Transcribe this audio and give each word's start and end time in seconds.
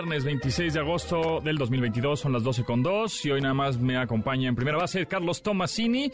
Viernes 0.00 0.24
26 0.24 0.72
de 0.72 0.80
agosto 0.80 1.42
del 1.44 1.58
2022, 1.58 2.18
son 2.20 2.32
las 2.32 2.42
12 2.42 2.64
con 2.64 2.82
2 2.82 3.26
y 3.26 3.32
hoy 3.32 3.42
nada 3.42 3.52
más 3.52 3.78
me 3.78 3.98
acompaña 3.98 4.48
en 4.48 4.56
primera 4.56 4.78
base 4.78 5.04
Carlos 5.04 5.42
Tomasini. 5.42 6.10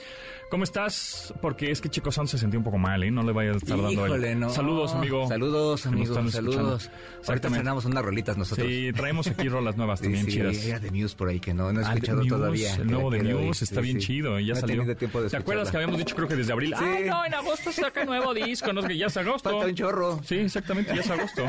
¿Cómo 0.51 0.65
estás? 0.65 1.33
Porque 1.41 1.71
es 1.71 1.81
que 1.81 1.89
Chico 1.89 2.11
Sanz 2.11 2.31
se 2.31 2.39
sentía 2.39 2.59
un 2.59 2.65
poco 2.65 2.79
mal, 2.79 3.03
¿eh? 3.05 3.11
No 3.13 3.23
le 3.23 3.33
vaya 3.33 3.53
a 3.53 3.57
estar 3.57 3.81
dando 3.81 4.15
el- 4.17 4.41
no. 4.41 4.51
Saludos, 4.51 4.93
amigo. 4.95 5.29
Saludos, 5.29 5.87
amigos. 5.87 6.33
Saludos. 6.33 6.91
Ahorita 7.29 7.49
cenamos 7.51 7.85
unas 7.85 8.05
rolitas 8.05 8.37
nosotros. 8.37 8.67
Sí, 8.69 8.91
traemos 8.93 9.27
aquí 9.29 9.49
rolas 9.49 9.77
nuevas 9.77 10.01
Sí, 10.01 10.05
también 10.07 10.25
sí, 10.27 10.33
chidas. 10.33 10.65
Era 10.65 10.79
de 10.81 10.91
Muse 10.91 11.17
por 11.17 11.29
ahí 11.29 11.39
que 11.41 11.55
no, 11.55 11.73
no 11.73 11.81
he 11.81 11.85
Ah, 11.85 11.95
escuchado 11.95 12.19
Muse, 12.19 12.29
todavía. 12.31 12.75
El 12.75 12.87
nuevo 12.89 13.11
de 13.11 13.23
Muse 13.23 13.65
está 13.65 13.81
Sí, 13.81 13.87
bien 13.87 14.01
sí. 14.01 14.07
chido. 14.09 14.39
Ya 14.41 14.55
no 14.55 14.61
salió. 14.61 14.75
he 14.75 14.79
tenido 14.79 14.97
tiempo 14.97 15.23
de 15.23 15.31
¿Te 15.31 15.37
acuerdas 15.37 15.71
que 15.71 15.77
habíamos 15.77 15.99
dicho 15.99 16.15
creo 16.17 16.27
que 16.29 16.37
desde 16.37 16.53
abril? 16.53 16.75
Sí. 16.79 16.85
Ay, 16.85 17.05
no, 17.09 17.25
en 17.25 17.35
agosto 17.35 17.71
saca 17.73 18.05
nuevo 18.05 18.35
disco. 18.35 18.73
No, 18.73 18.81
es 18.81 18.87
que 18.87 18.97
ya 18.97 19.07
es 19.07 19.17
agosto. 19.17 19.51
Falta 19.51 19.67
un 19.67 19.75
chorro. 19.75 20.21
Sí, 20.25 20.37
exactamente, 20.37 20.93
ya 20.95 21.01
es 21.03 21.11
agosto. 21.11 21.45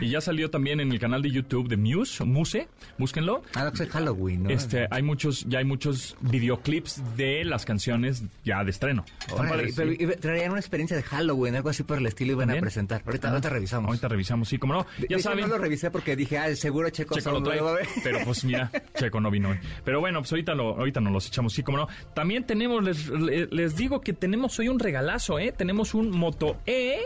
Y 0.00 0.08
ya 0.10 0.20
salió 0.20 0.50
también 0.50 0.80
en 0.80 0.90
el 0.92 0.98
canal 0.98 1.22
de 1.22 1.30
YouTube 1.30 1.68
de 1.70 1.76
Muse, 1.78 2.24
Muse, 2.24 2.68
búsquenlo. 2.98 3.42
Ah, 3.54 3.64
no, 3.64 3.72
que 3.72 3.84
es 3.84 3.88
Halloween, 3.88 4.42
¿no? 4.42 4.50
Este, 4.50 4.86
hay 4.90 5.02
muchos, 5.02 5.46
ya 5.48 5.60
hay 5.60 5.64
muchos 5.64 6.16
videoclips 6.20 7.02
de 7.16 7.44
las 7.44 7.64
canciones 7.64 8.22
ya 8.44 8.62
de 8.64 8.70
estreno. 8.70 9.04
Órale, 9.32 9.72
pero 9.74 9.92
sí. 9.92 10.06
traían 10.20 10.50
una 10.50 10.60
experiencia 10.60 10.96
de 10.96 11.02
Halloween, 11.02 11.54
algo 11.56 11.70
así 11.70 11.82
por 11.82 11.98
el 11.98 12.06
estilo 12.06 12.32
iban 12.32 12.48
¿También? 12.48 12.58
a 12.64 12.66
presentar. 12.66 13.02
Ahorita, 13.06 13.30
ahorita 13.30 13.48
revisamos. 13.48 13.88
Ahorita 13.88 14.08
revisamos, 14.08 14.48
sí, 14.48 14.58
como 14.58 14.74
no. 14.74 14.86
Ya 15.08 15.16
de 15.16 15.22
saben. 15.22 15.40
no 15.40 15.46
lo 15.46 15.58
revisé 15.58 15.90
porque 15.90 16.16
dije, 16.16 16.36
ah, 16.38 16.54
seguro 16.56 16.90
Checo, 16.90 17.14
Checo 17.14 17.30
lo 17.30 17.42
trae, 17.42 17.60
pero 18.04 18.18
pues 18.24 18.44
mira, 18.44 18.70
Checo 18.98 19.20
no 19.20 19.30
vino 19.30 19.50
hoy. 19.50 19.58
Pero 19.84 20.00
bueno, 20.00 20.18
pues 20.20 20.32
ahorita, 20.32 20.54
lo, 20.54 20.76
ahorita 20.76 21.00
nos 21.00 21.12
los 21.12 21.26
echamos, 21.28 21.52
sí, 21.54 21.62
como 21.62 21.78
no. 21.78 21.88
También 22.14 22.44
tenemos, 22.44 22.82
les, 22.82 23.08
le- 23.08 23.46
les 23.46 23.76
digo 23.76 24.00
que 24.00 24.12
tenemos 24.12 24.58
hoy 24.58 24.68
un 24.68 24.78
regalazo, 24.78 25.38
¿eh? 25.38 25.52
Tenemos 25.56 25.94
un 25.94 26.10
Moto 26.10 26.56
E. 26.66 26.98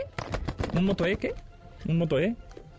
¿Un 0.73 0.85
Moto 0.85 1.05
E 1.05 1.17
qué? 1.17 1.33
¿Un 1.87 1.97
Moto 1.99 2.19
E? 2.19 2.35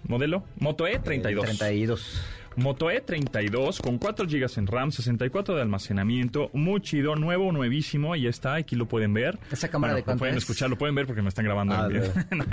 ¿Modelo? 0.09 0.45
Moto 0.61 0.87
E 0.87 0.99
32. 0.99 1.45
32. 1.45 2.23
Moto 2.57 2.87
E32 2.91 3.83
con 3.83 3.99
4 3.99 4.27
GB 4.27 4.47
en 4.57 4.67
RAM, 4.67 4.91
64 4.91 5.57
de 5.57 5.61
almacenamiento, 5.61 6.49
muy 6.55 6.81
chido, 6.81 7.15
nuevo, 7.15 7.53
nuevísimo, 7.53 8.15
ahí 8.15 8.27
está, 8.27 8.55
aquí 8.55 8.77
lo 8.77 8.87
pueden 8.89 9.13
ver. 9.13 9.39
¿Esa 9.53 9.69
cámara 9.69 9.93
de 9.93 10.01
lo 10.01 10.05
cuánto 10.07 10.21
pueden 10.21 10.37
es? 10.39 10.45
escuchar, 10.45 10.71
lo 10.71 10.79
pueden 10.79 10.95
ver 10.95 11.05
porque 11.07 11.21
me 11.21 11.29
están 11.29 11.45
grabando. 11.45 11.75
Ah, 11.75 11.87
en 11.91 12.01
de- 12.01 12.27
No, 12.37 12.45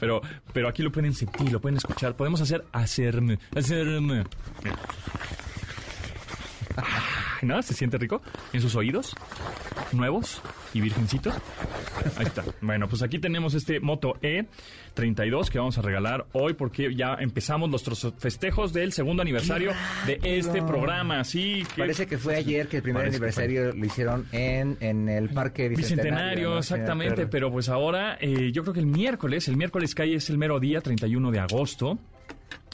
pero, 0.00 0.22
pero 0.52 0.66
aquí 0.68 0.82
lo 0.82 0.90
pueden 0.90 1.14
sentir, 1.14 1.52
lo 1.52 1.60
pueden 1.60 1.76
escuchar. 1.76 2.16
Podemos 2.16 2.40
hacer 2.40 2.64
hacerme, 2.72 3.38
hacerme. 3.54 4.24
¿No? 7.42 7.62
¿Se 7.62 7.74
siente 7.74 7.96
rico? 7.98 8.22
En 8.52 8.60
sus 8.60 8.74
oídos, 8.74 9.14
nuevos 9.94 10.42
y 10.72 10.80
virgencitos. 10.80 11.34
Ahí 12.16 12.26
está. 12.26 12.44
Bueno, 12.60 12.88
pues 12.88 13.02
aquí 13.02 13.18
tenemos 13.18 13.54
este 13.54 13.80
Moto 13.80 14.14
E32 14.22 15.48
que 15.48 15.58
vamos 15.58 15.78
a 15.78 15.82
regalar 15.82 16.26
hoy 16.32 16.54
porque 16.54 16.94
ya 16.94 17.14
empezamos 17.20 17.68
nuestros 17.70 18.12
festejos 18.18 18.72
del 18.72 18.92
segundo 18.92 19.22
aniversario 19.22 19.72
de 20.06 20.18
este 20.22 20.62
programa. 20.62 21.24
Sí, 21.24 21.64
que 21.74 21.82
Parece 21.82 22.06
que 22.06 22.18
fue 22.18 22.36
ayer 22.36 22.68
que 22.68 22.78
el 22.78 22.82
primer 22.82 23.02
Parece 23.02 23.16
aniversario 23.16 23.72
lo 23.72 23.84
hicieron 23.84 24.26
en, 24.32 24.76
en 24.80 25.08
el 25.08 25.28
Parque 25.30 25.68
Bicentenario. 25.68 26.02
Bicentenario, 26.04 26.50
¿no? 26.50 26.58
exactamente, 26.58 27.14
Pero- 27.16 27.30
pero 27.30 27.52
pues 27.52 27.68
ahora 27.68 28.16
eh, 28.20 28.50
yo 28.52 28.62
creo 28.62 28.74
que 28.74 28.80
el 28.80 28.86
miércoles, 28.86 29.48
el 29.48 29.56
miércoles 29.56 29.94
que 29.94 30.02
hay 30.02 30.14
es 30.14 30.30
el 30.30 30.38
mero 30.38 30.60
día, 30.60 30.80
31 30.80 31.30
de 31.30 31.38
agosto. 31.40 31.98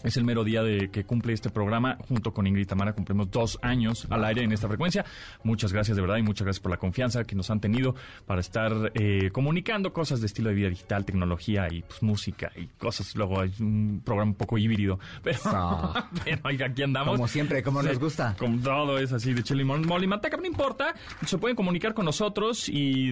Es 0.03 0.17
el 0.17 0.25
mero 0.25 0.45
día 0.45 0.63
de 0.63 0.91
que 0.91 1.05
cumple 1.05 1.33
este 1.33 1.51
programa. 1.51 1.99
Junto 2.09 2.33
con 2.33 2.47
Ingrid 2.47 2.67
Tamara 2.67 2.93
cumplimos 2.95 3.31
dos 3.31 3.59
años 3.63 4.07
al 4.11 4.25
aire 4.25 4.43
en 4.43 4.53
esta 4.53 4.67
frecuencia. 4.69 5.05
Muchas 5.45 5.73
gracias 5.73 5.97
de 5.97 6.01
verdad 6.03 6.17
y 6.17 6.23
muchas 6.23 6.45
gracias 6.45 6.61
por 6.61 6.71
la 6.71 6.79
confianza 6.79 7.25
que 7.25 7.35
nos 7.37 7.51
han 7.51 7.61
tenido 7.61 7.95
para 8.27 8.41
estar 8.41 8.93
eh, 8.95 9.31
comunicando 9.33 9.93
cosas 9.93 10.21
de 10.21 10.27
estilo 10.27 10.49
de 10.49 10.55
vida 10.55 10.69
digital, 10.71 11.05
tecnología 11.05 11.69
y 11.71 11.83
pues, 11.83 12.03
música 12.03 12.51
y 12.57 12.67
cosas. 12.79 13.15
Luego 13.15 13.41
hay 13.41 13.53
un 13.61 14.01
programa 14.05 14.31
un 14.31 14.37
poco 14.37 14.57
híbrido. 14.59 14.99
Pero, 15.23 15.39
Ah. 15.45 16.09
pero 16.25 16.41
aquí 16.67 16.83
andamos. 16.83 17.15
Como 17.17 17.29
siempre, 17.29 17.63
como 17.63 17.83
nos 17.83 17.93
Sí, 17.93 17.99
gusta. 17.99 18.35
Como 18.39 18.59
todo 18.63 18.99
es 18.99 19.13
así 19.13 19.33
de 19.35 19.43
chile 19.43 19.65
mole 19.65 20.05
y 20.05 20.09
manteca, 20.09 20.37
no 20.37 20.47
importa. 20.47 20.95
Se 21.27 21.39
pueden 21.39 21.57
comunicar 21.57 21.93
con 21.95 22.05
nosotros 22.05 22.69
y 22.69 23.11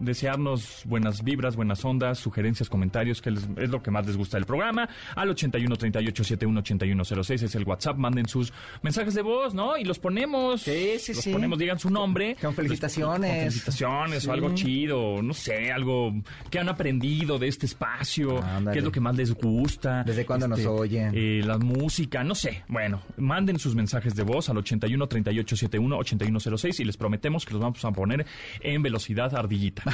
desearnos 0.00 0.82
buenas 0.84 1.22
vibras, 1.22 1.56
buenas 1.56 1.84
ondas, 1.84 2.18
sugerencias, 2.18 2.68
comentarios, 2.68 3.20
que 3.22 3.30
les- 3.30 3.48
es 3.56 3.70
lo 3.70 3.82
que 3.82 3.90
más 3.90 4.06
les 4.06 4.16
gusta 4.16 4.36
del 4.36 4.46
programa. 4.46 4.88
Al 5.14 5.30
81 5.30 5.76
38 6.26 6.36
71 6.36 6.60
81 6.60 7.04
06 7.24 7.42
es 7.42 7.54
el 7.54 7.64
WhatsApp. 7.64 7.96
Manden 7.96 8.26
sus 8.28 8.52
mensajes 8.82 9.14
de 9.14 9.22
voz, 9.22 9.54
¿no? 9.54 9.76
Y 9.76 9.84
los 9.84 9.98
ponemos. 9.98 10.62
Sí, 10.62 10.94
sí, 10.98 11.14
los 11.14 11.22
sí. 11.24 11.32
ponemos, 11.32 11.58
digan 11.58 11.78
su 11.78 11.90
nombre. 11.90 12.36
Con 12.40 12.54
felicitaciones. 12.54 13.30
Con 13.30 13.38
felicitaciones 13.40 14.22
Sí. 14.22 14.28
o 14.28 14.32
algo 14.32 14.54
chido, 14.54 15.22
no 15.22 15.32
sé, 15.34 15.70
algo 15.72 16.12
que 16.50 16.58
han 16.58 16.68
aprendido 16.68 17.38
de 17.38 17.48
este 17.48 17.66
espacio. 17.66 18.40
¿Qué 18.72 18.78
es 18.78 18.84
lo 18.84 18.92
que 18.92 19.00
más 19.00 19.16
les 19.16 19.32
gusta? 19.34 20.02
¿Desde 20.04 20.24
cuándo 20.26 20.48
nos 20.48 20.64
oyen? 20.66 21.12
eh, 21.14 21.42
la 21.44 21.58
música, 21.58 22.24
no 22.24 22.34
sé. 22.34 22.62
Bueno, 22.68 23.02
manden 23.16 23.58
sus 23.58 23.74
mensajes 23.74 24.14
de 24.14 24.22
voz 24.22 24.48
al 24.48 24.56
81 24.58 25.06
38 25.06 25.56
71 25.56 25.96
8106 25.98 26.80
y 26.80 26.84
les 26.84 26.96
prometemos 26.96 27.44
que 27.44 27.52
los 27.52 27.62
vamos 27.62 27.84
a 27.84 27.90
poner 27.92 28.26
en 28.60 28.82
velocidad 28.82 29.34
ardillita. 29.34 29.82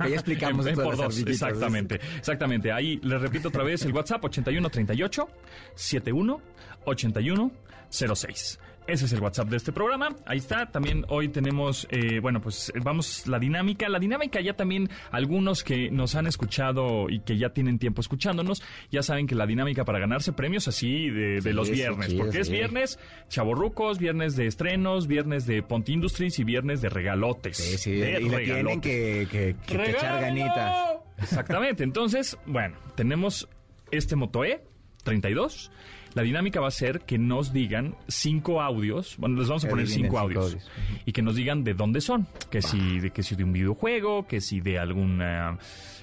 Ya 0.00 0.06
explicamos 0.14 0.64
En- 0.66 0.74
por 0.76 0.96
dos. 0.96 1.18
Exactamente, 1.18 2.00
exactamente. 2.16 2.70
Ahí 2.72 3.00
les 3.02 3.20
repito 3.20 3.48
otra 3.48 3.64
vez 3.64 3.84
el 3.84 3.92
WhatsApp 3.92 4.24
81 4.24 4.70
38 5.08 5.28
71 5.74 6.40
81 6.84 7.50
06. 7.90 8.58
Ese 8.84 9.04
es 9.04 9.12
el 9.12 9.20
WhatsApp 9.20 9.48
de 9.48 9.58
este 9.58 9.70
programa. 9.70 10.08
Ahí 10.26 10.38
está. 10.38 10.66
También 10.66 11.04
hoy 11.08 11.28
tenemos, 11.28 11.86
eh, 11.90 12.18
bueno, 12.20 12.40
pues 12.40 12.70
eh, 12.74 12.80
vamos 12.82 13.28
la 13.28 13.38
dinámica. 13.38 13.88
La 13.88 14.00
dinámica 14.00 14.40
ya 14.40 14.54
también 14.54 14.90
algunos 15.12 15.62
que 15.62 15.88
nos 15.90 16.16
han 16.16 16.26
escuchado 16.26 17.08
y 17.08 17.20
que 17.20 17.38
ya 17.38 17.50
tienen 17.50 17.78
tiempo 17.78 18.00
escuchándonos, 18.00 18.60
ya 18.90 19.02
saben 19.02 19.28
que 19.28 19.36
la 19.36 19.46
dinámica 19.46 19.84
para 19.84 20.00
ganarse 20.00 20.32
premios 20.32 20.66
así 20.66 21.10
de, 21.10 21.40
de 21.40 21.42
Sí, 21.42 21.52
los 21.52 21.70
viernes, 21.70 22.08
sí, 22.08 22.16
porque 22.16 22.40
es 22.40 22.50
viernes 22.50 22.98
chaborrucos, 23.28 23.98
viernes 23.98 24.34
de 24.34 24.46
estrenos, 24.46 25.06
viernes 25.06 25.46
de 25.46 25.62
Ponte 25.62 25.92
Industries 25.92 26.40
y 26.40 26.44
viernes 26.44 26.80
de 26.80 26.88
regalotes. 26.88 27.58
Sí, 27.58 27.78
sí, 27.78 27.92
De 27.92 28.20
y 28.20 28.28
tienen 28.44 28.80
que, 28.80 29.28
que, 29.30 29.90
echar 29.90 30.20
ganitas. 30.20 30.96
Exactamente. 31.18 31.84
Entonces, 31.84 32.36
bueno, 32.46 32.76
tenemos 32.96 33.48
este 33.92 34.16
Moto 34.16 34.44
E 34.44 34.71
32. 35.02 35.70
La 36.14 36.22
dinámica 36.22 36.60
va 36.60 36.68
a 36.68 36.72
ser 36.72 37.00
que 37.00 37.16
nos 37.16 37.54
digan 37.54 37.94
cinco 38.06 38.60
audios. 38.60 39.16
Bueno, 39.16 39.38
les 39.38 39.48
vamos 39.48 39.64
a 39.64 39.68
poner 39.70 39.86
cinco 39.88 40.04
cinco 40.08 40.18
audios. 40.18 40.44
audios. 40.44 40.70
Y 41.06 41.12
que 41.12 41.22
nos 41.22 41.36
digan 41.36 41.64
de 41.64 41.72
dónde 41.72 42.02
son. 42.02 42.26
Que 42.50 42.60
si, 42.60 43.00
de, 43.00 43.10
que 43.10 43.22
si 43.22 43.34
de 43.34 43.44
un 43.44 43.52
videojuego, 43.54 44.26
que 44.26 44.42
si 44.42 44.60
de 44.60 44.78
alguna, 44.78 45.56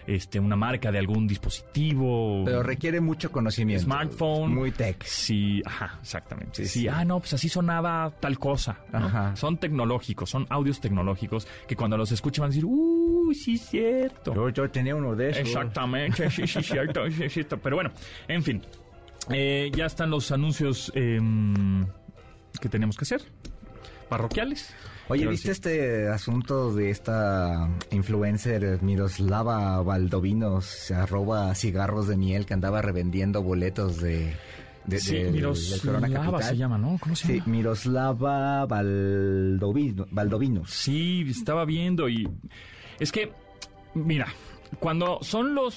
este, 0.07 0.39
una 0.39 0.55
marca 0.55 0.91
de 0.91 0.97
algún 0.97 1.27
dispositivo. 1.27 2.43
Pero 2.43 2.63
requiere 2.63 3.01
mucho 3.01 3.31
conocimiento. 3.31 3.83
Smartphone. 3.83 4.55
Muy 4.55 4.71
tech. 4.71 5.03
Sí, 5.03 5.61
ajá, 5.63 5.99
exactamente. 6.01 6.55
Sí, 6.63 6.65
Sí, 6.65 6.79
sí. 6.81 6.87
ah, 6.87 7.05
no, 7.05 7.19
pues 7.19 7.33
así 7.33 7.47
sonaba 7.47 8.11
tal 8.19 8.39
cosa. 8.39 8.79
¿no? 8.91 8.97
Ajá. 9.05 9.35
Son 9.35 9.57
tecnológicos, 9.57 10.27
son 10.27 10.47
audios 10.49 10.81
tecnológicos 10.81 11.47
que 11.67 11.75
cuando 11.75 11.97
los 11.97 12.11
escuchen 12.11 12.41
van 12.41 12.47
a 12.47 12.49
decir, 12.49 12.65
uy, 12.65 13.35
sí, 13.35 13.53
es 13.53 13.61
cierto. 13.69 14.33
Yo, 14.33 14.49
yo 14.49 14.71
tenía 14.71 14.95
uno 14.95 15.15
de 15.15 15.29
esos. 15.29 15.41
Exactamente, 15.41 16.31
sí, 16.31 16.47
sí, 16.47 16.63
cierto, 16.63 17.01
sí, 17.11 17.29
cierto. 17.29 17.59
Pero 17.59 17.75
bueno, 17.75 17.91
en 18.27 18.41
fin, 18.41 18.61
eh, 19.29 19.71
ya 19.75 19.85
están 19.85 20.09
los 20.09 20.31
anuncios 20.31 20.91
em, 20.95 21.85
que 22.59 22.69
tenemos 22.69 22.97
que 22.97 23.03
hacer, 23.03 23.21
parroquiales. 24.09 24.73
Oye, 25.07 25.25
¿viste 25.25 25.51
este 25.51 26.07
asunto 26.07 26.71
de 26.73 26.91
esta 26.91 27.67
influencer 27.89 28.81
Miroslava 28.83 29.81
Valdovinos, 29.81 30.91
arroba 30.91 31.53
cigarros 31.55 32.07
de 32.07 32.15
miel, 32.15 32.45
que 32.45 32.53
andaba 32.53 32.81
revendiendo 32.83 33.41
boletos 33.41 33.99
de, 33.99 34.35
de, 34.85 34.99
Sí, 34.99 35.15
del 35.15 35.41
Corona 35.83 36.07
Miroslava 36.07 36.43
se 36.43 36.57
llama, 36.57 36.77
¿no? 36.77 36.97
¿Cómo 36.99 37.15
se 37.15 37.25
Sí, 37.25 37.33
llama? 37.39 37.51
Miroslava 37.51 38.65
Valdovino, 38.67 40.05
Valdovinos. 40.11 40.69
Sí, 40.69 41.25
estaba 41.27 41.65
viendo 41.65 42.07
y 42.07 42.29
es 42.99 43.11
que, 43.11 43.31
mira, 43.95 44.27
cuando 44.79 45.17
son 45.23 45.55
los 45.55 45.75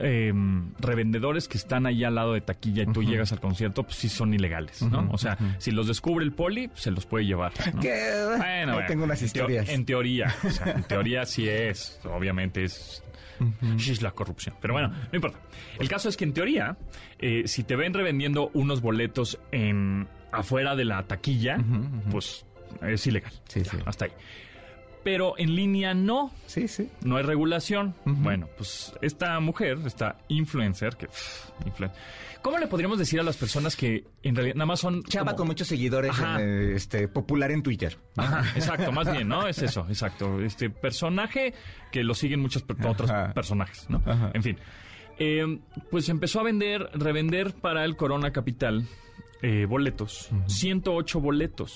eh, 0.00 0.32
revendedores 0.78 1.46
que 1.48 1.58
están 1.58 1.86
ahí 1.86 2.04
al 2.04 2.14
lado 2.14 2.32
de 2.32 2.40
taquilla 2.40 2.84
y 2.84 2.86
tú 2.86 3.02
llegas 3.02 3.32
al 3.32 3.40
concierto, 3.40 3.82
pues 3.82 3.96
sí 3.96 4.08
son 4.08 4.32
ilegales, 4.32 4.82
¿no? 4.82 5.08
O 5.12 5.18
sea, 5.18 5.36
si 5.58 5.70
los 5.70 5.86
descubre 5.86 6.24
el 6.24 6.32
poli, 6.32 6.68
pues, 6.68 6.80
se 6.82 6.90
los 6.90 7.06
puede 7.06 7.26
llevar. 7.26 7.52
Bueno, 7.80 8.74
bueno, 8.74 8.86
tengo 8.86 9.04
unas 9.04 9.20
historias. 9.22 9.68
En 9.68 9.84
teoría, 9.84 10.34
o 10.44 10.50
sea, 10.50 10.72
en 10.72 10.82
teoría 10.88 11.24
sí 11.24 11.48
es, 11.48 12.00
obviamente 12.04 12.64
es... 12.64 13.02
la 14.00 14.10
corrupción. 14.12 14.54
Pero 14.60 14.74
bueno, 14.74 14.88
no 14.88 15.14
importa. 15.14 15.38
El 15.78 15.88
caso 15.88 16.08
es 16.08 16.16
que 16.16 16.24
en 16.24 16.32
teoría, 16.32 16.76
eh, 17.18 17.44
si 17.46 17.64
te 17.64 17.76
ven 17.76 17.94
revendiendo 17.94 18.50
unos 18.54 18.80
boletos 18.80 19.38
en 19.50 20.08
afuera 20.32 20.76
de 20.76 20.84
la 20.84 21.02
taquilla, 21.04 21.58
pues 22.10 22.44
es 22.82 23.06
ilegal. 23.06 23.32
Sí, 23.48 23.64
sí. 23.64 23.76
Hasta 23.84 24.06
ahí. 24.06 24.12
Pero 25.04 25.34
en 25.38 25.54
línea 25.54 25.94
no. 25.94 26.32
Sí, 26.46 26.68
sí. 26.68 26.88
No 27.04 27.16
hay 27.16 27.22
regulación. 27.22 27.94
Bueno, 28.04 28.48
pues 28.56 28.92
esta 29.02 29.38
mujer, 29.40 29.78
esta 29.86 30.18
influencer, 30.28 30.96
que... 30.96 31.06
pff, 31.06 31.50
influen- 31.66 31.92
¿Cómo 32.42 32.56
le 32.58 32.66
podríamos 32.68 32.98
decir 32.98 33.20
a 33.20 33.22
las 33.22 33.36
personas 33.36 33.76
que 33.76 34.04
en 34.22 34.34
realidad 34.34 34.54
nada 34.56 34.64
más 34.66 34.80
son... 34.80 35.02
Chava 35.04 35.32
como- 35.32 35.36
con 35.38 35.46
muchos 35.48 35.68
seguidores, 35.68 36.10
Ajá. 36.12 36.40
eh, 36.40 36.72
este, 36.74 37.06
popular 37.06 37.50
en 37.50 37.62
Twitter. 37.62 37.98
Ajá, 38.16 38.44
exacto, 38.56 38.92
más 38.92 39.12
bien, 39.12 39.28
¿no? 39.28 39.46
Es 39.46 39.60
eso, 39.62 39.84
exacto. 39.90 40.40
Este 40.40 40.70
personaje 40.70 41.52
que 41.92 42.02
lo 42.02 42.14
siguen 42.14 42.40
muchos 42.40 42.62
per- 42.62 42.76
otros 42.86 43.10
Ajá. 43.10 43.34
personajes, 43.34 43.88
¿no? 43.90 44.02
Ajá. 44.06 44.30
En 44.32 44.42
fin. 44.42 44.56
Eh, 45.18 45.58
pues 45.90 46.08
empezó 46.08 46.40
a 46.40 46.44
vender, 46.44 46.88
revender 46.94 47.52
para 47.52 47.84
el 47.84 47.94
Corona 47.96 48.32
Capital 48.32 48.86
eh, 49.42 49.64
boletos. 49.66 50.28
108 50.46 51.20
boletos. 51.20 51.74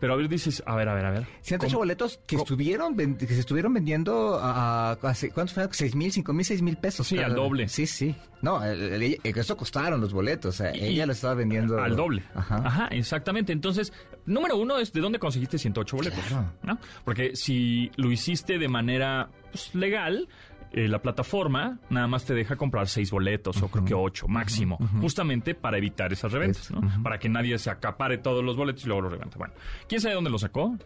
Pero 0.00 0.12
a 0.12 0.16
ver, 0.16 0.28
dices, 0.28 0.62
a 0.66 0.74
ver, 0.76 0.88
a 0.88 0.94
ver, 0.94 1.04
a 1.06 1.10
ver. 1.10 1.26
108 1.42 1.72
¿Cómo? 1.72 1.78
boletos 1.80 2.18
que 2.26 2.36
¿Cómo? 2.36 2.44
estuvieron 2.44 2.96
que 3.16 3.26
se 3.26 3.40
estuvieron 3.40 3.72
vendiendo 3.74 4.38
a, 4.42 4.98
¿cuántos 5.00 5.52
fueron? 5.52 5.70
¿6 5.72 5.94
mil, 5.94 6.12
5 6.12 6.32
mil, 6.32 6.44
6 6.44 6.62
mil 6.62 6.76
pesos? 6.76 7.06
Sí, 7.06 7.18
al 7.18 7.34
doble. 7.34 7.68
Sí, 7.68 7.86
sí. 7.86 8.14
No, 8.42 8.62
el- 8.62 8.80
el- 9.02 9.02
el- 9.24 9.38
eso 9.38 9.56
costaron 9.56 10.00
los 10.00 10.12
boletos. 10.12 10.60
Y- 10.74 10.78
ella 10.84 11.06
lo 11.06 11.12
estaba 11.12 11.34
vendiendo 11.34 11.82
Al 11.82 11.96
doble. 11.96 12.22
Ajá. 12.34 12.56
Ajá. 12.64 12.88
exactamente. 12.88 13.52
Entonces, 13.52 13.92
número 14.26 14.56
uno 14.56 14.78
es 14.78 14.92
de 14.92 15.00
dónde 15.00 15.18
conseguiste 15.18 15.58
108 15.58 15.96
boletos. 15.96 16.20
Claro. 16.26 16.52
¿no? 16.62 16.78
Porque 17.04 17.34
si 17.34 17.90
lo 17.96 18.10
hiciste 18.12 18.58
de 18.58 18.68
manera 18.68 19.30
pues, 19.50 19.74
legal, 19.74 20.28
eh, 20.76 20.88
la 20.88 21.00
plataforma 21.00 21.78
nada 21.88 22.06
más 22.06 22.26
te 22.26 22.34
deja 22.34 22.54
comprar 22.54 22.86
seis 22.86 23.10
boletos 23.10 23.60
o 23.62 23.68
creo 23.68 23.84
que 23.84 23.94
ocho 23.94 24.28
máximo, 24.28 24.78
justamente 25.00 25.54
para 25.54 25.78
evitar 25.78 26.12
esas 26.12 26.30
reventas, 26.30 26.70
¿no? 26.70 27.02
Para 27.02 27.18
que 27.18 27.28
nadie 27.30 27.58
se 27.58 27.70
acapare 27.70 28.18
todos 28.18 28.44
los 28.44 28.56
boletos 28.56 28.84
y 28.84 28.88
luego 28.88 29.00
los 29.02 29.12
reventa. 29.12 29.38
Bueno, 29.38 29.54
¿quién 29.88 30.00
sabe 30.00 30.14
dónde 30.14 30.28
lo 30.30 30.38
sacó? 30.38 30.76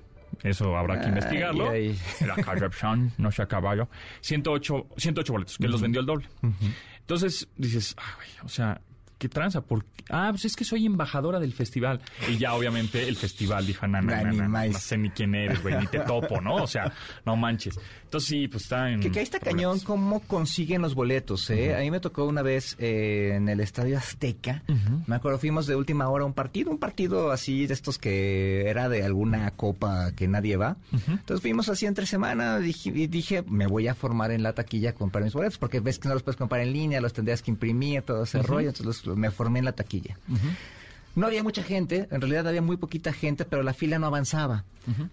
Eso 0.44 0.76
habrá 0.76 1.00
que 1.00 1.08
investigarlo. 1.08 1.70
ay. 1.70 1.98
La 2.24 2.36
corrupción 2.42 3.12
no 3.18 3.32
se 3.32 3.42
acaba. 3.42 3.74
108, 4.20 4.86
108 4.96 5.32
boletos, 5.32 5.58
que 5.58 5.68
los 5.68 5.82
vendió 5.82 6.00
al 6.00 6.06
doble. 6.06 6.28
Entonces 7.00 7.48
dices, 7.56 7.96
ah, 7.98 8.14
güey, 8.16 8.28
o 8.44 8.48
sea, 8.48 8.80
¿qué 9.20 9.28
tranza? 9.28 9.60
¿Por 9.60 9.84
qué? 9.84 10.04
Ah, 10.08 10.28
pues 10.30 10.46
es 10.46 10.56
que 10.56 10.64
soy 10.64 10.86
embajadora 10.86 11.38
del 11.38 11.52
festival. 11.52 12.00
Y 12.28 12.38
ya, 12.38 12.54
obviamente, 12.54 13.06
el 13.06 13.14
festival 13.16 13.66
dijo, 13.66 13.86
no, 13.86 14.00
no, 14.00 14.24
no, 14.32 14.48
no, 14.48 14.78
sé 14.78 14.96
ni 14.96 15.10
quién 15.10 15.34
eres, 15.34 15.62
güey, 15.62 15.76
ni 15.78 15.86
te 15.86 16.00
topo, 16.00 16.40
¿no? 16.40 16.56
O 16.56 16.66
sea, 16.66 16.92
no 17.26 17.36
manches. 17.36 17.78
Entonces 18.04 18.28
sí, 18.28 18.48
pues 18.48 18.64
está 18.64 18.90
en... 18.90 18.98
Que, 19.00 19.08
ahí 19.16 19.22
está 19.22 19.38
cañón 19.38 19.78
cómo 19.80 20.18
consiguen 20.20 20.82
los 20.82 20.94
boletos, 20.96 21.48
¿eh? 21.50 21.76
A 21.76 21.80
mí 21.80 21.90
me 21.92 22.00
tocó 22.00 22.24
una 22.24 22.42
vez 22.42 22.74
eh, 22.80 23.34
en 23.36 23.48
el 23.48 23.60
Estadio 23.60 23.96
Azteca. 23.98 24.64
Me 25.06 25.14
acuerdo, 25.14 25.38
fuimos 25.38 25.66
de 25.68 25.76
última 25.76 26.08
hora 26.08 26.24
a 26.24 26.26
un 26.26 26.32
partido, 26.34 26.70
un 26.72 26.78
partido 26.78 27.30
así 27.30 27.66
de 27.68 27.74
estos 27.74 27.98
que 27.98 28.68
era 28.68 28.88
de 28.88 29.04
alguna 29.04 29.50
copa 29.52 30.10
que 30.16 30.26
nadie 30.26 30.56
va. 30.56 30.76
Entonces 31.06 31.40
fuimos 31.40 31.68
así 31.68 31.86
entre 31.86 32.06
semana 32.06 32.58
dije, 32.58 32.90
y 32.92 33.06
dije, 33.06 33.44
me 33.46 33.66
voy 33.68 33.86
a 33.86 33.94
formar 33.94 34.30
en 34.32 34.42
la 34.42 34.54
taquilla 34.54 34.90
a 34.90 34.94
comprar 34.94 35.22
mis 35.22 35.34
boletos, 35.34 35.58
porque 35.58 35.78
ves 35.78 35.98
que 35.98 36.08
no 36.08 36.14
los 36.14 36.22
puedes 36.24 36.36
comprar 36.36 36.62
en 36.62 36.72
línea, 36.72 37.00
los 37.00 37.12
tendrías 37.12 37.42
que 37.42 37.50
imprimir, 37.52 38.02
todo 38.02 38.24
ese 38.24 38.42
rollo. 38.42 38.70
Entonces 38.70 39.06
los- 39.06 39.09
me 39.16 39.30
formé 39.30 39.58
en 39.60 39.64
la 39.66 39.72
taquilla. 39.72 40.16
No 41.16 41.26
había 41.26 41.42
mucha 41.42 41.64
gente, 41.64 42.06
en 42.12 42.20
realidad 42.20 42.46
había 42.46 42.62
muy 42.62 42.76
poquita 42.76 43.12
gente, 43.12 43.44
pero 43.44 43.64
la 43.64 43.74
fila 43.74 43.98
no 43.98 44.06
avanzaba, 44.06 44.64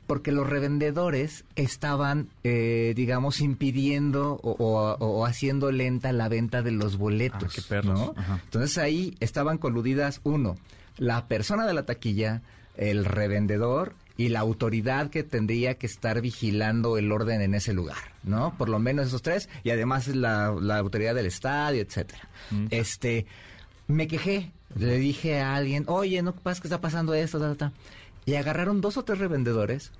porque 0.06 0.32
los 0.32 0.48
revendedores 0.48 1.44
estaban, 1.56 2.30
eh, 2.44 2.94
digamos, 2.96 3.42
impidiendo 3.42 4.34
o, 4.44 4.52
o- 4.52 4.96
o 5.00 5.26
haciendo 5.26 5.72
lenta 5.72 6.12
la 6.14 6.30
venta 6.30 6.62
de 6.62 6.72
los 6.72 6.98
boletos. 6.98 7.44
Ah, 7.46 7.52
qué 7.56 7.62
perros. 7.64 8.00
¿no? 8.00 8.14
Ajá. 8.16 8.40
Entonces 8.44 8.78
ahí 8.78 9.16
estaban 9.20 9.58
coludidas, 9.58 10.22
uno, 10.24 10.56
la 10.98 11.26
persona 11.28 11.66
de 11.66 11.74
la 11.74 11.84
taquilla, 11.88 12.42
el 12.76 13.04
revendedor 13.04 13.94
y 14.18 14.30
la 14.30 14.40
autoridad 14.42 15.10
que 15.10 15.24
tendría 15.24 15.76
que 15.76 15.88
estar 15.88 16.22
vigilando 16.22 16.98
el 17.00 17.12
orden 17.12 17.42
en 17.42 17.56
ese 17.56 17.74
lugar, 17.74 17.98
¿no? 18.24 18.56
Por 18.58 18.70
lo 18.70 18.78
menos 18.80 19.08
esos 19.08 19.22
tres, 19.24 19.50
y 19.64 19.72
además 19.72 20.08
la, 20.08 20.56
la 20.60 20.78
autoridad 20.78 21.16
del 21.16 21.26
estadio, 21.26 21.82
etcétera. 21.82 22.28
Este, 22.70 23.26
me 23.88 24.08
quejé, 24.08 24.52
le 24.76 24.98
dije 24.98 25.40
a 25.40 25.56
alguien, 25.56 25.86
oye, 25.88 26.22
no 26.22 26.34
pasa 26.34 26.62
que 26.62 26.68
está 26.68 26.82
pasando 26.82 27.14
esto, 27.14 27.40
ta, 27.40 27.50
ta, 27.56 27.70
ta". 27.70 27.74
y 28.26 28.36
agarraron 28.36 28.82
dos 28.82 28.98
o 28.98 29.04
tres 29.04 29.20
revendedores 29.20 29.92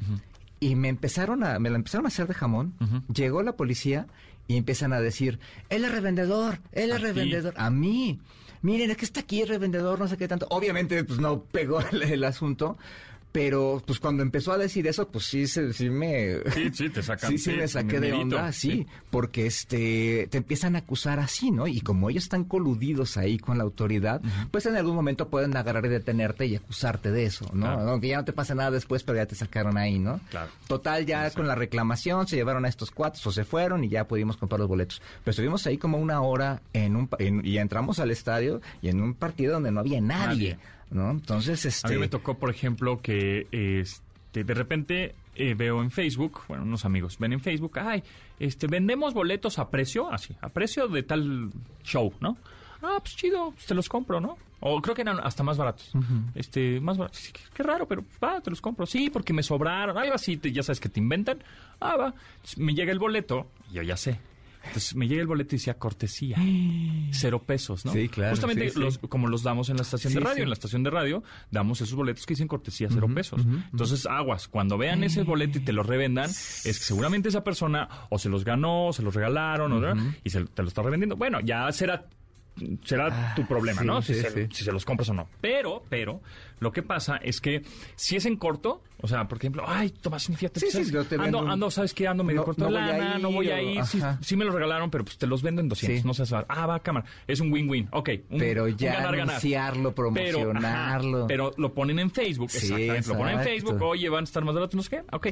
y 0.60 0.76
me 0.76 0.90
empezaron 0.90 1.44
a, 1.44 1.60
me 1.60 1.70
la 1.70 1.78
empezaron 1.78 2.06
a 2.06 2.10
hacer 2.10 2.28
de 2.28 2.34
jamón. 2.34 2.74
Llegó 3.14 3.42
la 3.44 3.54
policía 3.56 4.08
y 4.48 4.58
empiezan 4.58 4.94
a 4.94 5.00
decir, 5.00 5.40
él 5.70 5.86
es 5.86 5.92
revendedor, 5.92 6.60
él 6.72 6.92
¿A 6.92 6.96
es 6.96 7.02
revendedor, 7.02 7.54
a 7.58 7.70
mí. 7.70 8.20
Miren, 8.62 8.90
es 8.92 8.98
que 8.98 9.06
está 9.06 9.20
aquí 9.22 9.42
el 9.42 9.48
revendedor, 9.50 10.00
no 10.00 10.08
sé 10.08 10.18
qué 10.18 10.28
tanto. 10.28 10.48
Obviamente, 10.50 11.04
pues 11.04 11.20
no 11.20 11.42
pegó 11.44 11.80
el, 11.92 12.02
el 12.04 12.24
asunto. 12.24 12.78
Pero, 13.38 13.84
pues 13.86 14.00
cuando 14.00 14.24
empezó 14.24 14.52
a 14.52 14.58
decir 14.58 14.88
eso, 14.88 15.08
pues 15.10 15.26
sí, 15.26 15.46
se- 15.46 15.72
sí 15.72 15.92
me... 15.92 16.38
Sí, 16.56 16.72
sí, 16.74 16.90
te 16.90 17.04
sacan. 17.04 17.30
Sí, 17.38 17.38
sí, 17.38 17.52
me 17.52 17.68
saqué 17.68 18.00
de 18.00 18.12
onda, 18.14 18.52
sí, 18.52 18.88
porque 19.12 19.46
este 19.46 20.28
te 20.32 20.40
empiezan 20.40 20.76
a 20.76 20.80
acusar 20.80 21.20
así, 21.20 21.52
¿no? 21.52 21.68
Y 21.68 21.82
como 21.82 22.10
ellos 22.10 22.24
están 22.24 22.46
coludidos 22.46 23.16
ahí 23.16 23.38
con 23.38 23.60
la 23.60 23.64
autoridad, 23.64 24.22
pues 24.50 24.66
en 24.66 24.76
algún 24.76 24.96
momento 24.96 25.28
pueden 25.30 25.56
agarrar 25.56 25.86
y 25.86 25.90
detenerte 25.90 26.48
y 26.48 26.56
acusarte 26.56 27.12
de 27.12 27.26
eso, 27.26 27.46
¿no? 27.54 27.68
Claro. 27.68 27.90
Aunque 27.92 28.08
ya 28.08 28.18
no 28.18 28.26
te 28.26 28.34
pase 28.34 28.56
nada 28.56 28.72
después, 28.72 29.04
pero 29.04 29.18
ya 29.20 29.28
te 29.28 29.36
sacaron 29.36 29.78
ahí, 29.78 30.00
¿no? 30.00 30.20
Claro. 30.32 30.50
Total, 30.68 31.06
ya 31.06 31.30
con 31.30 31.46
la 31.46 31.54
reclamación 31.54 32.28
se 32.28 32.38
llevaron 32.38 32.66
a 32.66 32.70
estos 32.70 32.90
cuates 32.90 33.26
o 33.28 33.32
se 33.32 33.44
fueron 33.46 33.84
y 33.84 33.90
ya 33.90 34.08
pudimos 34.08 34.36
comprar 34.38 34.60
los 34.60 34.68
boletos. 34.68 35.00
Pero 35.24 35.30
estuvimos 35.32 35.68
ahí 35.68 35.78
como 35.78 36.00
una 36.00 36.22
hora 36.22 36.64
en 36.74 36.96
un 36.96 37.08
en- 37.20 37.46
y 37.46 37.60
entramos 37.60 38.00
al 38.00 38.10
estadio 38.10 38.62
y 38.82 38.90
en 38.90 39.00
un 39.00 39.14
partido 39.14 39.54
donde 39.54 39.70
no 39.72 39.82
había 39.82 40.02
nadie, 40.02 40.54
Nadie. 40.54 40.60
¿No? 40.92 41.12
Entonces, 41.12 41.66
este 41.66 41.88
A 41.88 41.90
mí 41.92 41.98
me 41.98 42.08
tocó, 42.08 42.38
por 42.38 42.50
ejemplo, 42.50 43.02
que 43.02 43.48
este, 43.52 44.44
de 44.44 44.54
repente 44.54 45.16
eh, 45.36 45.54
veo 45.56 45.82
en 45.82 45.92
Facebook, 45.92 46.42
bueno, 46.48 46.64
unos 46.64 46.86
amigos 46.86 47.18
ven 47.20 47.34
en 47.34 47.40
Facebook, 47.42 47.78
ay, 47.80 48.04
este, 48.40 48.68
vendemos 48.68 49.14
boletos 49.14 49.60
a 49.60 49.70
precio, 49.70 50.12
así, 50.12 50.36
a 50.42 50.50
precio 50.50 50.88
de 50.88 51.04
tal 51.04 51.52
show, 51.84 52.14
¿no? 52.20 52.38
Ah, 52.82 52.98
pues 53.02 53.16
chido, 53.16 53.52
pues 53.52 53.66
te 53.66 53.74
los 53.74 53.90
compro, 53.90 54.20
¿no? 54.22 54.38
O 54.60 54.82
creo 54.82 54.96
que 54.96 55.02
eran 55.04 55.20
hasta 55.20 55.44
más 55.44 55.58
baratos. 55.58 55.92
Este, 56.36 56.80
más 56.80 56.98
baratos. 56.98 57.20
Sí, 57.20 57.32
qué, 57.32 57.42
qué 57.54 57.64
raro, 57.64 57.88
pero 57.88 58.04
va, 58.24 58.40
te 58.42 58.50
los 58.50 58.62
compro. 58.62 58.86
Sí, 58.88 59.10
porque 59.12 59.34
me 59.34 59.44
sobraron, 59.44 59.98
algo 59.98 60.14
así, 60.16 60.38
te- 60.38 60.52
ya 60.52 60.64
sabes 60.64 60.80
que 60.80 60.90
te 60.90 61.00
inventan. 61.00 61.44
Ah, 61.80 61.96
va. 61.96 62.14
Entonces, 62.36 62.58
me 62.58 62.74
llega 62.74 62.92
el 62.92 62.98
boleto, 63.00 63.48
y 63.70 63.76
yo 63.76 63.82
ya 63.84 63.98
sé. 63.98 64.20
Entonces 64.66 64.96
me 64.96 65.08
llega 65.08 65.22
el 65.22 65.28
boleto 65.28 65.56
y 65.56 65.58
decía 65.58 65.76
cortesía. 65.78 66.38
Cero 67.12 67.42
pesos, 67.46 67.86
¿no? 67.86 67.94
Sí, 67.94 68.10
claro, 68.10 68.32
Justamente 68.32 68.68
sí, 68.70 68.76
sí. 68.76 68.80
los- 68.80 68.98
como 68.98 69.28
los 69.28 69.44
damos 69.44 69.70
en 69.70 69.78
la 69.78 69.84
estación 69.84 70.14
de 70.14 70.20
radio. 70.20 70.36
sí. 70.36 70.42
En 70.42 70.50
la 70.50 70.54
estación 70.54 70.84
de 70.84 70.90
radio 70.90 71.24
damos 71.52 71.82
esos 71.82 71.96
boletos 71.96 72.26
que 72.26 72.34
dicen 72.34 72.48
cortesía 72.48 72.88
cero 72.92 73.08
pesos. 73.14 73.42
Entonces, 73.72 74.06
aguas, 74.06 74.48
cuando 74.48 74.78
vean 74.78 75.04
ese 75.04 75.24
boleto 75.24 75.58
y 75.60 75.62
te 75.62 75.74
lo 75.74 75.84
revendan, 75.84 76.30
es 76.30 76.64
que 76.64 76.74
seguramente 76.86 77.30
esa 77.30 77.44
persona 77.44 77.88
o 78.10 78.20
se 78.20 78.30
los 78.30 78.44
ganó, 78.44 78.88
o 78.88 78.94
se 78.94 79.02
los 79.04 79.16
regalaron, 79.16 79.72
o, 79.72 80.14
y 80.24 80.30
se, 80.30 80.44
te 80.46 80.62
lo 80.62 80.68
está 80.68 80.82
revendiendo. 80.82 81.16
Bueno, 81.16 81.40
ya 81.40 81.72
será 81.72 82.06
será 82.84 83.34
tu 83.36 83.46
problema, 83.46 83.82
sí, 83.82 83.88
¿no? 83.88 84.02
Si, 84.02 84.14
sí, 84.14 84.22
se, 84.22 84.30
sí. 84.32 84.48
si 84.52 84.64
se 84.64 84.72
los 84.72 84.86
compras 84.86 85.10
o 85.10 85.14
no. 85.14 85.28
Pero, 85.42 85.84
pero, 85.90 86.22
lo 86.60 86.72
que 86.72 86.82
pasa 86.84 87.18
es 87.18 87.40
que 87.42 87.62
si 87.96 88.16
es 88.16 88.26
en 88.26 88.36
corto, 88.38 88.82
o 89.02 89.08
sea, 89.08 89.28
por 89.28 89.38
ejemplo, 89.38 89.64
ay, 89.68 89.90
Tomás, 89.92 90.26
fíjate, 90.26 90.60
Sí, 90.60 90.68
sí, 90.72 90.86
¿sabes? 90.86 91.08
te 91.08 91.16
ando, 91.16 91.40
un- 91.40 91.52
ando, 91.52 91.70
¿sabes 91.70 91.94
qué? 91.94 92.08
Ando 92.08 92.24
medio 92.24 92.40
No- 92.42 92.46
corto 92.46 92.66
de 92.66 92.72
no 92.72 92.78
voy 92.80 92.90
a 92.90 92.98
lana, 92.98 93.18
no 93.20 93.32
voy 93.32 93.52
a 93.52 93.56
o- 93.56 93.60
ir, 93.62 93.82
sí, 94.22 94.36
me 94.36 94.44
lo 94.46 94.52
regalaron, 94.52 94.90
pero 94.90 95.04
pues 95.06 95.18
te 95.18 95.28
los 95.28 95.42
vendo 95.44 95.62
en 95.62 95.70
200, 95.70 96.02
Sí. 96.02 96.08
no 96.08 96.14
seas... 96.14 96.34
Ah, 96.48 96.66
va, 96.66 96.80
cámara. 96.80 97.06
Es 97.28 97.40
un 97.40 97.52
win-win. 97.54 97.88
Ok. 97.92 98.10
un- 98.30 98.40
Pero 98.40 98.64
un 98.66 98.76
ya 98.78 98.94
ganar-ganar. 98.96 99.30
anunciarlo, 99.30 99.94
Pero, 99.94 100.08
ajá, 100.10 100.14
promocionarlo. 100.16 101.28
Pero, 101.28 101.54
lo 101.58 101.74
ponen 101.74 102.00
en 102.00 102.10
Facebook. 102.12 102.50
Sí, 102.50 102.58
exactamente. 102.74 103.08
Lo 103.10 103.18
ponen 103.18 103.38
en. 103.40 103.44
Facebook. 103.44 103.82
Oye, 103.84 104.10
van 104.10 104.22
a 104.22 104.24
estar 104.24 104.44
más 104.44 104.56
baratos, 104.56 104.76
no 104.76 104.82
sé 104.84 104.90
qué. 104.90 105.04
Ok. 105.12 105.28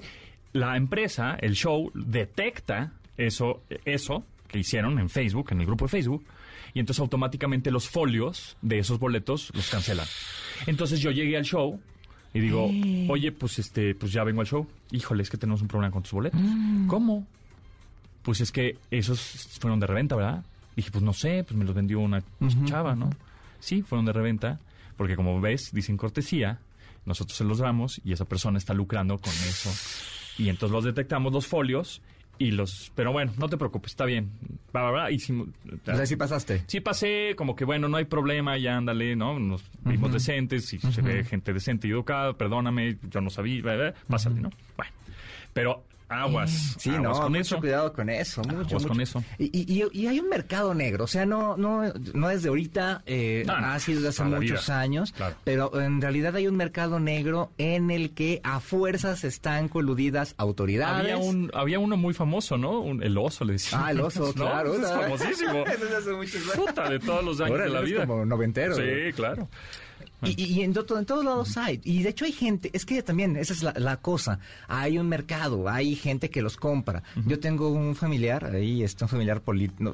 La 0.54 0.78
empresa, 0.78 1.36
el 1.42 1.54
show, 1.54 1.92
detecta 1.96 2.94
eso, 3.18 3.62
eso 3.84 4.24
que 4.48 4.60
hicieron 4.60 5.00
en 5.00 5.10
Facebook, 5.10 5.48
en 5.52 5.62
el 5.62 5.66
grupo 5.66 5.86
de 5.86 5.90
Facebook. 5.90 6.24
Y 6.76 6.80
entonces 6.82 7.00
automáticamente 7.00 7.72
los 7.72 7.90
folios 7.90 8.58
de 8.62 8.80
esos 8.80 9.00
boletos 9.00 9.50
los 9.56 9.70
cancelan. 9.70 10.06
Entonces 10.68 11.00
yo 11.00 11.10
llegué 11.10 11.38
al 11.38 11.46
show 11.46 11.80
y 12.34 12.42
digo, 12.42 12.70
oye, 13.08 13.32
pues 13.32 13.58
este, 13.60 13.96
pues 13.96 14.12
ya 14.12 14.26
vengo 14.26 14.42
al 14.42 14.48
show. 14.48 14.68
Híjole, 14.92 15.24
es 15.24 15.30
que 15.30 15.38
tenemos 15.38 15.62
un 15.62 15.70
problema 15.70 15.92
con 15.92 16.04
tus 16.04 16.12
boletos. 16.12 16.40
¿Cómo? 16.88 17.26
Pues 18.22 18.42
es 18.42 18.52
que 18.52 18.78
esos 18.92 19.20
fueron 19.60 19.80
de 19.80 19.88
reventa, 19.88 20.18
¿verdad? 20.18 20.44
Dije, 20.76 20.92
pues 20.92 21.02
no 21.02 21.14
sé, 21.14 21.46
pues 21.48 21.58
me 21.58 21.64
los 21.64 21.74
vendió 21.74 22.02
una 22.02 22.22
chava, 22.66 22.94
¿no? 22.94 23.10
Sí, 23.62 23.82
fueron 23.82 24.06
de 24.06 24.12
reventa, 24.12 24.60
porque 24.98 25.16
como 25.16 25.40
ves, 25.40 25.72
dicen 25.72 25.96
cortesía, 25.96 26.60
nosotros 27.06 27.38
se 27.38 27.46
los 27.46 27.60
damos 27.60 28.02
y 28.04 28.12
esa 28.12 28.26
persona 28.26 28.58
está 28.58 28.74
lucrando 28.74 29.18
con 29.18 29.32
eso. 29.32 29.72
Y 30.38 30.50
entonces 30.50 30.74
los 30.74 30.84
detectamos 30.84 31.32
los 31.32 31.48
folios 31.48 32.02
y 32.38 32.52
los... 32.52 32.92
Pero 32.96 33.12
bueno, 33.12 33.32
no 33.38 33.48
te 33.50 33.58
preocupes, 33.58 33.92
está 33.92 34.06
bien. 34.06 34.30
Bla, 34.74 34.84
bla, 34.84 34.92
bla, 34.92 35.12
hicimos- 35.12 35.48
O 35.88 35.96
sea, 35.96 36.06
sí 36.06 36.16
pasaste. 36.16 36.64
Sí 36.68 36.80
pasé, 36.82 37.34
como 37.36 37.56
que 37.56 37.66
bueno, 37.66 37.88
no 37.88 37.98
hay 37.98 38.06
problema, 38.06 38.58
ya 38.58 38.76
ándale, 38.78 39.16
¿no? 39.16 39.40
Nos 39.40 39.64
vimos 39.84 40.12
decentes, 40.14 40.72
y 40.74 40.80
se 40.80 41.02
ve 41.02 41.24
gente 41.24 41.54
decente 41.54 41.88
y 41.88 41.92
educada, 41.92 42.34
perdóname, 42.34 42.98
yo 43.10 43.22
no 43.22 43.30
sabía, 43.30 43.62
bla, 43.62 43.76
bla, 43.76 43.94
pásale, 44.08 44.42
¿no? 44.42 44.50
Bueno, 44.78 44.92
pero 45.54 45.84
Aguas. 46.08 46.76
Sí, 46.78 46.90
aguas 46.92 47.04
no, 47.18 47.24
con 47.24 47.32
mucho 47.32 47.42
eso. 47.42 47.60
cuidado 47.60 47.94
con 47.94 48.10
eso, 48.10 48.42
mucho, 48.44 48.56
Aguas 48.58 48.74
mucho. 48.74 48.88
con 48.90 49.02
eso. 49.02 49.24
Y, 49.40 49.74
y- 49.92 50.06
hay 50.08 50.20
un 50.20 50.30
mercado 50.30 50.74
negro, 50.76 51.06
o 51.06 51.08
sea, 51.08 51.26
no 51.26 51.58
no 51.58 51.82
no 52.14 52.30
es 52.30 52.44
de 52.44 52.50
ahorita, 52.50 53.02
eh, 53.08 53.44
No, 53.48 53.60
no, 53.60 53.68
ha 53.68 53.80
sido 53.80 54.02
desde 54.02 54.10
hace 54.10 54.24
muchos 54.24 54.68
vida. 54.68 54.80
años, 54.80 55.12
Claro. 55.14 55.36
pero 55.44 55.82
en 55.82 56.00
realidad 56.02 56.36
hay 56.36 56.48
un 56.48 56.56
mercado 56.58 57.00
negro 57.00 57.52
en 57.58 57.90
el 57.90 58.12
que 58.14 58.40
a 58.44 58.60
fuerzas 58.60 59.24
están 59.24 59.68
coludidas 59.68 60.36
autoridades. 60.38 61.02
Había, 61.02 61.18
un, 61.18 61.50
había 61.54 61.80
uno 61.80 61.98
muy 61.98 62.14
famoso, 62.14 62.58
¿no? 62.58 62.80
Un- 62.82 63.02
el 63.02 63.18
oso, 63.18 63.44
le 63.46 63.54
decían. 63.54 63.82
Ah, 63.84 63.92
el 63.92 64.02
oso, 64.02 64.32
claro. 64.36 64.76
Es 64.76 64.82
famosísimo. 64.88 65.66
Ese 65.68 65.86
es 65.86 65.94
hace 65.94 66.12
muchos 66.12 66.36
años. 66.36 66.56
Puta, 66.56 66.90
de 66.90 67.00
todos 67.00 67.24
los 67.24 67.42
años 67.42 67.60
de 67.60 67.70
la 67.70 67.82
vida. 67.82 68.06
como 68.06 68.26
noventero. 68.26 68.76
Sí, 68.76 69.12
claro. 69.16 69.48
Y, 70.24 70.42
y- 70.42 70.54
y 70.60 70.64
en, 70.64 70.74
en 70.78 71.06
todos 71.06 71.26
lados 71.26 71.56
hay. 71.58 71.80
Y 71.84 72.02
de 72.04 72.10
hecho 72.10 72.26
hay 72.26 72.32
gente, 72.32 72.70
es 72.74 72.86
que 72.86 73.02
también 73.04 73.36
esa 73.36 73.54
es 73.54 73.62
la, 73.64 73.74
la 73.78 73.98
cosa. 73.98 74.40
Hay 74.68 74.98
un 74.98 75.08
mercado, 75.08 75.70
hay 75.70 75.96
gente 75.96 76.30
que 76.30 76.42
los 76.42 76.58
compra. 76.58 77.04
Yo 77.28 77.40
tengo 77.40 77.70
un 77.70 77.96
familiar, 77.96 78.46
ahí 78.46 78.84
está 78.84 79.06
un 79.06 79.10
familiar 79.10 79.42
político. 79.42 79.94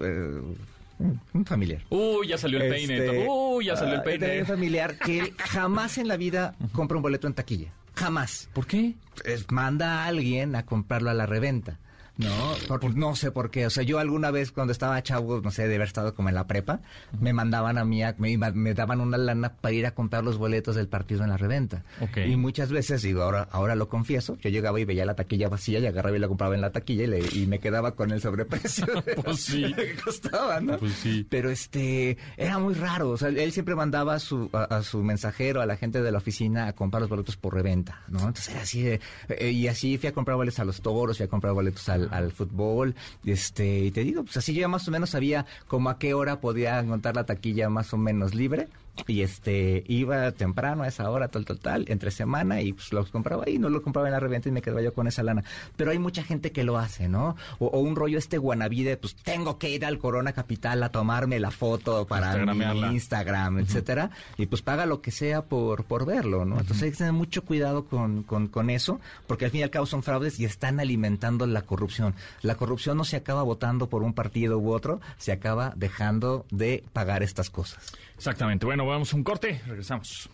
un 1.33 1.45
familiar. 1.45 1.81
Uy, 1.89 2.27
ya 2.27 2.37
salió 2.37 2.61
el 2.61 2.69
peine. 2.69 2.97
Este, 2.97 3.27
Uy, 3.29 3.65
ya 3.65 3.75
salió 3.75 3.95
el 3.95 3.99
ah, 4.01 4.03
peine. 4.03 4.39
un 4.41 4.45
familiar 4.47 4.97
que 4.97 5.33
jamás 5.37 5.97
en 5.97 6.07
la 6.07 6.17
vida 6.17 6.55
compra 6.73 6.97
un 6.97 7.03
boleto 7.03 7.27
en 7.27 7.33
taquilla. 7.33 7.71
Jamás. 7.95 8.49
¿Por 8.53 8.67
qué? 8.67 8.95
Es- 9.25 9.49
manda 9.51 10.03
a 10.03 10.05
alguien 10.07 10.55
a 10.55 10.65
comprarlo 10.65 11.09
a 11.09 11.13
la 11.13 11.25
reventa. 11.25 11.77
No, 12.17 12.53
por- 12.67 12.95
no 12.95 13.15
sé 13.15 13.31
por 13.31 13.49
qué. 13.49 13.65
O 13.65 13.69
sea, 13.69 13.83
yo 13.83 13.97
alguna 13.97 14.29
vez 14.31 14.51
cuando 14.51 14.71
estaba 14.73 15.01
chavo, 15.01 15.41
no 15.41 15.49
sé, 15.49 15.67
de 15.67 15.75
haber 15.75 15.87
estado 15.87 16.13
como 16.13 16.29
en 16.29 16.35
la 16.35 16.45
prepa, 16.45 16.81
me 17.19 17.33
mandaban 17.33 17.77
a 17.77 17.85
mí, 17.85 18.03
a- 18.03 18.15
me, 18.19 18.73
daban 18.73 19.01
una 19.01 19.17
lana 19.17 19.53
para 19.55 19.73
ir 19.73 19.85
a 19.87 19.91
comprar 19.95 20.23
los 20.23 20.37
boletos 20.37 20.75
del 20.75 20.87
partido 20.87 21.23
en 21.23 21.29
la 21.29 21.37
reventa. 21.37 21.83
Ok. 21.99 22.17
Y 22.27 22.35
muchas 22.35 22.69
veces, 22.71 23.01
digo, 23.01 23.23
ahora, 23.23 23.47
ahora 23.51 23.75
lo 23.75 23.87
confieso, 23.89 24.37
yo 24.39 24.49
llegaba 24.49 24.79
y 24.79 24.85
veía 24.85 25.05
la 25.05 25.15
taquilla 25.15 25.49
vacía 25.49 25.79
y 25.79 25.85
agarraba 25.87 26.15
y 26.17 26.19
la 26.19 26.27
compraba 26.27 26.53
en 26.53 26.61
la 26.61 26.71
taquilla 26.71 27.05
y, 27.05 27.07
le- 27.07 27.29
y 27.33 27.47
me 27.47 27.59
quedaba 27.59 27.95
con 27.95 28.11
el 28.11 28.21
sobreprecio 28.21 28.85
Pues 29.23 29.39
sí. 29.43 29.73
que 29.73 29.95
costaba, 29.95 30.59
¿no? 30.59 30.77
Pues 30.77 30.93
sí. 30.93 31.25
Pero 31.29 31.49
este, 31.49 32.17
era 32.37 32.59
muy 32.59 32.73
raro. 32.75 33.09
O 33.09 33.17
sea, 33.17 33.29
él 33.29 33.51
siempre 33.51 33.73
mandaba 33.73 34.13
a 34.15 34.19
su, 34.19 34.49
a, 34.53 34.63
a 34.65 34.83
su 34.83 35.01
mensajero, 35.01 35.61
a 35.61 35.65
la 35.65 35.77
gente 35.77 36.01
de 36.03 36.11
la 36.11 36.17
oficina, 36.19 36.67
a 36.67 36.73
comprar 36.73 37.01
los 37.01 37.09
boletos 37.09 37.37
por 37.37 37.53
reventa, 37.55 38.01
¿no? 38.09 38.19
Entonces 38.19 38.49
era 38.49 38.61
así 38.61 38.81
de, 38.83 38.99
eh, 39.29 39.51
y 39.51 39.67
así 39.67 39.97
fui 39.97 40.09
a 40.09 40.11
comprar 40.13 40.37
boletos 40.37 40.59
a 40.59 40.65
los 40.65 40.81
toros, 40.81 41.17
fui 41.17 41.25
a 41.25 41.29
comprar 41.29 41.53
boletos 41.53 41.87
al, 41.89 42.09
al 42.11 42.31
fútbol, 42.31 42.95
este, 43.25 43.79
y 43.85 43.91
te 43.91 44.03
digo, 44.03 44.23
pues 44.23 44.37
así 44.37 44.53
yo 44.53 44.61
ya 44.61 44.67
más 44.67 44.87
o 44.87 44.91
menos 44.91 45.11
sabía 45.11 45.45
como 45.67 45.89
a 45.89 45.97
qué 45.97 46.13
hora 46.13 46.39
podía 46.39 46.79
encontrar 46.79 47.15
la 47.15 47.25
taquilla 47.25 47.69
más 47.69 47.93
o 47.93 47.97
menos 47.97 48.35
libre. 48.35 48.67
Y 49.07 49.21
este, 49.21 49.83
iba 49.87 50.31
temprano 50.31 50.83
a 50.83 50.87
esa 50.87 51.09
hora, 51.09 51.27
tal, 51.27 51.45
tal, 51.45 51.59
tal, 51.59 51.85
entre 51.87 52.11
semana, 52.11 52.61
y 52.61 52.73
pues 52.73 52.93
los 52.93 53.09
compraba 53.09 53.43
ahí, 53.47 53.57
no 53.57 53.69
lo 53.69 53.81
compraba 53.81 54.07
en 54.07 54.13
la 54.13 54.19
reventa 54.19 54.49
y 54.49 54.51
me 54.51 54.61
quedaba 54.61 54.81
yo 54.81 54.93
con 54.93 55.07
esa 55.07 55.23
lana. 55.23 55.43
Pero 55.75 55.91
hay 55.91 55.99
mucha 55.99 56.23
gente 56.23 56.51
que 56.51 56.63
lo 56.63 56.77
hace, 56.77 57.07
¿no? 57.07 57.35
O, 57.59 57.67
o 57.67 57.79
un 57.79 57.95
rollo 57.95 58.17
este 58.17 58.37
guanabide, 58.37 58.97
pues 58.97 59.15
tengo 59.15 59.57
que 59.57 59.69
ir 59.69 59.85
al 59.85 59.97
Corona 59.97 60.33
Capital 60.33 60.83
a 60.83 60.89
tomarme 60.89 61.39
la 61.39 61.51
foto 61.51 62.05
para 62.05 62.35
mi. 62.45 62.91
Instagram, 62.91 63.59
etcétera, 63.59 64.11
y 64.37 64.45
pues 64.45 64.61
paga 64.61 64.85
lo 64.85 65.01
que 65.01 65.11
sea 65.11 65.43
por, 65.43 65.83
por 65.85 66.05
verlo, 66.05 66.45
¿no? 66.45 66.59
Entonces 66.59 66.83
hay 66.83 66.91
que 66.91 66.97
tener 66.97 67.13
mucho 67.13 67.43
cuidado 67.43 67.85
con, 67.85 68.23
con, 68.23 68.47
con 68.47 68.69
eso, 68.69 68.99
porque 69.27 69.45
al 69.45 69.51
fin 69.51 69.61
y 69.61 69.63
al 69.63 69.69
cabo 69.69 69.85
son 69.85 70.03
fraudes 70.03 70.39
y 70.39 70.45
están 70.45 70.79
alimentando 70.79 71.45
la 71.47 71.63
corrupción. 71.63 72.15
La 72.41 72.55
corrupción 72.55 72.97
no 72.97 73.03
se 73.03 73.17
acaba 73.17 73.43
votando 73.43 73.89
por 73.89 74.03
un 74.03 74.13
partido 74.13 74.59
u 74.59 74.71
otro, 74.71 75.01
se 75.17 75.31
acaba 75.31 75.73
dejando 75.75 76.45
de 76.51 76.83
pagar 76.93 77.23
estas 77.23 77.49
cosas. 77.49 77.93
Exactamente. 78.21 78.67
Bueno, 78.67 78.85
vamos 78.91 79.13
a 79.13 79.15
un 79.15 79.23
corte. 79.23 79.61
Regresamos. 79.65 80.29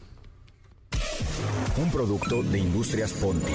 Un 1.77 1.91
producto 1.91 2.43
de 2.43 2.59
Industrias 2.59 3.13
Ponti. 3.13 3.53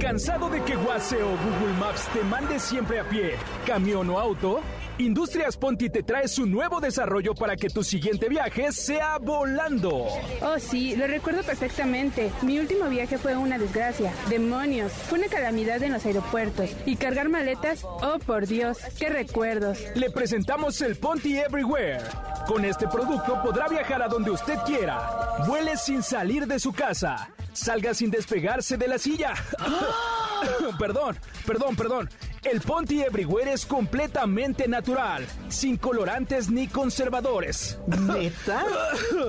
¿Cansado 0.00 0.48
de 0.48 0.62
que 0.62 0.76
Waze 0.76 1.22
o 1.22 1.28
Google 1.28 1.74
Maps 1.78 2.08
te 2.12 2.24
mande 2.24 2.58
siempre 2.58 2.98
a 2.98 3.08
pie, 3.08 3.32
camión 3.66 4.08
o 4.10 4.18
auto? 4.18 4.62
Industrias 4.98 5.56
Ponti 5.56 5.90
te 5.90 6.02
trae 6.02 6.26
su 6.26 6.44
nuevo 6.44 6.80
desarrollo 6.80 7.32
para 7.32 7.54
que 7.54 7.70
tu 7.70 7.84
siguiente 7.84 8.28
viaje 8.28 8.72
sea 8.72 9.18
volando. 9.18 10.08
Oh, 10.42 10.58
sí, 10.58 10.96
lo 10.96 11.06
recuerdo 11.06 11.44
perfectamente. 11.44 12.32
Mi 12.42 12.58
último 12.58 12.88
viaje 12.88 13.16
fue 13.16 13.36
una 13.36 13.58
desgracia. 13.58 14.12
Demonios, 14.28 14.92
fue 14.92 15.20
una 15.20 15.28
calamidad 15.28 15.80
en 15.84 15.92
los 15.92 16.04
aeropuertos. 16.04 16.70
Y 16.84 16.96
cargar 16.96 17.28
maletas, 17.28 17.84
oh 17.84 18.18
por 18.26 18.48
Dios, 18.48 18.78
qué 18.98 19.08
recuerdos. 19.08 19.78
Le 19.94 20.10
presentamos 20.10 20.80
el 20.80 20.96
Ponti 20.96 21.38
Everywhere. 21.38 22.02
Con 22.48 22.64
este 22.64 22.88
producto 22.88 23.40
podrá 23.40 23.68
viajar 23.68 24.02
a 24.02 24.08
donde 24.08 24.32
usted 24.32 24.58
quiera. 24.66 25.36
Vuele 25.46 25.76
sin 25.76 26.02
salir 26.02 26.44
de 26.48 26.58
su 26.58 26.72
casa. 26.72 27.30
Salga 27.52 27.94
sin 27.94 28.10
despegarse 28.10 28.76
de 28.76 28.88
la 28.88 28.98
silla. 28.98 29.34
perdón, 30.78 31.16
perdón, 31.46 31.76
perdón. 31.76 32.10
El 32.44 32.60
Ponti 32.60 33.02
Everywhere 33.02 33.52
es 33.52 33.66
completamente 33.66 34.68
natural, 34.68 35.26
sin 35.48 35.76
colorantes 35.76 36.50
ni 36.50 36.68
conservadores. 36.68 37.78
¿Neta? 37.86 38.64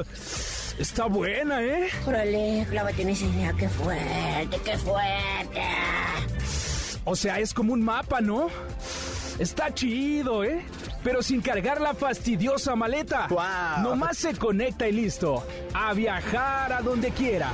Está 0.80 1.06
buena, 1.06 1.62
¿eh? 1.62 1.90
Órale, 2.06 2.66
clávate 2.70 3.02
en 3.02 3.10
esa 3.10 3.26
idea, 3.26 3.54
qué 3.54 3.68
fuerte, 3.68 4.60
qué 4.64 4.78
fuerte. 4.78 5.62
O 7.04 7.16
sea, 7.16 7.40
es 7.40 7.54
como 7.54 7.74
un 7.74 7.82
mapa, 7.82 8.22
¿no? 8.22 8.48
Está 9.40 9.74
chido, 9.74 10.44
¿eh? 10.44 10.62
Pero 11.04 11.22
sin 11.24 11.42
cargar 11.42 11.80
la 11.80 11.94
fastidiosa 11.94 12.76
maleta. 12.76 13.28
¡Guau! 13.30 13.84
Nomás 13.84 14.18
se 14.18 14.34
conecta 14.36 14.88
y 14.88 14.92
listo. 14.92 15.44
A 15.74 15.94
viajar 15.94 16.74
a 16.74 16.82
donde 16.82 17.12
quiera. 17.12 17.52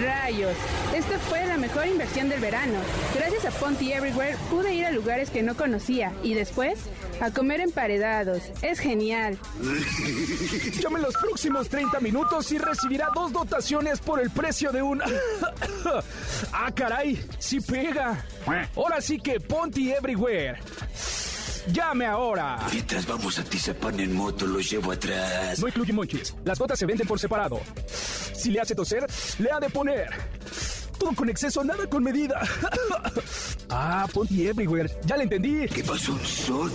Rayos, 0.00 0.56
esta 0.94 1.18
fue 1.18 1.44
la 1.46 1.56
mejor 1.56 1.86
inversión 1.86 2.28
del 2.28 2.40
verano. 2.40 2.78
Gracias 3.14 3.44
a 3.44 3.50
Ponty 3.50 3.92
Everywhere 3.92 4.36
pude 4.48 4.74
ir 4.74 4.86
a 4.86 4.92
lugares 4.92 5.30
que 5.30 5.42
no 5.42 5.54
conocía 5.54 6.12
y 6.22 6.34
después 6.34 6.78
a 7.20 7.30
comer 7.30 7.60
emparedados. 7.60 8.42
Es 8.62 8.78
genial. 8.78 9.38
Llame 10.80 10.96
en 10.96 11.02
los 11.02 11.16
próximos 11.16 11.68
30 11.68 12.00
minutos 12.00 12.50
y 12.52 12.58
recibirá 12.58 13.08
dos 13.14 13.32
dotaciones 13.32 14.00
por 14.00 14.20
el 14.20 14.30
precio 14.30 14.72
de 14.72 14.82
un... 14.82 15.02
ah, 16.52 16.72
caray, 16.74 17.22
sí 17.38 17.60
pega. 17.60 18.24
Ahora 18.74 19.00
sí 19.00 19.18
que 19.18 19.38
Ponty 19.38 19.92
Everywhere. 19.92 20.58
Llame 21.72 22.06
ahora. 22.06 22.58
Mientras 22.72 23.06
vamos 23.06 23.38
a 23.38 23.44
Tizapán 23.44 23.98
en 24.00 24.14
moto, 24.14 24.46
los 24.46 24.68
llevo 24.70 24.92
atrás. 24.92 25.58
No 25.60 25.68
incluye 25.68 25.92
monchis. 25.92 26.34
Las 26.44 26.58
gotas 26.58 26.78
se 26.78 26.86
venden 26.86 27.06
por 27.06 27.18
separado. 27.18 27.60
Si 27.86 28.50
le 28.50 28.60
hace 28.60 28.74
toser, 28.74 29.06
le 29.38 29.50
ha 29.50 29.60
de 29.60 29.70
poner. 29.70 30.08
Todo 30.98 31.14
con 31.14 31.28
exceso, 31.28 31.62
nada 31.64 31.86
con 31.86 32.02
medida. 32.02 32.40
ah, 33.70 34.06
Ponty 34.12 34.48
Everywhere. 34.48 34.90
Ya 35.04 35.16
le 35.16 35.24
entendí. 35.24 35.66
¿Qué 35.68 35.84
pasó, 35.84 36.18
son? 36.24 36.70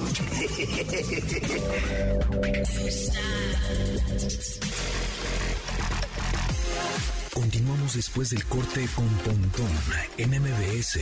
Continuamos 7.34 7.94
después 7.96 8.30
del 8.30 8.46
corte 8.46 8.88
con 8.96 9.08
Pontón 9.08 9.70
en 10.18 10.30
MBS. 10.42 11.00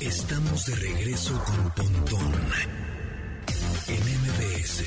Estamos 0.00 0.66
de 0.66 0.74
regreso 0.76 1.42
con 1.44 1.70
Pontón 1.72 2.32
en 3.88 4.00
MBS. 4.00 4.84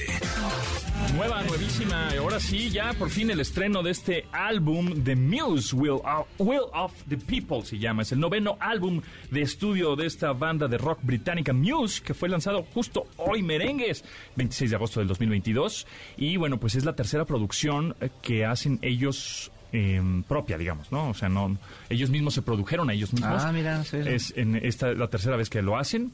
Nueva, 1.16 1.44
nuevísima. 1.44 2.10
Ahora 2.18 2.40
sí, 2.40 2.70
ya 2.70 2.94
por 2.94 3.10
fin 3.10 3.30
el 3.30 3.40
estreno 3.40 3.84
de 3.84 3.92
este 3.92 4.26
álbum 4.32 5.04
de 5.04 5.16
Muse, 5.16 5.76
Will 5.76 6.02
of, 6.04 6.28
Will 6.40 6.64
of 6.74 6.92
the 7.08 7.18
People 7.18 7.64
se 7.64 7.78
llama. 7.78 8.02
Es 8.02 8.12
el 8.12 8.20
noveno 8.20 8.58
álbum 8.60 9.02
de 9.30 9.42
estudio 9.42 9.96
de 9.96 10.08
esta 10.08 10.34
banda 10.34 10.68
de 10.68 10.78
rock 10.78 11.00
británica 11.04 11.54
Muse, 11.54 12.02
que 12.02 12.14
fue 12.14 12.30
lanzado 12.30 12.66
justo 12.74 13.06
hoy, 13.18 13.44
merengues, 13.44 14.04
26 14.36 14.72
de 14.72 14.76
agosto 14.76 15.00
del 15.00 15.08
2022. 15.08 15.86
Y 16.18 16.38
bueno, 16.38 16.60
pues 16.60 16.76
es 16.76 16.86
la 16.86 16.96
tercera 16.96 17.26
producción 17.26 17.96
eh, 18.02 18.10
que 18.22 18.46
hacen 18.46 18.80
ellos 18.82 19.52
eh, 19.74 20.02
propia, 20.28 20.58
digamos, 20.58 20.92
¿no? 20.92 21.10
O 21.10 21.14
sea, 21.14 21.28
no, 21.30 21.58
ellos 21.90 22.10
mismos 22.10 22.36
se 22.36 22.42
produjeron 22.42 22.90
a 22.90 22.94
ellos 22.94 23.12
mismos. 23.12 23.44
Ah, 23.44 23.52
mira, 23.52 23.84
sé 23.84 24.02
eso. 24.02 24.10
Es 24.10 24.34
en 24.38 24.56
esta 24.56 24.94
la 24.94 25.08
tercera 25.10 25.36
vez 25.36 25.50
que 25.50 25.62
lo 25.62 25.78
hacen. 25.78 26.12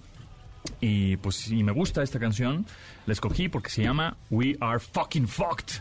Y 0.81 1.17
pues 1.17 1.35
si 1.37 1.63
me 1.63 1.71
gusta 1.71 2.03
esta 2.03 2.19
canción, 2.19 2.65
la 3.05 3.13
escogí 3.13 3.47
porque 3.49 3.69
se 3.69 3.81
llama 3.81 4.17
We 4.29 4.57
Are 4.59 4.79
Fucking 4.79 5.27
Fucked. 5.27 5.73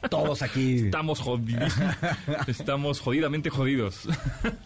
Todos 0.10 0.42
aquí. 0.42 0.86
Estamos 0.86 1.20
jodidos. 1.20 1.74
Estamos 2.46 3.00
jodidamente 3.00 3.50
jodidos. 3.50 4.08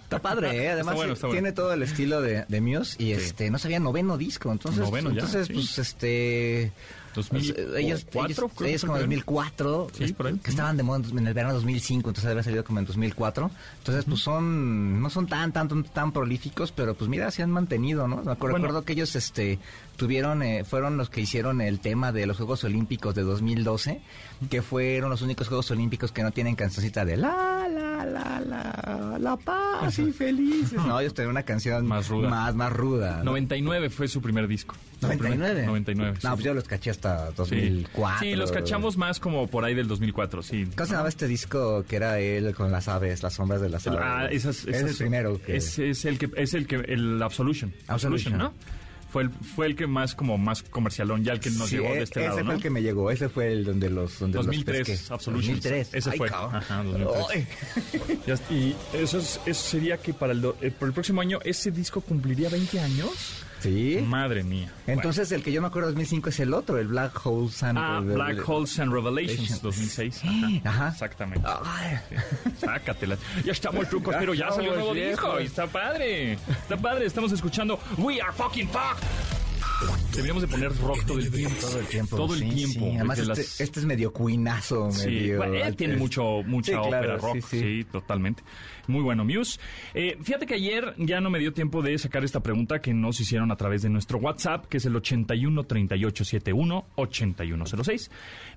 Está 0.05 0.21
padre, 0.21 0.65
¿eh? 0.65 0.71
Además, 0.71 0.93
Está 0.93 0.97
bueno, 0.97 1.13
está 1.15 1.27
bueno. 1.27 1.41
tiene 1.41 1.53
todo 1.53 1.73
el 1.73 1.83
estilo 1.83 2.21
de, 2.21 2.45
de 2.49 2.61
Muse 2.61 3.03
y 3.03 3.13
este, 3.13 3.51
no 3.51 3.59
sabía 3.59 3.81
noveno 3.81 4.17
disco. 4.17 4.51
Entonces, 4.53 4.81
Noveno 4.81 5.11
ya, 5.11 5.15
entonces 5.17 5.49
sí. 5.49 5.53
pues 5.53 5.79
este. 5.79 6.73
2004, 7.15 7.55
pues, 7.65 7.85
ellos, 7.85 8.07
creo 8.11 8.25
ellos, 8.25 8.53
que 8.59 8.69
ellos 8.69 8.81
como 8.83 8.93
creo. 8.95 9.03
2004, 9.07 9.87
Sí, 9.97 10.13
por 10.13 10.27
ahí. 10.27 10.39
que 10.39 10.51
estaban 10.51 10.77
de 10.77 10.83
moda 10.83 11.03
en 11.11 11.27
el 11.27 11.35
verano 11.35 11.55
2005, 11.55 12.11
entonces 12.11 12.31
había 12.31 12.43
salido 12.43 12.65
como 12.65 12.79
en 12.81 12.85
2004. 12.87 13.51
Entonces, 13.79 14.05
pues 14.07 14.21
son, 14.21 15.01
no 15.01 15.11
son 15.11 15.27
tan, 15.27 15.53
tan, 15.53 15.69
tan, 15.69 15.85
tan 15.85 16.13
prolíficos, 16.13 16.73
pero 16.73 16.95
pues 16.95 17.09
mira, 17.09 17.31
se 17.31 17.43
han 17.43 17.51
mantenido, 17.51 18.07
¿no? 18.09 18.17
Me 18.17 18.33
acuerdo, 18.33 18.55
Bueno. 18.55 18.67
recuerdo 18.67 18.85
que 18.85 18.93
ellos 18.95 19.15
este 19.17 19.59
tuvieron 19.97 20.43
eh, 20.43 20.65
fueron 20.65 20.97
los 20.97 21.11
que 21.11 21.21
hicieron 21.21 21.61
el 21.61 21.81
tema 21.81 22.13
de 22.13 22.27
los 22.27 22.37
Juegos 22.37 22.65
Olímpicos 22.65 23.15
de 23.15 23.23
2012, 23.23 24.01
que 24.51 24.63
fueron 24.63 25.11
los 25.11 25.23
únicos 25.23 25.49
Juegos 25.49 25.71
Olímpicos 25.71 26.13
que 26.13 26.23
no 26.23 26.31
tienen 26.33 26.55
cancioncita 26.57 27.05
de 27.05 27.17
la 27.17 27.67
la 27.69 28.05
la 28.05 28.41
la 28.41 29.19
la 29.19 29.37
paz 29.37 29.99
y 29.99 30.13
felices. 30.13 30.73
No, 30.85 31.01
ellos 31.01 31.15
tenían 31.15 31.31
una 31.31 31.43
canción 31.45 31.87
Más 31.87 32.09
ruda. 32.09 32.29
más 32.29 32.55
más 32.55 32.73
ruda. 32.73 33.19
¿no? 33.19 33.25
99 33.25 33.91
fue 33.91 34.09
su 34.09 34.21
primer 34.21 34.47
disco. 34.49 34.75
Su 35.01 35.09
primer- 35.09 35.39
99. 35.39 35.67
99. 35.67 36.17
sí. 36.21 36.27
No, 36.27 36.33
pues 36.35 36.45
yo 36.45 36.55
los 36.55 36.65
caché 36.65 36.91
hasta 36.91 37.29
Sí. 37.29 37.35
2004. 37.37 38.19
Sí, 38.21 38.37
los 38.37 38.53
cachamos 38.53 38.97
más 38.97 39.21
como 39.21 39.47
por 39.47 39.65
ahí 39.65 39.75
del 39.75 39.89
2004, 39.89 40.43
sí. 40.43 40.67
¿Cómo 40.77 40.87
se 40.87 40.93
llamaba 40.93 41.09
este 41.09 41.27
disco 41.29 41.85
que 41.89 41.97
era 41.97 42.19
él 42.21 42.55
con 42.55 42.71
las 42.73 42.89
aves, 42.89 43.23
las 43.23 43.35
sombras 43.35 43.61
de 43.61 43.69
las 43.69 43.87
aves? 43.87 44.01
Ah, 44.03 44.27
esas, 44.31 44.65
es 44.67 44.83
el 44.83 44.95
primero. 44.97 45.41
Que... 45.41 45.57
Es, 45.57 45.79
es 45.79 46.05
el 46.05 46.19
que 46.19 46.31
es 46.37 46.55
el 46.55 46.67
que 46.67 46.77
el 46.77 47.23
Absolution. 47.23 47.73
Absolution. 47.89 48.37
¿no? 48.39 48.53
Fue 49.15 49.23
el, 49.23 49.31
fue 49.31 49.67
el 49.67 49.77
que 49.77 49.87
más 49.87 50.17
como 50.17 50.37
más 50.39 50.65
comercialón, 50.65 51.23
ya 51.23 51.35
el 51.35 51.39
que 51.39 51.49
nos 51.53 51.69
Sí, 51.69 51.77
llegó 51.77 51.95
de 51.95 52.03
este 52.03 52.19
ese 52.19 52.29
lado, 52.29 52.35
fue 52.39 52.45
¿no? 52.47 52.53
el 52.55 52.61
que 52.63 52.71
me 52.71 52.83
llegó, 52.83 53.11
ese 53.13 53.29
fue 53.29 53.53
el 53.53 53.65
donde 53.65 53.89
los 53.89 54.19
donde 54.19 54.39
2003, 54.39 54.79
los 54.81 54.89
pesqué. 54.89 55.15
Absolution. 55.15 55.55
2003. 55.61 55.89
Ese 55.95 56.11
Ay, 56.11 56.19
fue. 56.19 56.29
Ajá, 56.31 56.83
2003. 56.83 57.25
Ay. 57.33 57.47
Ya- 58.27 58.35
y 58.51 58.75
eso, 58.93 59.19
es- 59.19 59.39
eso 59.47 59.63
sería 59.71 59.99
que 59.99 60.13
para 60.15 60.33
el, 60.33 60.41
do- 60.41 60.57
eh, 60.61 60.73
por 60.73 60.89
el 60.89 60.95
próximo 60.95 61.21
año 61.21 61.39
ese 61.45 61.71
disco 61.71 62.01
cumpliría 62.01 62.49
20 62.49 62.81
años. 62.81 63.44
Sí. 63.65 64.05
Madre 64.07 64.45
mía. 64.45 64.71
Entonces 64.87 65.33
el 65.33 65.43
que 65.43 65.51
yo 65.53 65.63
me 65.63 65.69
acuerdo 65.69 65.89
de 65.89 65.95
2005 65.95 66.29
es 66.29 66.41
el 66.41 66.53
otro, 66.53 66.79
el 66.79 66.87
Black 66.89 67.19
Holes 67.25 67.63
and 67.63 67.79
Ah, 67.79 68.01
Black 68.03 68.47
Holes 68.47 68.79
and 68.79 68.93
Revelations 68.93 69.63
2006. 69.63 70.23
Ajá, 70.25 70.69
Ajá. 70.69 70.89
Exactamente. 70.89 71.47
Ay. 71.65 71.99
Sácatelas. 72.59 73.19
Ya 73.45 73.53
estamos 73.53 73.89
trucos, 73.89 74.15
pero 74.19 74.35
ya 74.35 74.51
salió 74.51 74.73
un 74.73 74.79
nuevo 74.79 74.95
disco 74.95 75.41
y 75.41 75.45
está 75.45 75.67
padre. 75.67 76.35
Está 76.35 76.77
padre. 76.77 77.07
Estamos 77.07 77.33
escuchando 77.33 77.79
We 77.97 78.21
Are 78.21 78.33
Fucking 78.33 78.69
Fuck. 78.69 78.99
Deberíamos 80.13 80.43
de 80.43 80.49
poner 80.49 80.77
rock 80.79 81.05
todo 81.05 81.19
el 81.19 81.31
tiempo. 81.31 81.57
Todo 81.61 81.79
el 81.81 81.87
tiempo. 81.87 82.17
Todo 82.17 82.35
el 82.35 82.41
sí, 82.41 82.49
tiempo. 82.51 82.81
sí. 82.81 82.95
Además, 82.97 83.19
este, 83.19 83.29
las- 83.29 83.61
este 83.61 83.81
es 83.81 83.87
medio 83.87 84.13
cuinazo, 84.13 84.91
Sí, 84.93 85.07
medio. 85.07 85.37
bueno, 85.39 85.55
él 85.55 85.77
tiene 85.77 85.97
mucho, 85.97 86.43
mucha 86.47 86.73
claro, 86.81 86.87
ópera 86.99 87.17
rock, 87.19 87.45
sí. 87.51 87.85
totalmente. 87.91 88.43
Muy 88.87 89.03
bueno, 89.03 89.25
Muse. 89.25 89.59
Eh, 89.95 90.17
fíjate 90.23 90.47
que 90.47 90.55
ayer 90.55 90.95
ya 90.99 91.21
no 91.21 91.31
me 91.31 91.39
dio 91.39 91.53
tiempo 91.53 91.83
de 91.83 91.99
sacar 91.99 92.25
esta 92.25 92.41
pregunta 92.41 92.81
que 92.81 92.95
nos 92.95 93.19
hicieron 93.21 93.51
a 93.51 93.57
través 93.57 93.83
de 93.83 93.89
nuestro 93.91 94.19
WhatsApp, 94.19 94.67
que 94.67 94.77
es 94.77 94.87
el 94.87 94.95
81 94.97 95.65
3871 95.65 96.87
8106. 96.95 98.11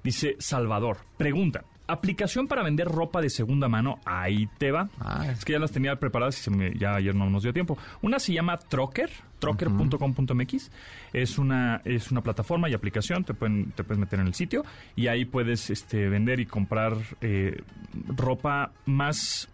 Dice 0.03 0.35
Salvador, 0.39 0.97
pregunta. 1.17 1.65
Aplicación 1.87 2.47
para 2.47 2.63
vender 2.63 2.87
ropa 2.87 3.21
de 3.21 3.29
segunda 3.29 3.67
mano, 3.69 3.99
ahí 4.05 4.47
te 4.57 4.71
va. 4.71 4.89
Ah. 4.99 5.25
Es 5.31 5.45
que 5.45 5.53
ya 5.53 5.59
las 5.59 5.71
tenía 5.71 5.95
preparadas 5.95 6.37
y 6.39 6.43
se 6.43 6.51
me- 6.51 6.73
ya 6.77 6.95
ayer 6.95 7.15
no 7.15 7.29
nos 7.29 7.43
dio 7.43 7.53
tiempo. 7.53 7.77
Una 8.01 8.19
se 8.19 8.33
llama 8.33 8.57
Trocker, 8.57 9.09
trocker.com.mx. 9.39 10.71
Es 11.13 11.37
una, 11.37 11.81
es 11.85 12.11
una 12.11 12.21
plataforma 12.21 12.69
y 12.69 12.73
aplicación, 12.73 13.23
te, 13.23 13.33
pueden, 13.33 13.71
te 13.71 13.83
puedes 13.83 13.99
meter 13.99 14.19
en 14.19 14.27
el 14.27 14.33
sitio 14.33 14.63
y 14.95 15.07
ahí 15.07 15.25
puedes 15.25 15.69
este, 15.69 16.09
vender 16.09 16.39
y 16.39 16.45
comprar 16.45 16.97
eh, 17.21 17.61
ropa 18.07 18.71
más 18.85 19.47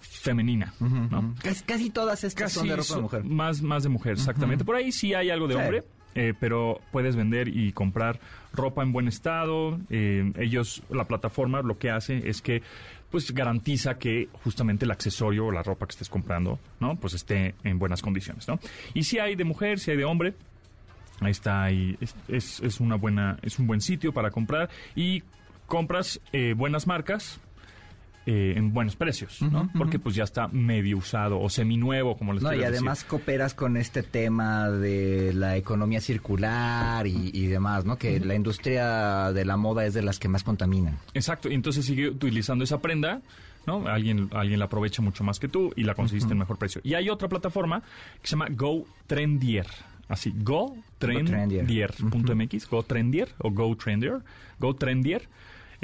femenina. 0.00 0.72
¿no? 0.80 1.34
Casi, 1.42 1.64
casi 1.64 1.90
todas 1.90 2.24
estas 2.24 2.52
son 2.52 2.68
de 2.68 2.76
ropa 2.76 2.94
de 2.96 3.00
mujer. 3.02 3.24
Más, 3.24 3.62
más 3.62 3.82
de 3.82 3.88
mujer, 3.88 4.12
exactamente. 4.12 4.64
Por 4.64 4.76
ahí 4.76 4.92
sí 4.92 5.14
hay 5.14 5.30
algo 5.30 5.46
de 5.48 5.54
Sí. 5.54 5.60
hombre, 5.60 5.84
eh, 6.14 6.34
pero 6.38 6.80
puedes 6.90 7.16
vender 7.16 7.48
y 7.48 7.72
comprar 7.72 8.20
ropa 8.52 8.82
en 8.82 8.92
buen 8.92 9.08
estado. 9.08 9.78
Eh, 9.90 10.32
ellos, 10.38 10.82
la 10.90 11.04
plataforma, 11.04 11.62
lo 11.62 11.78
que 11.78 11.90
hace 11.90 12.28
es 12.28 12.42
que 12.42 12.62
pues 13.10 13.32
garantiza 13.32 13.98
que 13.98 14.28
justamente 14.42 14.86
el 14.86 14.90
accesorio 14.90 15.46
o 15.46 15.50
la 15.50 15.62
ropa 15.62 15.86
que 15.86 15.92
estés 15.92 16.08
comprando, 16.08 16.58
¿no? 16.80 16.96
Pues 16.96 17.12
esté 17.12 17.54
en 17.62 17.78
buenas 17.78 18.00
condiciones, 18.00 18.48
¿no? 18.48 18.58
Y 18.94 19.02
si 19.02 19.18
hay 19.18 19.36
de 19.36 19.44
mujer, 19.44 19.78
si 19.78 19.90
hay 19.90 19.98
de 19.98 20.04
hombre, 20.06 20.34
Ahí 21.22 21.30
está, 21.30 21.62
ahí 21.62 21.96
es, 22.28 22.60
es, 22.60 22.80
una 22.80 22.96
buena, 22.96 23.38
es 23.42 23.58
un 23.58 23.66
buen 23.66 23.80
sitio 23.80 24.12
para 24.12 24.30
comprar 24.30 24.70
y 24.96 25.22
compras 25.66 26.20
eh, 26.32 26.54
buenas 26.56 26.86
marcas 26.86 27.38
eh, 28.26 28.54
en 28.56 28.72
buenos 28.72 28.94
precios, 28.96 29.42
¿no? 29.42 29.70
Porque 29.76 29.98
pues 29.98 30.14
ya 30.14 30.24
está 30.24 30.46
medio 30.48 30.98
usado 30.98 31.40
o 31.40 31.48
seminuevo, 31.50 32.16
como 32.16 32.32
les 32.32 32.42
No, 32.42 32.54
y 32.54 32.62
además 32.62 32.98
decir. 32.98 33.10
cooperas 33.10 33.54
con 33.54 33.76
este 33.76 34.02
tema 34.02 34.70
de 34.70 35.32
la 35.34 35.56
economía 35.56 36.00
circular 36.00 37.06
y, 37.06 37.30
y 37.32 37.46
demás, 37.46 37.84
¿no? 37.84 37.96
Que 37.98 38.20
la 38.20 38.34
industria 38.34 39.32
de 39.32 39.44
la 39.44 39.56
moda 39.56 39.84
es 39.86 39.94
de 39.94 40.02
las 40.02 40.18
que 40.18 40.28
más 40.28 40.44
contaminan. 40.44 40.98
Exacto, 41.14 41.50
y 41.50 41.54
entonces 41.54 41.84
sigue 41.84 42.08
utilizando 42.10 42.62
esa 42.64 42.80
prenda, 42.80 43.22
¿no? 43.66 43.86
Alguien, 43.88 44.28
alguien 44.32 44.58
la 44.58 44.66
aprovecha 44.66 45.02
mucho 45.02 45.24
más 45.24 45.40
que 45.40 45.48
tú 45.48 45.72
y 45.76 45.82
la 45.84 45.94
conseguiste 45.94 46.32
en 46.32 46.38
mejor 46.38 46.58
precio. 46.58 46.80
Y 46.84 46.94
hay 46.94 47.08
otra 47.10 47.28
plataforma 47.28 47.80
que 48.20 48.28
se 48.28 48.32
llama 48.32 48.46
Go 48.50 48.86
Trendier. 49.06 49.66
Así, 50.08 50.32
Go 50.36 50.76
Trendier.mx, 50.98 52.68
Go 52.68 52.82
Trendier 52.82 53.28
o 53.38 53.50
Go 53.50 53.74
Trendier, 53.76 54.20
Go 54.58 54.74
Trendier. 54.74 55.28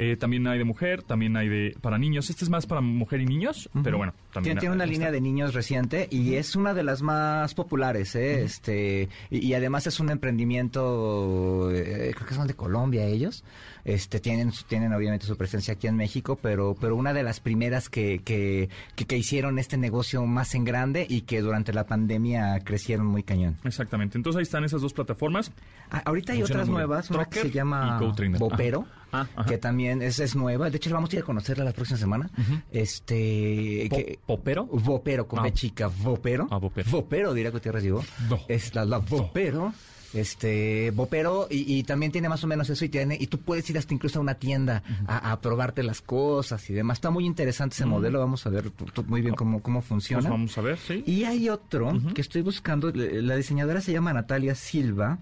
Eh, 0.01 0.15
también 0.15 0.47
hay 0.47 0.57
de 0.57 0.63
mujer, 0.63 1.03
también 1.03 1.35
hay 1.35 1.49
de 1.49 1.77
para 1.81 1.97
niños. 1.97 2.29
Este 2.29 2.45
es 2.45 2.49
más 2.49 2.65
para 2.65 2.79
mujer 2.79 3.19
y 3.19 3.25
niños, 3.25 3.69
pero 3.83 3.97
bueno, 3.97 4.13
también 4.33 4.53
Tiene, 4.57 4.59
tiene 4.61 4.75
una 4.75 4.85
línea 4.85 5.11
de 5.11 5.21
niños 5.21 5.53
reciente 5.53 6.07
y 6.11 6.35
es 6.35 6.55
una 6.55 6.73
de 6.73 6.83
las 6.83 7.01
más 7.01 7.53
populares, 7.55 8.15
¿eh? 8.15 8.43
Este 8.43 9.09
y, 9.29 9.39
y 9.47 9.53
además 9.53 9.87
es 9.87 9.99
un 9.99 10.09
emprendimiento, 10.09 11.71
eh, 11.73 12.11
creo 12.15 12.27
que 12.27 12.35
son 12.35 12.47
de 12.47 12.53
Colombia 12.53 13.05
ellos. 13.05 13.43
Este 13.85 14.19
tienen 14.19 14.51
tienen 14.67 14.93
obviamente 14.93 15.25
su 15.25 15.35
presencia 15.37 15.73
aquí 15.73 15.87
en 15.87 15.95
México, 15.95 16.37
pero 16.41 16.75
pero 16.79 16.95
una 16.95 17.13
de 17.13 17.23
las 17.23 17.39
primeras 17.39 17.89
que 17.89 18.19
que, 18.23 18.69
que, 18.95 19.05
que 19.05 19.17
hicieron 19.17 19.57
este 19.57 19.77
negocio 19.77 20.25
más 20.25 20.53
en 20.53 20.63
grande 20.63 21.07
y 21.09 21.21
que 21.21 21.41
durante 21.41 21.73
la 21.73 21.85
pandemia 21.87 22.59
crecieron 22.63 23.05
muy 23.07 23.23
cañón. 23.23 23.57
Exactamente. 23.63 24.17
Entonces 24.17 24.37
ahí 24.37 24.43
están 24.43 24.63
esas 24.63 24.81
dos 24.81 24.93
plataformas. 24.93 25.51
Ah, 25.91 26.01
ahorita 26.05 26.33
hay 26.33 26.43
otras 26.43 26.67
nuevas, 26.67 27.09
una 27.09 27.25
que 27.25 27.39
se 27.41 27.51
llama 27.51 27.97
Ajá. 29.11 29.27
Ah, 29.35 29.45
que 29.47 29.57
también 29.57 30.03
es, 30.03 30.19
es 30.19 30.35
nueva. 30.35 30.69
De 30.69 30.77
hecho, 30.77 30.91
vamos 30.93 31.09
a 31.11 31.15
ir 31.15 31.21
a 31.23 31.25
conocerla 31.25 31.63
la 31.63 31.71
próxima 31.71 31.97
semana. 31.97 32.29
Este, 32.71 33.89
que- 33.89 34.18
¿Popero? 34.25 34.65
Vopero, 34.65 35.27
con 35.27 35.39
Ah. 35.45 35.51
Chica, 35.51 35.87
Vopero. 35.87 36.47
Ah, 36.51 36.57
Vopero. 36.57 36.89
Vopero, 36.91 37.33
diría 37.33 37.51
Gutiérrez 37.51 37.83
Digo. 37.83 38.03
Vo. 38.27 38.39
Es 38.47 38.75
la, 38.75 38.85
la 38.85 38.99
Vopero. 38.99 39.73
Este, 40.11 40.89
Vopero, 40.89 41.47
y, 41.51 41.71
y 41.77 41.83
también 41.83 42.11
tiene 42.11 42.29
más 42.29 42.43
o 42.43 42.47
menos 42.47 42.67
eso, 42.69 42.83
y 42.83 42.89
tiene, 42.89 43.15
y 43.19 43.27
tú 43.27 43.37
puedes 43.41 43.69
ir 43.69 43.77
hasta 43.77 43.93
incluso 43.93 44.17
a 44.17 44.23
una 44.23 44.33
tienda 44.35 44.81
a, 45.05 45.31
a 45.31 45.39
probarte 45.39 45.83
las 45.83 46.01
cosas 46.01 46.67
y 46.69 46.73
demás. 46.73 46.97
Está 46.97 47.11
muy 47.11 47.25
interesante 47.27 47.75
ese 47.75 47.85
modelo, 47.85 48.17
vamos 48.19 48.43
a 48.47 48.49
ver 48.49 48.71
muy 49.05 49.21
bien 49.21 49.35
cómo, 49.35 49.61
cómo 49.61 49.83
funciona. 49.83 50.21
Pues 50.21 50.31
vamos 50.31 50.57
a 50.57 50.61
ver, 50.61 50.79
sí. 50.79 51.03
Y 51.05 51.25
hay 51.25 51.47
otro 51.49 51.93
que 52.15 52.21
estoy 52.21 52.41
buscando, 52.41 52.91
la 52.91 53.35
diseñadora 53.35 53.81
se 53.81 53.91
llama 53.93 54.11
Natalia 54.11 54.55
Silva. 54.55 55.19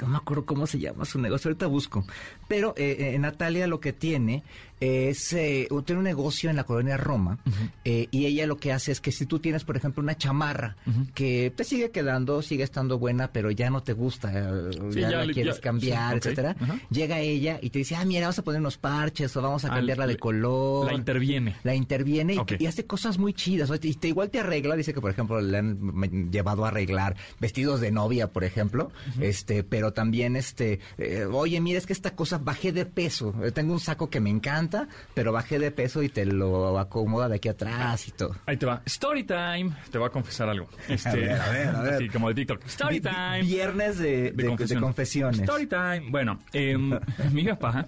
No 0.00 0.06
me 0.06 0.16
acuerdo 0.16 0.46
cómo 0.46 0.66
se 0.66 0.78
llama 0.78 1.04
su 1.04 1.18
negocio, 1.20 1.48
ahorita 1.50 1.66
busco. 1.66 2.04
Pero 2.48 2.72
eh, 2.78 3.12
eh, 3.14 3.18
Natalia 3.18 3.66
lo 3.66 3.80
que 3.80 3.92
tiene 3.92 4.42
es, 4.82 5.32
eh, 5.32 5.68
tiene 5.84 5.98
un 6.00 6.04
negocio 6.04 6.50
en 6.50 6.56
la 6.56 6.64
colonia 6.64 6.96
Roma 6.96 7.38
eh, 7.84 8.08
y 8.10 8.26
ella 8.26 8.46
lo 8.46 8.56
que 8.56 8.72
hace 8.72 8.90
es 8.92 9.00
que 9.00 9.12
si 9.12 9.26
tú 9.26 9.38
tienes, 9.38 9.62
por 9.64 9.76
ejemplo, 9.76 10.02
una 10.02 10.16
chamarra 10.16 10.76
que 11.14 11.52
te 11.54 11.62
sigue 11.64 11.90
quedando, 11.90 12.42
sigue 12.42 12.64
estando 12.64 12.98
buena, 12.98 13.32
pero 13.32 13.50
ya 13.50 13.70
no 13.70 13.82
te 13.82 13.92
gusta, 13.92 14.32
eh, 14.34 14.70
Sí, 14.92 15.00
ya, 15.00 15.10
ya 15.10 15.16
la 15.18 15.24
le- 15.26 15.34
quieres 15.34 15.56
ya- 15.56 15.60
cambiar, 15.62 16.12
sí, 16.12 16.18
etcétera, 16.18 16.56
llega 16.90 17.20
ella 17.20 17.58
y 17.62 17.70
te 17.70 17.78
dice, 17.78 17.94
ah, 17.96 18.04
mira, 18.04 18.22
vamos 18.22 18.38
a 18.38 18.42
poner 18.42 18.60
unos 18.60 18.76
parches 18.78 19.36
o 19.36 19.42
vamos 19.42 19.64
a 19.64 19.68
cambiarla 19.70 20.06
de 20.06 20.16
color. 20.16 20.86
La 20.86 20.94
interviene. 20.94 21.56
La 21.62 21.74
interviene 21.74 22.36
y, 22.58 22.66
hace 22.66 22.84
cosas 22.86 23.18
muy 23.18 23.32
chidas. 23.34 23.70
o 23.70 23.76
sea, 23.76 23.88
Y 23.90 23.94
te, 23.94 24.08
igual 24.08 24.30
te 24.30 24.40
arregla. 24.40 24.74
Dice 24.76 24.92
que, 24.92 25.00
por 25.00 25.10
ejemplo, 25.12 25.40
le 25.40 25.58
han 25.58 26.30
llevado 26.32 26.64
a 26.64 26.68
arreglar 26.68 27.16
vestidos 27.40 27.80
de 27.80 27.90
novia, 27.92 28.28
por 28.32 28.42
ejemplo. 28.44 28.90
este 29.20 29.62
Pero 29.64 29.92
también, 29.92 30.34
este 30.36 30.80
eh, 30.98 31.24
oye, 31.30 31.60
mira, 31.60 31.78
es 31.78 31.86
que 31.86 31.92
esta 31.92 32.16
cosa 32.16 32.38
bajé 32.38 32.72
de 32.72 32.84
peso. 32.86 33.32
Tengo 33.54 33.72
un 33.72 33.80
saco 33.80 34.10
que 34.10 34.20
me 34.20 34.30
encanta, 34.30 34.71
pero 35.14 35.32
bajé 35.32 35.58
de 35.58 35.70
peso 35.70 36.02
y 36.02 36.08
te 36.08 36.24
lo 36.24 36.78
acomoda 36.78 37.28
de 37.28 37.36
aquí 37.36 37.48
atrás 37.48 38.06
y 38.08 38.12
todo. 38.12 38.34
Ahí 38.46 38.56
te 38.56 38.66
va. 38.66 38.82
Story 38.86 39.24
time. 39.24 39.70
Te 39.90 39.98
voy 39.98 40.06
a 40.08 40.10
confesar 40.10 40.48
algo. 40.48 40.68
Este, 40.88 41.08
A 41.10 41.14
ver, 41.14 41.40
a 41.40 41.50
ver, 41.50 41.68
a 41.68 41.80
ver. 41.82 41.94
Así 41.94 42.08
como 42.08 42.28
de 42.28 42.34
TikTok. 42.34 42.64
Story 42.66 43.00
time. 43.00 43.42
Viernes 43.42 43.98
de, 43.98 44.32
de- 44.32 44.56
de 44.66 44.80
confesiones. 44.80 45.40
Story 45.40 45.66
time. 45.66 46.02
Bueno, 46.10 46.38
em, 46.52 46.90
mi 47.32 47.44
papá 47.44 47.84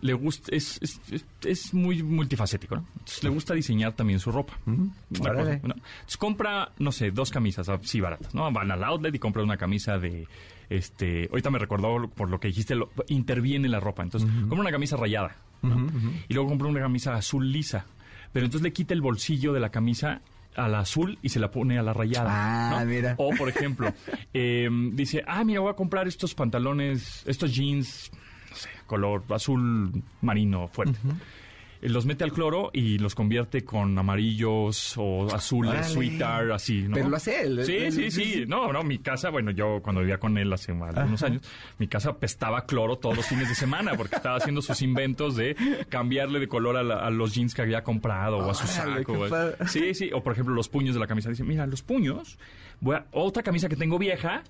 le 0.00 0.12
gusta, 0.12 0.54
es, 0.54 0.78
es, 1.44 1.72
muy 1.72 2.02
multifacético, 2.02 2.76
¿no? 2.76 2.86
Entonces, 2.92 3.24
le 3.24 3.30
gusta 3.30 3.54
diseñar 3.54 3.94
también 3.94 4.18
su 4.20 4.30
ropa. 4.30 4.52
Cosa, 4.62 5.32
¿no? 5.32 5.50
Entonces, 5.50 6.16
compra, 6.18 6.72
no 6.78 6.92
sé, 6.92 7.10
dos 7.10 7.30
camisas 7.30 7.70
así 7.70 8.00
baratas, 8.02 8.34
¿no? 8.34 8.50
Van 8.52 8.70
al 8.70 8.84
outlet 8.84 9.14
y 9.14 9.18
compra 9.18 9.42
una 9.42 9.56
camisa 9.56 9.96
de, 9.98 10.28
este, 10.68 11.26
ahorita 11.30 11.48
me 11.48 11.58
recordó 11.58 12.06
por 12.08 12.28
lo 12.28 12.38
que 12.38 12.48
dijiste, 12.48 12.74
lo- 12.74 12.90
interviene 13.08 13.66
la 13.66 13.80
ropa. 13.80 14.02
Entonces, 14.02 14.28
compra 14.42 14.60
una 14.60 14.70
camisa 14.72 14.98
rayada, 14.98 15.36
¿no? 15.64 15.90
Y 16.28 16.34
luego 16.34 16.48
compra 16.48 16.68
una 16.68 16.80
camisa 16.80 17.14
azul 17.14 17.50
lisa. 17.50 17.86
Pero 18.32 18.46
entonces 18.46 18.64
le 18.64 18.72
quita 18.72 18.94
el 18.94 19.00
bolsillo 19.00 19.52
de 19.52 19.60
la 19.60 19.70
camisa 19.70 20.20
a 20.56 20.68
la 20.68 20.80
azul 20.80 21.18
y 21.22 21.28
se 21.28 21.40
la 21.40 21.50
pone 21.50 21.78
a 21.78 21.82
la 21.82 21.92
rayada. 21.92 22.30
Ah, 22.30 22.80
¿no? 22.80 22.86
mira. 22.86 23.14
O, 23.18 23.30
por 23.30 23.48
ejemplo, 23.50 23.92
eh, 24.32 24.68
dice, 24.92 25.22
ah, 25.26 25.44
mira, 25.44 25.60
voy 25.60 25.70
a 25.70 25.74
comprar 25.74 26.08
estos 26.08 26.34
pantalones, 26.34 27.22
estos 27.26 27.54
jeans, 27.54 28.10
no 28.50 28.56
sé, 28.56 28.68
color 28.86 29.24
azul 29.30 30.02
marino 30.20 30.68
fuerte. 30.68 30.98
Los 31.88 32.06
mete 32.06 32.24
al 32.24 32.32
cloro 32.32 32.70
y 32.72 32.98
los 32.98 33.14
convierte 33.14 33.64
con 33.64 33.96
amarillos 33.98 34.94
o 34.96 35.26
azules, 35.34 35.72
Órale. 35.72 35.88
sweetar, 35.88 36.50
así, 36.52 36.82
¿no? 36.82 36.94
Pero 36.94 37.08
lo 37.08 37.16
hace 37.16 37.42
él. 37.42 37.64
Sí, 37.64 37.76
Él- 37.76 37.92
sí, 37.92 38.10
sí. 38.10 38.44
No, 38.46 38.72
no, 38.72 38.82
mi 38.82 38.98
casa, 38.98 39.30
bueno, 39.30 39.50
yo 39.50 39.80
cuando 39.82 40.00
vivía 40.00 40.18
con 40.18 40.36
él 40.38 40.52
hace 40.52 40.72
algunos 40.72 41.22
años, 41.22 41.42
mi 41.78 41.86
casa 41.88 42.16
pestaba 42.18 42.66
cloro 42.66 42.96
todos 42.96 43.16
los 43.16 43.26
fines 43.26 43.48
de 43.48 43.54
semana 43.54 43.94
porque 43.96 44.16
estaba 44.16 44.36
haciendo 44.36 44.62
sus 44.62 44.80
inventos 44.82 45.36
de 45.36 45.56
cambiarle 45.88 46.40
de 46.40 46.48
color 46.48 46.76
a, 46.76 46.82
la- 46.82 47.06
a 47.06 47.10
los 47.10 47.34
jeans 47.34 47.54
que 47.54 47.62
había 47.62 47.82
comprado 47.84 48.38
o 48.38 48.50
a 48.50 48.54
su 48.54 48.66
saco. 48.66 49.26
Sí, 49.66 49.94
sí. 49.94 50.10
O 50.12 50.22
por 50.22 50.32
ejemplo, 50.32 50.54
los 50.54 50.68
puños 50.68 50.94
de 50.94 51.00
la 51.00 51.06
camisa. 51.06 51.28
Dice, 51.30 51.44
mira, 51.44 51.66
los 51.66 51.82
puños, 51.82 52.38
voy 52.84 52.96
a, 52.96 53.06
otra 53.12 53.42
camisa 53.42 53.68
que 53.68 53.76
tengo 53.76 53.98
vieja, 53.98 54.42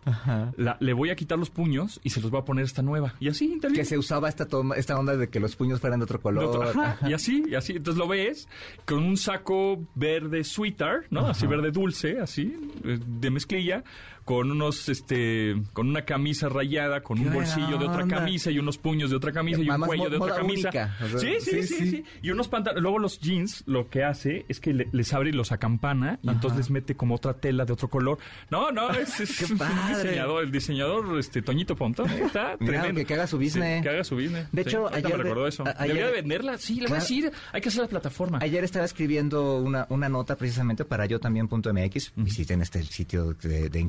la- 0.56 0.76
le 0.80 0.92
voy 0.92 1.10
a 1.10 1.16
quitar 1.16 1.38
los 1.38 1.50
puños 1.50 2.00
y 2.02 2.10
se 2.10 2.20
los 2.20 2.30
voy 2.30 2.40
a 2.40 2.44
poner 2.44 2.64
esta 2.64 2.82
nueva. 2.82 3.14
Y 3.20 3.28
así 3.28 3.44
interviene. 3.46 3.82
Que 3.82 3.84
se 3.84 3.96
usaba 3.96 4.28
esta, 4.28 4.46
toma- 4.46 4.74
esta 4.76 4.98
onda 4.98 5.16
de 5.16 5.28
que 5.28 5.38
los 5.40 5.54
puños 5.56 5.80
fueran 5.80 6.00
de 6.00 6.04
otro 6.04 6.18
De 6.18 6.22
color. 6.22 6.44
otro- 6.44 6.62
ajá, 6.64 6.90
Ajá. 6.92 7.08
y 7.08 7.12
así, 7.14 7.44
y 7.48 7.54
así. 7.54 7.74
Entonces 7.74 7.98
lo 7.98 8.08
ves 8.08 8.48
con 8.84 9.02
un 9.04 9.16
saco 9.16 9.78
verde 9.94 10.42
sweeter, 10.44 11.06
¿no? 11.10 11.28
Así 11.28 11.46
verde 11.46 11.70
dulce, 11.70 12.18
así, 12.20 12.54
eh, 12.84 12.98
de 13.06 13.30
mezclilla, 13.30 13.84
con 14.24 14.50
unos, 14.50 14.88
este, 14.88 15.54
con 15.72 15.88
una 15.88 16.04
camisa 16.04 16.48
rayada, 16.48 17.02
con 17.02 17.18
un 17.20 17.32
bolsillo 17.32 17.76
de 17.78 17.86
otra 17.86 18.06
camisa 18.06 18.50
y 18.50 18.58
unos 18.58 18.78
puños 18.78 19.10
de 19.10 19.16
otra 19.16 19.32
camisa 19.32 19.60
y 19.60 19.68
un 19.68 19.80
cuello 19.82 20.08
de 20.10 20.16
otra 20.16 20.36
camisa. 20.36 20.70
sí, 21.18 21.34
sí, 21.40 21.62
sí, 21.64 21.90
sí, 21.90 22.04
Y 22.22 22.30
unos 22.30 22.48
pantalones. 22.48 22.82
Luego 22.82 22.98
los 22.98 23.20
jeans 23.20 23.62
lo 23.66 23.88
que 23.90 24.02
hace 24.04 24.44
es 24.48 24.60
que 24.60 24.72
le- 24.72 24.88
les 24.92 25.12
abre 25.12 25.28
y 25.30 25.32
los 25.32 25.52
acampana 25.52 26.18
y 26.22 26.28
entonces 26.28 26.58
les 26.58 26.70
mete 26.70 26.94
como 26.96 27.16
otra 27.16 27.34
tela 27.34 27.64
de 27.64 27.72
otro 27.72 27.88
color. 27.88 28.18
No, 28.50 28.70
no, 28.72 28.90
es, 28.92 29.10
padre. 29.58 29.96
diseñador, 30.04 30.44
el 30.44 30.50
diseñador, 30.52 31.18
este, 31.18 31.42
Toñito 31.42 31.76
Pontón. 31.76 32.08
Está 32.10 32.56
tremendo. 32.56 33.04
que- 33.04 33.14
haga 33.14 33.26
su 33.26 33.38
business. 33.38 33.82
que 33.82 33.88
haga 33.90 34.04
su 34.04 34.14
business. 34.16 34.48
De 34.52 34.62
hecho, 34.62 34.88
ayer 34.92 35.16
recordó 35.16 35.46
eso. 35.46 35.64
Debería 35.78 36.06
de 36.06 36.12
venderla, 36.12 36.58
sí, 36.58 36.80
le 36.80 36.88
voy 36.88 36.96
a 36.96 37.00
decir, 37.00 37.30
hay 37.52 37.60
que 37.60 37.68
hacer 37.68 37.82
la 37.82 37.88
plataforma. 37.88 38.38
Ayer 38.40 38.64
estaba 38.64 38.84
escribiendo 38.84 39.58
una, 39.58 39.86
una 39.90 40.08
nota 40.08 40.36
precisamente 40.36 40.84
para 40.84 41.06
yo 41.06 41.20
también.mx. 41.20 42.12
Visiten 42.16 42.62
este 42.62 42.78
el 42.78 42.86
sitio 42.88 43.34
de, 43.34 43.68
de 43.68 43.80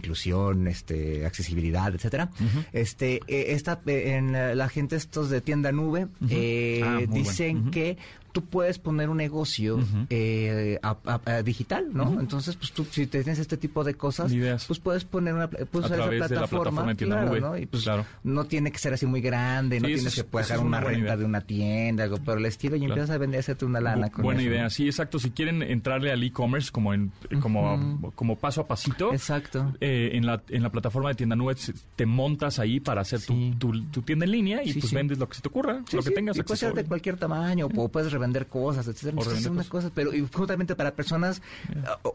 este 0.67 1.25
accesibilidad, 1.25 1.93
etcétera. 1.93 2.29
Este 2.73 3.21
eh, 3.27 3.45
está 3.49 3.79
eh, 3.85 4.15
en 4.15 4.35
eh, 4.35 4.55
la 4.55 4.69
gente 4.69 4.95
estos 4.95 5.29
de 5.29 5.41
tienda 5.41 5.71
nube 5.71 6.07
eh, 6.29 6.81
Ah, 6.83 6.99
dicen 7.07 7.57
bueno. 7.57 7.71
Que 7.71 7.97
tú 8.35 8.43
puedes 8.43 8.79
poner 8.79 9.09
un 9.09 9.15
negocio 9.15 9.79
eh, 10.09 10.77
a- 10.83 10.97
a- 11.05 11.21
a 11.37 11.41
digital, 11.41 11.87
¿no? 11.93 12.19
Entonces, 12.19 12.57
pues 12.57 12.73
tú 12.73 12.83
si 12.91 13.07
tienes 13.07 13.39
este 13.39 13.55
tipo 13.55 13.85
de 13.85 13.93
cosas, 13.93 14.29
Ideas. 14.33 14.65
pues 14.65 14.77
puedes 14.79 15.05
poner 15.05 15.33
una 15.33 15.47
puedes 15.47 15.89
A 15.89 15.95
esa 15.95 16.03
través 16.03 16.11
de 16.29 16.35
la 16.35 16.45
plataforma 16.47 16.83
de 16.87 16.95
tienda 16.95 17.15
claro, 17.15 17.29
nube. 17.29 17.39
¿no? 17.39 17.57
Y 17.57 17.65
pues 17.65 17.83
Claro. 17.83 18.05
no 18.25 18.43
tiene 18.43 18.73
que 18.73 18.77
ser 18.77 18.93
así 18.93 19.05
muy 19.05 19.21
grande, 19.21 19.79
no 19.79 19.87
Sí, 19.87 19.93
tienes 19.93 20.17
es- 20.17 20.23
que 20.23 20.29
pagar 20.29 20.59
una 20.59 20.81
renta 20.81 20.99
idea. 20.99 21.15
de 21.17 21.23
una 21.23 21.39
tienda, 21.39 22.03
algo 22.03 22.17
por 22.17 22.37
el 22.39 22.45
estilo, 22.45 22.75
y 22.75 22.79
Claro. 22.79 22.93
empiezas 22.95 23.15
a 23.15 23.17
vender, 23.17 23.39
hacerte 23.39 23.63
una 23.63 23.79
lana 23.79 24.07
Bu- 24.07 24.11
con 24.11 24.23
Buena 24.25 24.41
eso. 24.41 24.49
idea, 24.49 24.69
sí, 24.69 24.85
exacto. 24.85 25.17
Si 25.17 25.31
quieren 25.31 25.61
entrarle 25.61 26.11
al 26.11 26.21
e-commerce 26.21 26.71
como 26.73 26.93
en 26.93 27.13
como, 27.39 28.11
como 28.15 28.35
paso 28.35 28.59
a 28.61 28.67
pasito, 28.67 29.13
Exacto. 29.13 29.73
eh, 29.79 30.09
en, 30.13 30.25
la, 30.25 30.41
en 30.49 30.61
la 30.61 30.69
plataforma 30.71 31.07
de 31.09 31.15
tienda 31.15 31.37
nube 31.37 31.55
te 31.95 32.05
montas 32.05 32.59
ahí 32.59 32.81
para 32.81 32.99
hacer 33.01 33.21
tu- 33.21 33.33
Sí. 33.33 33.55
tu, 33.57 33.81
tu 33.85 34.01
tienda 34.01 34.25
en 34.25 34.31
línea 34.31 34.61
y 34.61 34.73
Sí, 34.73 34.79
pues 34.81 34.91
vendes 34.91 35.17
lo 35.19 35.29
que 35.29 35.35
se 35.35 35.41
te 35.41 35.47
ocurra, 35.47 35.81
lo 35.93 36.01
que 36.03 36.11
tengas 36.11 36.35
y 36.37 36.43
puede 36.43 36.57
ser 36.57 36.73
de 36.73 36.83
cualquier 36.83 37.15
tamaño, 37.15 37.69
o 37.73 37.87
puedes 37.87 38.11
revender 38.11 38.24
cosas, 38.49 38.87
etcétera. 38.87 39.13
Una 39.15 39.49
cosas. 39.55 39.67
cosa, 39.67 39.91
pero 39.93 40.13
y 40.13 40.27
justamente 40.33 40.75
para 40.75 40.91
personas, 40.95 41.41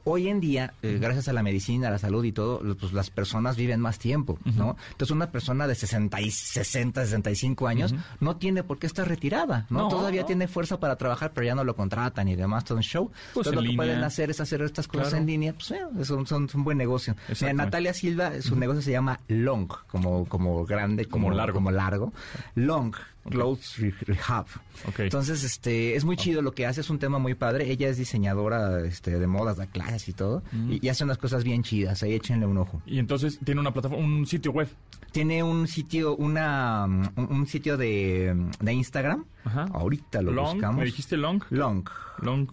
hoy 0.05 0.29
en 0.29 0.41
día, 0.41 0.75
eh, 0.83 0.99
gracias 1.01 1.29
a 1.29 1.33
la 1.33 1.43
medicina, 1.43 1.89
a 1.89 1.91
la 1.91 1.99
salud 1.99 2.25
y 2.25 2.33
todo, 2.33 2.61
pues 2.79 2.93
las 2.93 3.11
personas 3.11 3.57
viven 3.57 3.81
más 3.81 3.99
tiempo, 3.99 4.39
¿no? 4.45 4.77
Entonces 4.91 5.11
una 5.15 5.31
persona 5.31 5.67
de 5.67 5.75
60, 5.75 6.21
y 6.21 6.31
60 6.31 7.05
65 7.05 7.67
años 7.69 7.95
no 8.21 8.37
tiene 8.37 8.63
por 8.63 8.79
qué 8.79 8.87
estar 8.87 9.07
retirada, 9.09 9.67
¿no? 9.71 9.81
No, 9.81 9.89
Todavía 9.89 10.23
no. 10.23 10.27
tiene 10.27 10.49
fuerza 10.49 10.79
para 10.81 10.97
trabajar, 10.97 11.33
pero 11.35 11.47
ya 11.47 11.55
no 11.55 11.65
lo 11.65 11.75
contratan 11.77 12.29
y 12.29 12.37
demás, 12.37 12.65
todo 12.65 12.77
un 12.79 12.83
show. 12.85 13.11
Pues 13.35 13.47
Entonces 13.47 13.53
en 13.53 13.57
lo 13.65 13.71
que 13.71 13.77
pueden 13.77 14.05
hacer 14.05 14.31
es 14.31 14.41
hacer 14.41 14.63
estas 14.63 14.87
cosas 14.89 15.09
Claro. 15.09 15.23
en 15.23 15.27
línea, 15.27 15.53
pues 15.53 15.71
eh, 15.73 15.81
es 15.99 16.11
un, 16.11 16.27
son- 16.27 16.45
es 16.47 16.55
un 16.55 16.65
buen 16.65 16.79
negocio. 16.79 17.17
Mira. 17.41 17.53
Natalia 17.53 17.93
Silva, 17.95 18.41
su 18.43 18.57
negocio 18.57 18.83
se 18.83 18.91
llama 18.93 19.21
Long, 19.29 19.69
como, 19.89 20.27
como 20.27 20.65
grande, 20.65 21.07
como, 21.07 21.27
Como 21.27 21.37
largo. 21.37 21.55
Como 21.55 21.71
largo. 21.71 22.13
Long, 22.55 22.95
Clothes 23.29 23.77
Re- 23.79 23.95
Rehab. 24.07 24.47
Entonces, 24.99 25.45
este, 25.45 25.95
es 25.95 26.05
muy 26.05 26.17
chido 26.17 26.41
lo 26.43 26.53
que 26.53 26.67
hace, 26.67 26.81
es 26.81 26.89
un 26.91 26.99
tema 26.99 27.19
muy 27.19 27.35
padre. 27.35 27.71
Ella 27.71 27.89
es 27.89 27.99
diseñadora 27.99 28.81
este, 28.87 29.19
de 29.19 29.27
modas, 29.27 29.57
da 29.59 29.67
clases 29.67 30.09
y 30.09 30.13
todo, 30.13 30.43
Mm. 30.53 30.73
y, 30.73 30.87
y 30.87 30.89
hace 30.89 31.05
unas 31.05 31.19
cosas 31.19 31.45
bien 31.45 31.63
chidas, 31.63 32.03
ahí 32.03 32.15
échenle 32.15 32.47
un 32.47 32.57
ojo. 32.59 32.83
Y 32.87 32.99
entonces 32.99 33.39
tiene 33.45 33.61
una 33.61 33.73
plataforma, 33.73 34.05
un 34.05 34.27
sitio 34.27 34.53
web. 34.53 34.69
Tiene 35.13 35.43
un 35.43 35.67
sitio, 35.67 36.15
una, 36.17 36.87
mm, 36.87 37.03
un, 37.17 37.33
un 37.33 37.47
sitio 37.47 37.77
de, 37.77 38.33
mm, 38.35 38.65
de 38.65 38.73
Instagram. 38.73 39.25
Ajá. 39.45 39.67
Ahorita 39.73 40.23
lo 40.23 40.33
long, 40.33 40.53
buscamos. 40.55 40.79
¿me 40.79 40.85
dijiste 40.87 41.17
long? 41.17 41.43
Long. 41.51 41.87
Long 42.23 42.49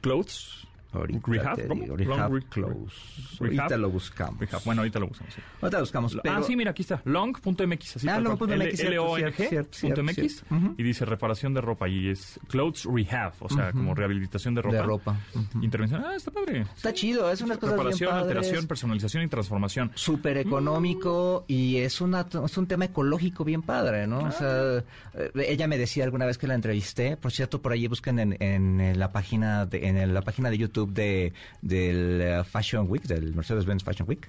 clothes. 0.00 0.66
Ahorita 0.90 1.20
Rehab, 1.26 1.56
te 1.56 1.68
Long 1.68 1.96
Rehab 1.98 2.44
Clothes. 2.48 3.38
Rehab. 3.40 3.60
Ahorita 3.60 3.76
lo 3.76 3.90
buscamos. 3.90 4.40
Rehab. 4.40 4.62
Bueno, 4.64 4.80
ahorita 4.80 4.98
lo 4.98 5.06
buscamos. 5.08 5.34
sí. 5.34 5.40
Ahorita 5.60 5.76
lo 5.78 5.82
buscamos. 5.82 6.16
ah, 6.16 6.20
pero- 6.22 6.42
sí, 6.44 6.56
mira, 6.56 6.70
aquí 6.70 6.82
está. 6.82 7.02
Long.mx. 7.04 7.96
Así 7.96 8.08
Ah, 8.08 8.14
tal 8.14 8.24
long 8.24 8.36
cual. 8.36 8.38
punto 8.38 8.54
L- 8.54 8.64
MX, 8.64 8.76
cierto, 8.78 8.92
L-O-N-G 8.94 9.36
cierto, 9.36 9.48
cierto, 9.48 9.70
punto 9.70 9.76
cierto, 9.78 10.02
MX. 10.02 10.14
cierto. 10.36 10.54
Ujú. 10.54 10.74
Y 10.78 10.82
dice 10.82 11.04
reparación 11.04 11.52
de 11.54 11.60
ropa. 11.60 11.88
Y 11.88 12.08
es 12.08 12.40
Clothes 12.48 12.84
Rehab. 12.84 13.32
O 13.40 13.48
sea, 13.50 13.72
como 13.72 13.94
rehabilitación 13.94 14.54
de 14.54 14.62
ropa. 14.62 14.76
De 14.76 14.82
ropa. 14.82 15.16
Intervención. 15.60 16.02
Ah, 16.06 16.14
está 16.16 16.30
padre. 16.30 16.62
Está 16.74 16.92
chido, 16.94 17.30
es 17.30 17.40
unas 17.42 17.58
cosas 17.58 17.74
bien 17.74 17.78
Reparación, 17.84 18.10
padres. 18.10 18.26
alteración, 18.36 18.66
personalización 18.66 19.22
y 19.24 19.28
transformación. 19.28 19.90
súper 19.94 20.38
económico 20.38 21.44
y 21.48 21.76
es 21.78 22.00
una 22.00 22.26
es 22.44 22.56
un 22.58 22.66
tema 22.66 22.86
ecológico 22.86 23.44
bien 23.44 23.62
padre, 23.62 24.06
¿no? 24.06 24.20
O 24.20 24.32
sea, 24.32 24.78
eh, 25.14 25.30
ella 25.48 25.66
me 25.68 25.76
decía 25.78 26.04
alguna 26.04 26.24
vez 26.26 26.38
que 26.38 26.46
la 26.46 26.54
entrevisté, 26.54 27.16
por 27.16 27.32
cierto, 27.32 27.60
por 27.60 27.72
ahí 27.72 27.86
busquen 27.88 28.18
en, 28.18 28.36
en 28.42 28.98
la 28.98 29.12
página 29.12 29.66
de, 29.66 29.86
en 29.88 30.14
la 30.14 30.22
página 30.22 30.50
de 30.50 30.58
YouTube 30.58 30.77
de 30.86 31.32
del 31.62 32.20
eh, 32.20 32.44
Fashion 32.44 32.86
Week, 32.88 33.02
del 33.02 33.34
Mercedes-Benz 33.34 33.84
Fashion 33.84 34.08
Week. 34.08 34.26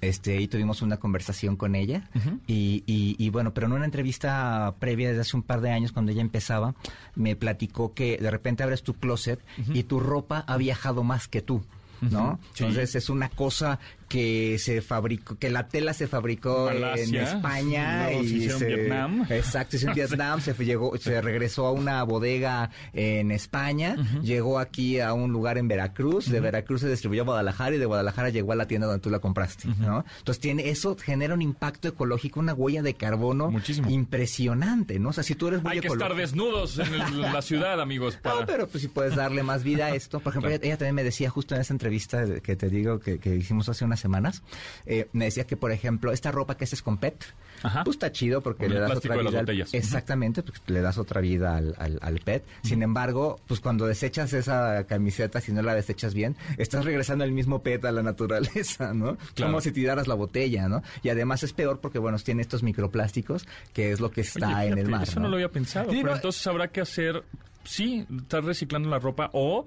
Este, 0.00 0.40
y 0.40 0.48
tuvimos 0.48 0.82
una 0.82 0.96
conversación 0.96 1.56
con 1.56 1.76
ella 1.76 2.08
y, 2.48 2.82
y, 2.86 3.14
y 3.18 3.30
bueno, 3.30 3.54
pero 3.54 3.68
en 3.68 3.72
una 3.74 3.84
entrevista 3.84 4.74
previa 4.80 5.08
desde 5.08 5.20
hace 5.20 5.36
un 5.36 5.44
par 5.44 5.60
de 5.60 5.70
años 5.70 5.92
cuando 5.92 6.10
ella 6.10 6.22
empezaba, 6.22 6.74
me 7.14 7.36
platicó 7.36 7.94
que 7.94 8.18
de 8.18 8.30
repente 8.30 8.64
abres 8.64 8.82
tu 8.82 8.94
closet 8.94 9.38
y 9.72 9.84
tu 9.84 10.00
ropa 10.00 10.44
ha 10.46 10.56
viajado 10.56 11.04
más 11.04 11.28
que 11.28 11.40
tú. 11.40 11.62
¿no? 12.00 12.40
Sí. 12.54 12.64
Entonces 12.64 12.96
es 12.96 13.10
una 13.10 13.28
cosa 13.28 13.78
que 14.12 14.58
se 14.58 14.82
fabricó, 14.82 15.36
que 15.38 15.48
la 15.48 15.68
tela 15.68 15.94
se 15.94 16.06
fabricó 16.06 16.70
en 16.70 17.14
España 17.14 18.08
luego 18.10 18.24
se 18.24 18.28
y 18.28 18.48
en 18.50 18.58
Vietnam. 18.58 19.26
Exacto, 19.30 19.70
se 19.72 19.76
hizo 19.78 19.88
en 19.88 19.94
Vietnam, 19.94 20.40
se 20.42 20.52
fue- 20.52 20.66
llegó, 20.66 20.94
se 20.98 21.22
regresó 21.22 21.64
a 21.66 21.72
una 21.72 22.02
bodega 22.02 22.70
en 22.92 23.30
España, 23.30 23.96
llegó 24.22 24.58
aquí 24.58 25.00
a 25.00 25.14
un 25.14 25.32
lugar 25.32 25.56
en 25.56 25.66
Veracruz, 25.66 26.28
de 26.30 26.40
Veracruz 26.40 26.82
se 26.82 26.90
distribuyó 26.90 27.22
a 27.22 27.24
Guadalajara 27.24 27.74
y 27.74 27.78
de 27.78 27.86
Guadalajara 27.86 28.28
llegó 28.28 28.52
a 28.52 28.56
la 28.56 28.66
tienda 28.66 28.86
donde 28.86 29.00
tú 29.00 29.08
la 29.08 29.18
compraste, 29.18 29.68
¿no? 29.78 30.04
Entonces 30.18 30.40
tiene 30.40 30.68
eso 30.68 30.94
genera 31.02 31.32
un 31.32 31.40
impacto 31.40 31.88
ecológico, 31.88 32.38
una 32.38 32.52
huella 32.52 32.82
de 32.82 32.92
carbono 32.94 33.50
Muchísimo. 33.50 33.88
impresionante, 33.90 34.98
¿no? 34.98 35.08
O 35.08 35.12
sea, 35.14 35.24
si 35.24 35.34
tú 35.34 35.48
eres 35.48 35.62
muy 35.62 35.72
Hay 35.72 35.80
que 35.80 35.88
estar 35.88 36.14
desnudos 36.14 36.78
en 36.78 36.92
el- 36.94 37.20
la 37.22 37.40
ciudad, 37.40 37.80
amigos. 37.80 38.16
Para... 38.22 38.40
no, 38.40 38.46
pero 38.46 38.66
pues 38.68 38.82
si 38.82 38.88
puedes 38.88 39.16
darle 39.16 39.42
más 39.42 39.64
vida 39.64 39.86
a 39.86 39.94
esto. 39.94 40.20
Por 40.20 40.32
ejemplo, 40.32 40.42
Claro. 40.50 40.60
ella, 40.62 40.66
ella 40.72 40.76
también 40.76 40.94
me 40.96 41.04
decía 41.04 41.30
justo 41.30 41.54
en 41.54 41.60
esa 41.62 41.72
entrevista 41.72 42.24
que 42.42 42.56
te 42.56 42.68
digo 42.68 42.98
que, 43.00 43.18
que 43.18 43.34
hicimos 43.36 43.68
hace 43.68 43.84
unas 43.84 44.01
semanas, 44.02 44.42
eh, 44.84 45.08
me 45.12 45.24
decía 45.26 45.46
que, 45.46 45.56
por 45.56 45.72
ejemplo, 45.72 46.12
esta 46.12 46.30
ropa 46.30 46.56
que 46.56 46.64
haces 46.64 46.82
con 46.82 46.98
PET, 46.98 47.24
Ajá. 47.62 47.84
pues 47.84 47.94
está 47.94 48.12
chido 48.12 48.40
porque 48.42 48.64
Con 48.66 48.74
le 48.74 48.80
das 48.80 48.90
otra 48.96 49.16
vida. 49.16 49.38
al- 49.40 49.66
exactamente, 49.72 50.42
le 50.66 50.80
das 50.80 50.98
otra 50.98 51.20
vida 51.20 51.56
al, 51.56 51.74
al- 51.78 51.98
al 52.02 52.18
PET. 52.20 52.44
Sin 52.62 52.82
embargo, 52.82 53.40
pues 53.46 53.60
cuando 53.60 53.86
desechas 53.86 54.32
esa 54.32 54.84
camiseta, 54.86 55.40
si 55.40 55.52
no 55.52 55.62
la 55.62 55.74
desechas 55.74 56.12
bien, 56.14 56.36
estás 56.58 56.84
regresando 56.84 57.24
el 57.24 57.32
mismo 57.32 57.62
PET 57.62 57.84
a 57.84 57.92
la 57.92 58.02
naturaleza, 58.02 58.92
¿no? 58.94 59.16
Claro. 59.34 59.52
Como 59.52 59.60
si 59.60 59.72
tiraras 59.72 60.08
la 60.08 60.14
botella, 60.14 60.68
¿no? 60.68 60.82
Y 61.02 61.08
además 61.08 61.42
es 61.44 61.52
peor 61.52 61.80
porque, 61.80 61.98
bueno, 61.98 62.18
tiene 62.18 62.42
estos 62.42 62.62
microplásticos, 62.62 63.46
que 63.72 63.92
es 63.92 64.00
lo 64.00 64.10
que 64.10 64.22
está 64.22 64.58
Oye, 64.58 64.68
en 64.68 64.78
el 64.78 64.88
mar. 64.88 65.04
Eso 65.04 65.20
no 65.20 65.28
lo 65.28 65.36
había 65.36 65.48
pensado. 65.50 65.90
Sí, 65.90 65.98
pero 65.98 66.10
no, 66.10 66.16
entonces 66.16 66.46
habrá 66.46 66.68
que 66.68 66.80
hacer, 66.80 67.22
sí, 67.64 68.06
estar 68.16 68.42
reciclando 68.44 68.88
la 68.88 68.98
ropa 68.98 69.30
o 69.32 69.66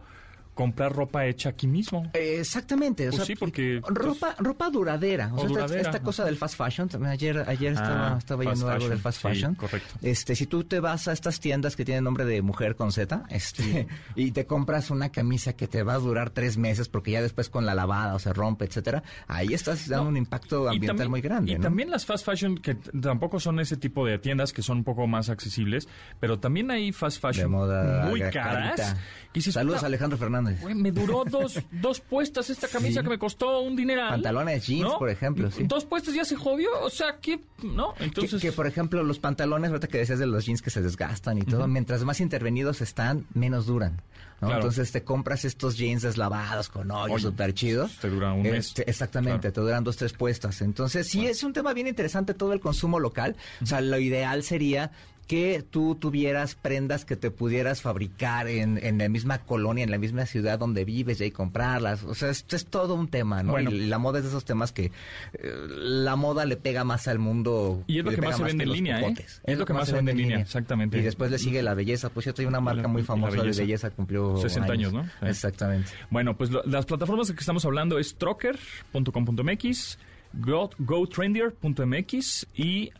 comprar 0.56 0.92
ropa 0.94 1.26
hecha 1.28 1.50
aquí 1.50 1.68
mismo. 1.68 2.10
Exactamente, 2.14 3.08
o 3.08 3.12
Pues 3.12 3.18
sea, 3.18 3.26
sí, 3.26 3.36
porque, 3.36 3.82
ropa 3.86 4.36
ropa 4.40 4.70
duradera, 4.72 5.28
o 5.34 5.36
O 5.36 5.38
sea, 5.40 5.46
esta- 5.48 5.54
duradera, 5.62 5.82
esta, 5.82 6.02
cosa 6.02 6.26
del 6.26 6.38
fast 6.38 6.56
fashion, 6.58 6.90
también 6.90 7.12
ayer 7.12 7.44
ayer 7.48 7.74
estaba 7.74 8.14
Ah, 8.14 8.18
estaba 8.18 8.44
yendo 8.44 8.68
algo 8.70 8.90
del 8.90 9.00
fashion, 9.00 9.02
fast 9.02 9.18
sí, 9.22 9.28
fashion. 9.28 9.56
correcto. 9.56 9.94
Este, 10.02 10.36
si 10.36 10.48
tú 10.48 10.64
te 10.64 10.80
vas 10.80 11.08
a 11.08 11.14
estas 11.14 11.40
tiendas 11.40 11.76
que 11.76 11.86
tienen 11.86 12.04
nombre 12.04 12.26
de 12.26 12.42
mujer 12.42 12.76
con 12.76 12.92
Z, 12.92 13.24
este, 13.30 13.88
y 14.16 14.32
te 14.32 14.46
compras 14.46 14.90
una 14.90 15.10
camisa 15.10 15.54
que 15.54 15.68
te 15.68 15.84
va 15.84 15.94
a 15.94 16.00
durar 16.00 16.30
tres 16.32 16.58
meses 16.58 16.88
porque 16.90 17.12
ya 17.12 17.22
después 17.22 17.50
con 17.50 17.66
la 17.66 17.76
lavada 17.76 18.16
o 18.16 18.20
se 18.20 18.34
rompe, 18.34 18.66
etcétera, 18.66 19.04
ahí 19.28 19.54
estás 19.54 19.88
dando 19.88 20.06
No, 20.06 20.10
un 20.12 20.18
impacto 20.18 20.70
ambiental 20.70 20.88
también- 20.98 21.12
muy 21.12 21.22
grande, 21.22 21.52
Y 21.52 21.56
¿no? 21.56 21.62
también 21.62 21.90
las 21.90 22.06
fast 22.06 22.26
fashion, 22.26 22.58
que 22.58 22.76
tampoco 22.76 23.40
son 23.40 23.60
ese 23.60 23.76
tipo 23.78 24.06
de 24.06 24.18
tiendas 24.20 24.54
que 24.54 24.62
son 24.62 24.78
un 24.78 24.84
poco 24.86 25.06
más 25.06 25.30
accesibles, 25.30 25.88
pero 26.20 26.40
también 26.40 26.72
hay 26.72 26.92
fast 26.94 27.20
fashion 27.22 27.44
de 27.46 27.48
moda 27.58 28.06
muy 28.08 28.22
caras. 28.32 28.96
Saludos 29.36 29.80
"Puta, 29.80 29.88
Alejandro 29.88 30.18
Fernández. 30.18 30.45
Pantalones. 30.46 30.62
Güey, 30.62 30.76
me 30.76 30.92
duró 30.92 31.24
dos, 31.26 31.60
dos 31.72 32.00
puestas 32.00 32.50
esta 32.50 32.68
camisa 32.68 33.00
Sí. 33.02 33.04
que 33.04 33.10
me 33.10 33.20
costó 33.20 33.62
un 33.62 33.76
dineral. 33.76 34.10
Pantalones 34.10 34.66
jeans, 34.68 34.94
por 35.00 35.10
ejemplo, 35.10 35.50
sí. 35.52 35.64
Dos 35.64 35.86
puestas 35.86 36.14
ya 36.14 36.26
se 36.26 36.36
jodió, 36.36 36.70
o 36.82 36.90
sea, 36.90 37.18
¿qué? 37.22 37.40
¿No? 37.64 37.94
Que- 37.96 38.06
Entonces... 38.06 38.42
que, 38.42 38.52
por 38.52 38.68
ejemplo, 38.68 39.04
los 39.04 39.20
pantalones, 39.20 39.70
ahorita 39.70 39.88
que 39.88 39.98
decías 39.98 40.20
de 40.20 40.26
los 40.28 40.46
jeans 40.46 40.62
que 40.62 40.70
se 40.70 40.82
desgastan 40.82 41.38
y 41.38 41.42
todo, 41.44 41.68
mientras 41.68 42.04
más 42.04 42.20
intervenidos 42.22 42.82
están, 42.82 43.26
menos 43.34 43.66
duran. 43.66 44.02
¿no? 44.42 44.48
Claro. 44.48 44.56
Entonces 44.64 44.92
te 44.92 45.02
compras 45.04 45.46
estos 45.46 45.78
jeans 45.78 46.02
deslavados 46.02 46.68
con 46.68 46.92
hoyos 46.92 47.22
súper 47.22 47.54
chidos. 47.54 47.98
te 48.02 48.10
dura 48.10 48.34
un 48.34 48.42
mes. 48.44 48.68
Este, 48.68 48.90
exactamente, 48.90 49.40
Claro. 49.40 49.54
te 49.54 49.62
duran 49.62 49.84
dos, 49.86 49.96
tres 49.96 50.12
puestas. 50.12 50.62
Entonces, 50.62 51.08
sí, 51.08 51.26
es 51.26 51.42
un 51.44 51.54
tema 51.54 51.74
bien 51.74 51.88
interesante 51.88 52.34
todo 52.34 52.52
el 52.52 52.60
consumo 52.60 53.00
local. 53.00 53.38
O 53.62 53.66
sea, 53.66 53.80
lo 53.80 53.98
ideal 53.98 54.44
sería 54.44 54.92
que 55.28 55.64
tú 55.68 55.96
tuvieras 55.96 56.54
prendas 56.56 57.04
que 57.06 57.16
te 57.16 57.32
pudieras 57.32 57.82
fabricar 57.82 58.48
en, 58.48 58.78
en 58.84 59.00
la 59.00 59.10
misma 59.10 59.40
colonia, 59.40 59.84
en 59.84 59.90
la 59.92 59.98
misma 59.98 60.26
ciudad 60.28 60.60
donde 60.60 60.86
vives 60.86 61.20
y 61.22 61.32
comprarlas. 61.32 62.04
O 62.04 62.14
sea, 62.14 62.30
esto 62.30 62.56
es 62.56 62.66
todo 62.68 62.94
un 62.94 63.08
tema, 63.08 63.42
¿no? 63.42 63.54
Bueno. 63.54 63.72
y 63.72 63.88
la 63.88 63.98
moda 63.98 64.20
es 64.20 64.26
de 64.26 64.30
esos 64.30 64.46
temas 64.46 64.72
que 64.72 64.92
eh, 65.34 65.54
la 65.70 66.16
moda 66.16 66.46
le 66.46 66.58
pega 66.58 66.84
más 66.84 67.08
al 67.08 67.18
mundo. 67.20 67.84
Y 67.88 68.00
es 68.00 68.06
lo 68.06 68.12
que 68.12 68.22
más 68.22 68.38
se 68.38 68.44
vende 68.44 68.64
en 68.66 68.72
línea, 68.72 69.02
¿eh? 69.02 69.16
Es 69.46 69.58
lo 69.58 69.66
que 69.66 69.74
más 69.74 69.88
se 69.88 69.94
vende 69.96 70.12
en 70.12 70.18
línea, 70.18 70.40
exactamente. 70.40 70.98
Y 71.00 71.02
después 71.02 71.32
le 71.32 71.40
sigue 71.40 71.64
la 71.64 71.74
belleza. 71.74 72.10
Pues 72.10 72.26
yo 72.28 72.34
hay 72.38 72.46
una 72.46 72.60
marca 72.62 72.84
La- 72.84 72.88
muy 72.88 73.02
famosa 73.04 73.38
belleza. 73.38 73.62
de 73.62 73.66
belleza, 73.66 73.90
cumplió 73.92 74.38
60 74.38 74.74
años, 74.74 74.94
¿no? 74.94 75.04
Sí. 75.06 75.10
Exactamente. 75.24 75.90
Bueno, 76.12 76.38
pues 76.38 76.52
lo- 76.52 76.64
las 76.66 76.86
plataformas 76.86 77.28
de 77.30 77.34
que 77.34 77.40
estamos 77.40 77.66
hablando 77.66 77.98
es 77.98 78.16
trocker.com.mx, 78.16 79.98
go, 80.34 80.70
gotrendier.mx 80.80 82.48
y 82.56 82.92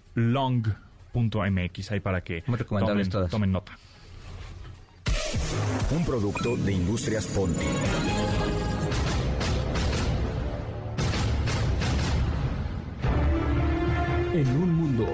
long.mx, 1.16 1.92
ahí 1.92 2.00
para 2.00 2.22
que 2.22 2.44
Muy 2.48 2.58
recomendables 2.58 3.10
tomen, 3.10 3.12
todas. 3.12 3.32
tomen 3.32 3.52
nota. 3.52 3.78
Un 5.92 6.06
producto 6.06 6.56
de 6.58 6.72
Industrias 6.74 7.26
Ponti. 7.28 7.66
En 14.34 14.48
un 14.50 14.74
mundo 14.74 15.08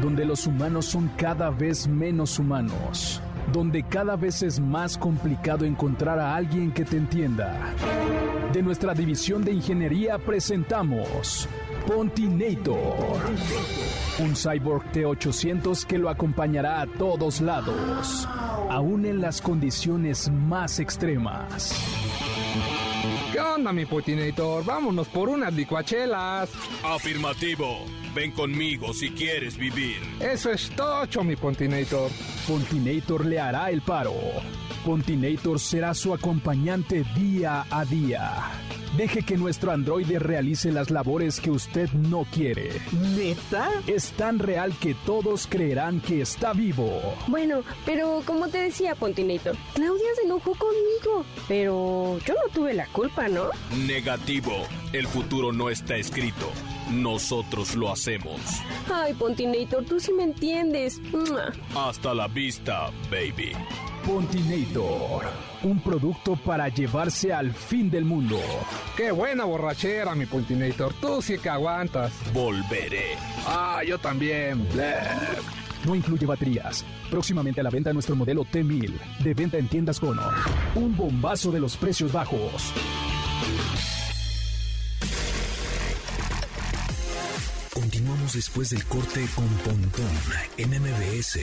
donde 0.00 0.24
los 0.24 0.46
humanos 0.46 0.86
son 0.86 1.08
cada 1.16 1.50
vez 1.50 1.86
menos 1.86 2.38
humanos, 2.38 3.20
donde 3.52 3.82
cada 3.82 4.16
vez 4.16 4.42
es 4.42 4.58
más 4.58 4.96
complicado 4.96 5.66
encontrar 5.66 6.18
a 6.18 6.34
alguien 6.34 6.72
que 6.72 6.84
te 6.84 6.96
entienda. 6.96 7.74
De 8.52 8.62
nuestra 8.62 8.94
división 8.94 9.44
de 9.44 9.52
ingeniería 9.52 10.18
presentamos 10.18 11.48
Pontinator, 11.86 13.18
un 14.18 14.36
cyborg 14.36 14.92
T800 14.92 15.84
que 15.84 15.98
lo 15.98 16.08
acompañará 16.08 16.82
a 16.82 16.86
todos 16.86 17.40
lados, 17.40 18.28
aún 18.68 19.06
en 19.06 19.20
las 19.20 19.40
condiciones 19.40 20.30
más 20.30 20.78
extremas. 20.78 21.74
¿Qué 23.32 23.40
onda, 23.40 23.72
mi 23.72 23.86
Potinator? 23.86 24.64
Vámonos 24.64 25.08
por 25.08 25.28
unas 25.28 25.52
licuachelas. 25.54 26.50
Afirmativo. 26.84 27.84
Ven 28.14 28.32
conmigo 28.32 28.92
si 28.92 29.10
quieres 29.10 29.56
vivir. 29.56 29.98
Eso 30.20 30.50
es 30.50 30.68
tocho, 30.70 31.22
mi 31.22 31.36
Pontinator. 31.36 32.10
Pontinator 32.46 33.24
le 33.24 33.40
hará 33.40 33.70
el 33.70 33.82
paro. 33.82 34.14
Pontinator 34.84 35.60
será 35.60 35.94
su 35.94 36.12
acompañante 36.12 37.04
día 37.14 37.66
a 37.70 37.84
día. 37.84 38.69
Deje 38.96 39.22
que 39.22 39.36
nuestro 39.36 39.70
androide 39.70 40.18
realice 40.18 40.72
las 40.72 40.90
labores 40.90 41.40
que 41.40 41.50
usted 41.50 41.88
no 41.92 42.24
quiere. 42.24 42.70
¿Neta? 43.16 43.70
Es 43.86 44.10
tan 44.12 44.38
real 44.40 44.74
que 44.80 44.94
todos 45.06 45.46
creerán 45.48 46.00
que 46.00 46.20
está 46.22 46.52
vivo. 46.52 47.00
Bueno, 47.28 47.62
pero 47.86 48.22
como 48.26 48.48
te 48.48 48.58
decía, 48.58 48.96
Pontinator, 48.96 49.56
Claudia 49.74 50.08
se 50.16 50.22
enojó 50.26 50.54
conmigo. 50.56 51.24
Pero 51.46 52.18
yo 52.26 52.34
no 52.34 52.52
tuve 52.52 52.74
la 52.74 52.86
culpa, 52.86 53.28
¿no? 53.28 53.50
Negativo. 53.86 54.52
El 54.92 55.06
futuro 55.06 55.52
no 55.52 55.70
está 55.70 55.96
escrito. 55.96 56.50
Nosotros 56.90 57.76
lo 57.76 57.92
hacemos. 57.92 58.40
Ay, 58.92 59.14
Pontinator, 59.14 59.84
tú 59.84 60.00
sí 60.00 60.12
me 60.12 60.24
entiendes. 60.24 61.00
Hasta 61.76 62.12
la 62.12 62.26
vista, 62.26 62.90
baby. 63.08 63.52
Pontinator, 64.06 65.24
un 65.62 65.80
producto 65.80 66.34
para 66.36 66.68
llevarse 66.68 67.32
al 67.32 67.52
fin 67.52 67.90
del 67.90 68.04
mundo. 68.04 68.40
Qué 68.96 69.10
buena 69.10 69.44
borrachera, 69.44 70.14
mi 70.14 70.26
Pontinator. 70.26 70.94
Tú 70.94 71.20
sí 71.20 71.38
que 71.38 71.48
aguantas. 71.48 72.12
Volveré. 72.32 73.16
Ah, 73.46 73.82
yo 73.86 73.98
también. 73.98 74.66
No 75.84 75.94
incluye 75.94 76.26
baterías. 76.26 76.84
Próximamente 77.10 77.60
a 77.60 77.64
la 77.64 77.70
venta 77.70 77.92
nuestro 77.92 78.16
modelo 78.16 78.44
T1000, 78.44 79.18
de 79.22 79.34
venta 79.34 79.58
en 79.58 79.68
tiendas 79.68 80.02
Honor. 80.02 80.34
Un 80.74 80.96
bombazo 80.96 81.50
de 81.50 81.60
los 81.60 81.76
precios 81.76 82.12
bajos. 82.12 82.72
Continuamos 87.72 88.32
después 88.34 88.70
del 88.70 88.84
corte 88.86 89.26
con 89.34 89.46
Pontón 89.46 90.10
en 90.56 90.70
MBS. 90.70 91.38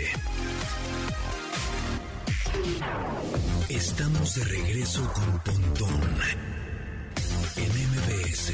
Estamos 3.70 4.36
de 4.36 4.44
regreso 4.46 5.12
con 5.14 5.40
Pontón 5.44 6.02
en 7.58 7.70
MBS. 7.70 8.54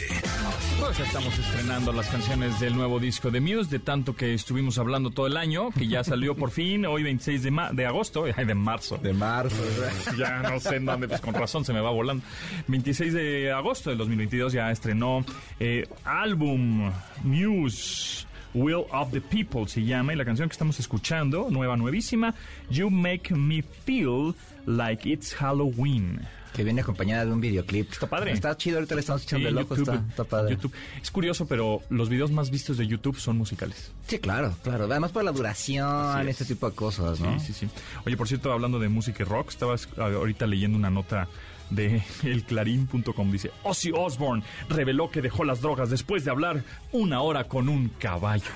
Pues 0.79 0.99
estamos 0.99 1.37
estrenando 1.39 1.91
las 1.93 2.07
canciones 2.09 2.59
del 2.59 2.75
nuevo 2.75 2.99
disco 2.99 3.31
de 3.31 3.39
Muse, 3.41 3.69
de 3.69 3.79
tanto 3.79 4.15
que 4.15 4.33
estuvimos 4.33 4.77
hablando 4.77 5.11
todo 5.11 5.27
el 5.27 5.37
año, 5.37 5.69
que 5.71 5.87
ya 5.87 6.03
salió 6.03 6.35
por 6.35 6.51
fin, 6.51 6.85
hoy 6.85 7.03
26 7.03 7.43
de, 7.43 7.51
ma- 7.51 7.71
de 7.71 7.85
agosto, 7.85 8.25
ay, 8.35 8.45
de 8.45 8.55
marzo. 8.55 8.97
De 8.97 9.13
marzo. 9.13 9.55
ya 10.17 10.41
no 10.41 10.59
sé 10.59 10.75
en 10.77 10.85
dónde, 10.85 11.07
pues 11.07 11.21
con 11.21 11.33
razón 11.33 11.63
se 11.65 11.73
me 11.73 11.79
va 11.81 11.91
volando. 11.91 12.23
26 12.67 13.13
de 13.13 13.51
agosto 13.51 13.89
del 13.89 13.97
2022 13.99 14.53
ya 14.53 14.71
estrenó 14.71 15.25
eh, 15.59 15.87
álbum 16.05 16.91
Muse. 17.23 18.25
Will 18.53 18.85
of 18.91 19.11
the 19.11 19.21
People 19.21 19.67
se 19.67 19.83
llama 19.83 20.13
y 20.13 20.15
la 20.15 20.25
canción 20.25 20.47
que 20.49 20.53
estamos 20.53 20.79
escuchando, 20.79 21.47
nueva, 21.49 21.75
nuevísima, 21.77 22.33
You 22.69 22.89
Make 22.89 23.33
Me 23.35 23.63
Feel 23.85 24.35
Like 24.65 25.09
It's 25.09 25.33
Halloween. 25.35 26.19
Que 26.53 26.63
viene 26.63 26.81
acompañada 26.81 27.25
de 27.25 27.31
un 27.31 27.41
videoclip. 27.41 27.91
Está 27.91 28.05
padre. 28.05 28.31
Está 28.31 28.55
chido, 28.55 28.77
ahorita 28.77 28.93
le 28.93 29.01
estamos 29.01 29.23
echando 29.23 29.47
Sí, 29.49 29.51
el 29.51 29.57
ojo, 29.57 29.75
YouTube, 29.75 29.93
está, 29.95 30.05
está 30.07 30.23
padre. 30.23 30.51
YouTube. 30.53 30.71
Es 31.01 31.09
curioso, 31.09 31.47
pero 31.47 31.81
los 31.89 32.09
videos 32.09 32.29
más 32.29 32.51
vistos 32.51 32.77
de 32.77 32.85
YouTube 32.85 33.17
son 33.17 33.39
musicales. 33.39 33.91
Sí, 34.07 34.19
claro, 34.19 34.55
claro. 34.61 34.83
Además 34.85 35.11
por 35.11 35.23
la 35.23 35.31
duración, 35.31 36.21
es. 36.27 36.39
este 36.39 36.53
tipo 36.53 36.69
de 36.69 36.75
cosas, 36.75 37.19
¿no? 37.19 37.39
Sí, 37.39 37.47
sí, 37.47 37.53
sí. 37.61 37.69
Oye, 38.05 38.15
por 38.15 38.27
cierto, 38.27 38.53
hablando 38.53 38.77
de 38.77 38.87
música 38.87 39.23
y 39.23 39.25
rock, 39.25 39.49
estaba 39.49 39.73
es- 39.73 39.89
ahorita 39.97 40.45
leyendo 40.45 40.77
una 40.77 40.91
nota 40.91 41.27
de 41.75 42.01
elclarín.com. 42.23 43.31
Dice, 43.31 43.51
Ozzy 43.63 43.91
Osbourne 43.93 44.43
reveló 44.69 45.09
que 45.09 45.21
dejó 45.21 45.43
las 45.43 45.61
drogas 45.61 45.89
después 45.89 46.25
de 46.25 46.31
hablar 46.31 46.63
una 46.91 47.21
hora 47.21 47.45
con 47.45 47.69
un 47.69 47.89
caballo. 47.89 48.51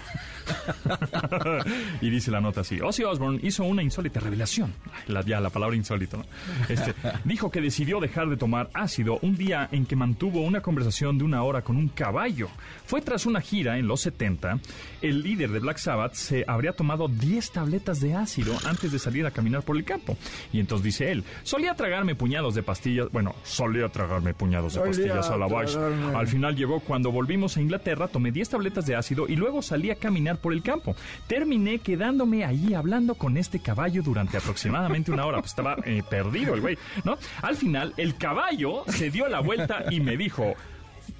y 2.01 2.10
dice 2.10 2.32
la 2.32 2.39
nota 2.41 2.62
así, 2.62 2.80
Ozzy 2.80 3.03
Osbourne 3.03 3.39
hizo 3.43 3.63
una 3.63 3.84
insólita 3.84 4.19
revelación. 4.19 4.73
La, 5.08 5.21
ya, 5.21 5.39
la 5.39 5.49
palabra 5.49 5.75
insólito, 5.75 6.17
¿no? 6.17 6.25
Este, 6.69 6.93
dijo 7.23 7.51
que 7.51 7.62
decidió 7.62 7.99
dejar 7.99 8.30
de 8.30 8.38
tomar 8.38 8.69
ácido 8.73 9.19
un 9.21 9.36
día 9.36 9.67
en 9.71 9.86
que 9.86 9.95
mantuvo 9.95 10.41
una 10.41 10.62
conversación 10.62 11.17
de 11.17 11.23
una 11.23 11.43
hora 11.43 11.62
con 11.62 11.77
un 11.77 11.89
caballo. 11.89 12.49
Fue 12.86 13.01
tras 13.01 13.25
una 13.25 13.41
gira 13.41 13.77
en 13.77 13.88
los 13.88 14.01
70, 14.01 14.60
el 15.01 15.21
líder 15.21 15.51
de 15.51 15.60
Black 15.60 15.77
Sabbath 15.77 16.13
se 16.13 16.45
habría 16.47 16.73
tomado 16.73 17.08
10 17.08 17.51
tabletas 17.51 17.99
de 17.99 18.15
ácido 18.15 18.58
antes 18.65 18.91
de 18.91 18.99
salir 18.99 19.25
a 19.25 19.32
caminar 19.32 19.63
por 19.63 19.77
el 19.77 19.84
campo. 19.84 20.17
Y 20.53 20.60
entonces 20.60 20.84
dice 20.84 21.12
él, 21.12 21.23
solía 21.43 21.75
tragarme 21.75 22.15
puñados 22.15 22.56
de 22.56 22.63
pastillas, 22.63 23.07
bueno, 23.12 23.36
solía 23.43 23.89
tragarme 23.89 24.34
puñados 24.34 24.74
de 24.74 24.80
Solía 24.80 24.91
pastillas 24.91 25.30
a 25.30 25.38
la 25.38 25.48
tragarme. 25.48 25.78
Al 26.15 26.28
final 26.28 26.56
llegó 26.56 26.80
cuando 26.80 27.12
volvimos 27.12 27.58
a 27.58 27.62
Inglaterra, 27.62 28.08
tomé 28.08 28.32
10 28.32 28.50
tabletas 28.50 28.86
de 28.86 28.96
ácido 28.96 29.28
y 29.28 29.36
luego 29.36 29.62
salí 29.62 29.91
a 29.91 29.96
caminar 29.96 30.38
por 30.38 30.54
el 30.54 30.62
campo. 30.62 30.96
Terminé 31.28 31.80
quedándome 31.80 32.46
allí 32.46 32.74
hablando 32.74 33.15
con 33.15 33.38
este 33.38 33.60
caballo 33.60 34.02
durante 34.04 34.38
aproximadamente 34.38 35.12
una 35.12 35.26
hora. 35.26 35.39
Pues 35.39 35.52
estaba 35.52 35.78
eh, 35.86 36.04
perdido 36.10 36.54
el 36.54 36.62
güey, 36.62 36.78
¿no? 37.04 37.17
Al 37.41 37.56
final, 37.56 37.93
el 37.98 38.17
caballo 38.17 38.84
se 38.88 39.12
dio 39.12 39.28
la 39.28 39.39
vuelta 39.39 39.86
y 39.89 40.00
me 40.00 40.17
dijo 40.17 40.56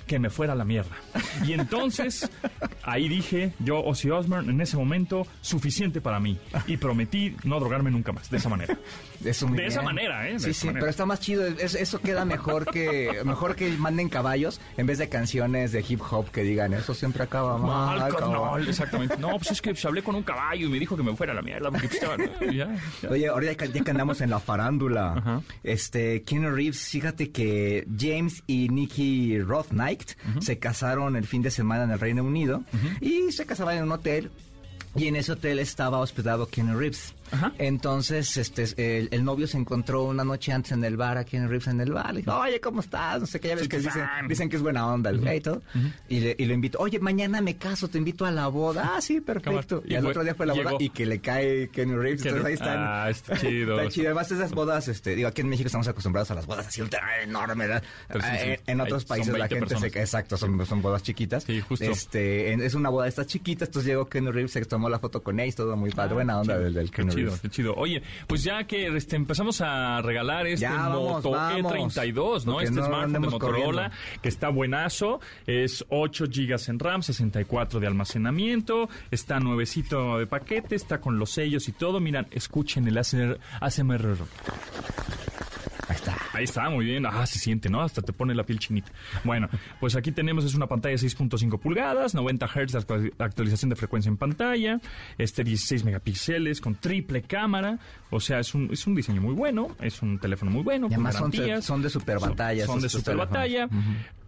que 0.08 0.18
me 0.20 0.30
fuera 0.30 0.54
a 0.54 0.56
la 0.56 0.66
mierda. 0.66 0.96
Y 1.46 1.54
entonces, 1.54 2.30
ahí 2.84 3.08
dije, 3.08 3.54
yo, 3.60 3.84
Ozzy 3.84 4.10
Osbourne, 4.10 4.52
en 4.52 4.60
ese 4.62 4.78
momento, 4.78 5.28
suficiente 5.42 6.02
para 6.02 6.20
mí. 6.20 6.40
Y 6.66 6.78
prometí 6.78 7.36
no 7.44 7.60
drogarme 7.60 7.92
nunca 7.92 8.12
más, 8.12 8.30
de 8.32 8.38
esa 8.38 8.50
manera. 8.50 8.78
De 9.20 9.30
esa 9.32 9.82
manera, 9.82 10.28
¿eh? 10.30 10.34
De 10.34 10.40
Sí, 10.40 10.54
sí, 10.54 10.68
manera. 10.68 10.80
pero 10.82 10.90
está 10.90 11.06
más 11.06 11.20
chido. 11.20 11.46
es- 11.46 11.76
eso 11.76 12.00
queda 12.00 12.24
mejor 12.26 12.66
que 12.72 13.22
mejor 13.26 13.56
que 13.56 13.70
manden 13.78 14.10
caballos 14.10 14.60
en 14.78 14.86
vez 14.88 14.98
de 15.00 15.10
canciones 15.10 15.72
de 15.72 15.84
hip 15.88 16.02
hop 16.10 16.30
que 16.32 16.44
digan 16.44 16.74
eso 16.74 16.94
siempre 16.94 17.24
acaba 17.24 17.58
mal. 17.58 18.00
Mal, 18.00 18.12
cabrón". 18.14 18.32
carnal, 18.34 18.68
exactamente. 18.70 19.18
No, 19.18 19.30
pues 19.38 19.52
es 19.52 19.62
que 19.62 19.72
pues, 19.72 19.84
hablé 19.86 20.02
con 20.04 20.16
un 20.16 20.24
caballo 20.24 20.68
y 20.68 20.70
me 20.70 20.80
dijo 20.80 20.96
que 20.96 21.04
me 21.04 21.16
fuera 21.16 21.34
a 21.34 21.36
la 21.36 21.42
mierda 21.42 21.70
porque 21.72 21.88
pues, 21.90 22.00
ya, 22.56 22.74
ya. 23.02 23.10
Oye, 23.10 23.28
ahorita 23.28 23.66
ya 23.66 23.84
que 23.84 23.92
andamos 23.92 24.22
en 24.22 24.30
la 24.30 24.40
farándula, 24.40 25.42
este, 25.64 26.22
Keanu 26.24 26.52
Reeves, 26.52 26.80
fíjate 26.90 27.32
que 27.32 27.86
James 28.00 28.44
y 28.48 28.70
Nicky 28.70 29.40
Se 30.40 30.60
casaron 30.60 31.16
el 31.16 31.26
fin 31.26 31.42
de 31.42 31.52
semana 31.52 31.84
en 31.84 31.92
el 31.92 32.00
Reino 32.00 32.24
Unido 32.24 32.64
y 33.02 33.32
se 33.32 33.46
casaban 33.46 33.78
en 33.78 33.84
un 33.84 33.92
hotel 33.92 34.32
y 34.96 35.08
en 35.08 35.16
ese 35.16 35.34
hotel 35.34 35.60
estaba 35.60 36.00
hospedado 36.00 36.48
Keanu 36.48 36.78
Reeves. 36.78 37.14
Entonces, 37.58 38.38
este, 38.38 38.64
el, 39.00 39.10
el 39.12 39.24
novio 39.24 39.48
se 39.48 39.58
encontró 39.58 40.04
una 40.04 40.24
noche 40.24 40.52
antes 40.52 40.72
en 40.72 40.84
el 40.84 40.98
bar, 40.98 41.18
aquí 41.18 41.38
en 41.38 41.50
Rips, 41.50 41.68
en 41.68 41.82
el 41.82 41.92
bar. 41.92 42.14
Le 42.14 42.22
dijo, 42.22 42.36
oye, 42.38 42.60
¿cómo 42.62 42.82
estás? 42.82 43.20
No 43.20 43.28
sé 43.28 43.40
qué, 43.40 43.50
ya 43.50 43.56
ves 43.56 43.62
Soy 43.64 43.70
que 43.70 43.78
dicen, 43.80 44.04
dicen 44.28 44.50
que 44.50 44.56
es 44.56 44.62
buena 44.62 44.88
onda 44.88 45.10
el 45.10 45.20
güey 45.20 45.38
y 45.38 45.42
todo. 45.42 45.62
y, 46.10 46.20
le, 46.20 46.36
y 46.38 46.46
lo 46.46 46.54
invito, 46.54 46.78
oye, 46.80 47.00
mañana 47.00 47.42
me 47.42 47.56
caso, 47.58 47.88
te 47.88 47.98
invito 47.98 48.26
a 48.26 48.32
la 48.32 48.48
boda. 48.48 48.94
Ah, 48.96 49.02
sí, 49.02 49.22
perfecto. 49.22 49.84
Y 49.86 49.94
Y, 49.94 49.96
al 49.96 50.02
fue- 50.04 50.12
otro 50.12 50.24
día 50.24 50.36
fue 50.36 50.46
la 50.46 50.54
boda 50.54 50.72
y 50.80 50.90
que 50.90 51.06
le 51.06 51.20
cae 51.20 51.70
Kenny 51.70 51.96
Reeves. 51.96 52.22
Kenny- 52.24 52.38
Entonces 52.38 52.46
ahí 52.46 52.54
están. 52.54 52.78
Ah, 52.80 53.10
está 53.10 53.38
chido. 53.40 53.80
Está 53.80 53.92
chido. 53.92 54.08
Además, 54.08 54.32
esas 54.32 54.52
bodas, 54.52 54.88
este, 54.88 55.16
digo, 55.16 55.28
aquí 55.28 55.42
en 55.42 55.50
México 55.50 55.68
estamos 55.68 55.88
acostumbrados 55.88 56.32
a 56.32 56.36
las 56.36 56.46
bodas 56.46 56.68
así 56.68 56.82
ultra 56.82 57.22
enormes, 57.22 57.58
¿verdad? 57.68 57.84
Sí, 58.14 58.20
sí. 58.22 58.28
Eh, 58.50 58.60
En 58.68 58.82
otros 58.82 59.04
Hay- 59.04 59.08
países 59.08 59.34
la 59.34 59.40
20 59.48 59.56
gente 59.56 59.70
se 59.76 59.76
personas. 59.82 59.96
Exacto, 60.04 60.38
son, 60.38 60.66
son 60.66 60.82
bodas 60.82 61.04
chiquitas. 61.04 61.44
Sí, 61.44 61.62
justo. 61.62 61.86
Este, 61.86 62.52
en- 62.54 62.62
es 62.62 62.74
una 62.74 62.90
boda 62.90 63.04
de 63.04 63.10
estas 63.10 63.28
chiquitas, 63.28 63.68
entonces 63.70 63.88
llegó 63.90 64.06
Kenny 64.08 64.32
Reeves, 64.32 64.52
se 64.52 64.66
tomó 64.66 64.90
la 64.90 65.00
foto 65.00 65.22
con 65.24 65.40
Ace, 65.40 65.54
todo 65.54 65.76
muy 65.76 65.92
padre. 65.92 66.14
Buena 66.16 66.40
onda 66.40 66.56
Ah, 66.56 66.60
del, 66.60 66.74
del 66.74 66.92
Kenny 66.92 67.17
chido, 67.18 67.40
qué 67.42 67.50
chido. 67.50 67.74
Oye, 67.76 68.02
pues 68.28 68.44
ya 68.44 68.66
que 68.66 68.88
este, 68.96 69.16
empezamos 69.16 69.62
a 69.62 70.02
regalar 70.02 70.48
este 70.48 70.62
Ya, 70.62 70.90
Moto 70.90 71.32
vamos. 71.32 71.96
E32, 71.96 72.46
¿no? 72.46 72.62
Este 72.62 72.76
no 72.76 72.86
smartphone 72.86 73.14
de 73.14 73.20
Motorola, 73.20 73.84
corriendo. 73.84 74.22
que 74.22 74.30
está 74.30 74.50
buenazo. 74.50 75.20
Es 75.46 75.86
8 75.90 76.26
GB 76.26 76.70
en 76.70 76.80
RAM, 76.80 77.04
64 77.04 77.80
de 77.80 77.88
almacenamiento. 77.88 78.90
Está 79.12 79.40
nuevecito 79.40 80.18
de 80.18 80.28
paquete, 80.28 80.76
está 80.76 81.00
con 81.00 81.20
los 81.20 81.32
sellos 81.32 81.68
y 81.68 81.72
todo. 81.72 82.00
Miran, 82.00 82.28
escuchen 82.32 82.88
el 82.88 82.98
ASMR. 82.98 83.40
ASMR. 83.60 84.18
Ahí 85.90 85.96
está. 85.96 86.18
Ahí 86.34 86.44
está, 86.44 86.70
muy 86.70 86.86
bien. 86.86 87.06
Ah, 87.06 87.26
se 87.26 87.40
siente, 87.40 87.70
¿no? 87.70 87.82
Hasta 87.82 88.02
te 88.02 88.12
pone 88.14 88.36
la 88.36 88.44
piel 88.44 88.60
chinita. 88.60 88.92
Bueno, 89.24 89.48
pues 89.80 89.96
aquí 89.96 90.12
tenemos, 90.12 90.44
es 90.44 90.54
una 90.54 90.68
pantalla 90.68 90.96
de 90.98 91.02
6.5 91.08 91.60
pulgadas, 91.60 92.14
90 92.14 92.46
Hz 92.48 92.72
de 92.74 92.78
actual- 92.80 93.14
actualización 93.20 93.70
de 93.70 93.76
frecuencia 93.78 94.10
en 94.10 94.18
pantalla, 94.18 94.80
este 95.18 95.44
16 95.44 95.86
megapíxeles 95.86 96.60
con 96.60 96.76
triple 96.76 97.22
cámara. 97.22 97.80
O 98.10 98.20
sea, 98.20 98.40
es 98.40 98.54
un, 98.54 98.70
es 98.72 98.86
un 98.86 98.96
diseño 98.96 99.22
muy 99.22 99.34
bueno, 99.34 99.76
es 99.82 100.02
un 100.02 100.20
teléfono 100.20 100.52
muy 100.52 100.64
bueno, 100.64 100.88
Y 100.88 100.90
con 100.90 100.94
además 100.96 101.16
son, 101.16 101.32
garantías. 101.32 101.64
son 101.66 101.82
de 101.82 101.90
super 101.90 102.18
pantalla. 102.20 102.66
Son 102.66 102.80
de 102.82 102.88
estos 102.88 103.02
super 103.04 103.16
teléfonos. 103.16 103.34
batalla. 103.34 103.70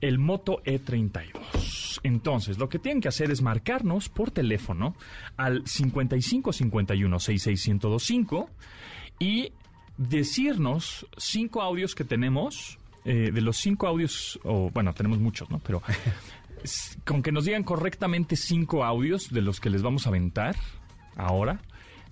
El 0.01 0.17
Moto 0.17 0.61
E32. 0.63 1.99
Entonces, 2.03 2.57
lo 2.57 2.69
que 2.69 2.79
tienen 2.79 3.01
que 3.01 3.09
hacer 3.09 3.31
es 3.31 3.41
marcarnos 3.41 4.07
por 4.09 4.31
teléfono 4.31 4.95
al 5.35 5.67
55 5.67 6.53
51 6.53 7.19
66 7.19 7.67
1025 7.67 8.49
y 9.19 9.51
decirnos 9.99 11.05
cinco 11.17 11.61
audios 11.61 11.93
que 11.93 12.03
tenemos. 12.03 12.77
eh, 13.05 13.31
de 13.31 13.41
los 13.41 13.57
cinco 13.57 13.87
audios, 13.87 14.39
o 14.43 14.69
bueno, 14.71 14.93
tenemos 14.93 15.19
muchos, 15.19 15.49
¿no? 15.49 15.59
Pero 15.59 15.81
con 17.05 17.23
que 17.23 17.31
nos 17.31 17.45
digan 17.45 17.63
correctamente 17.63 18.35
cinco 18.35 18.83
audios 18.83 19.29
de 19.31 19.41
los 19.41 19.59
que 19.59 19.69
les 19.69 19.81
vamos 19.81 20.05
a 20.05 20.09
aventar 20.09 20.55
ahora, 21.15 21.61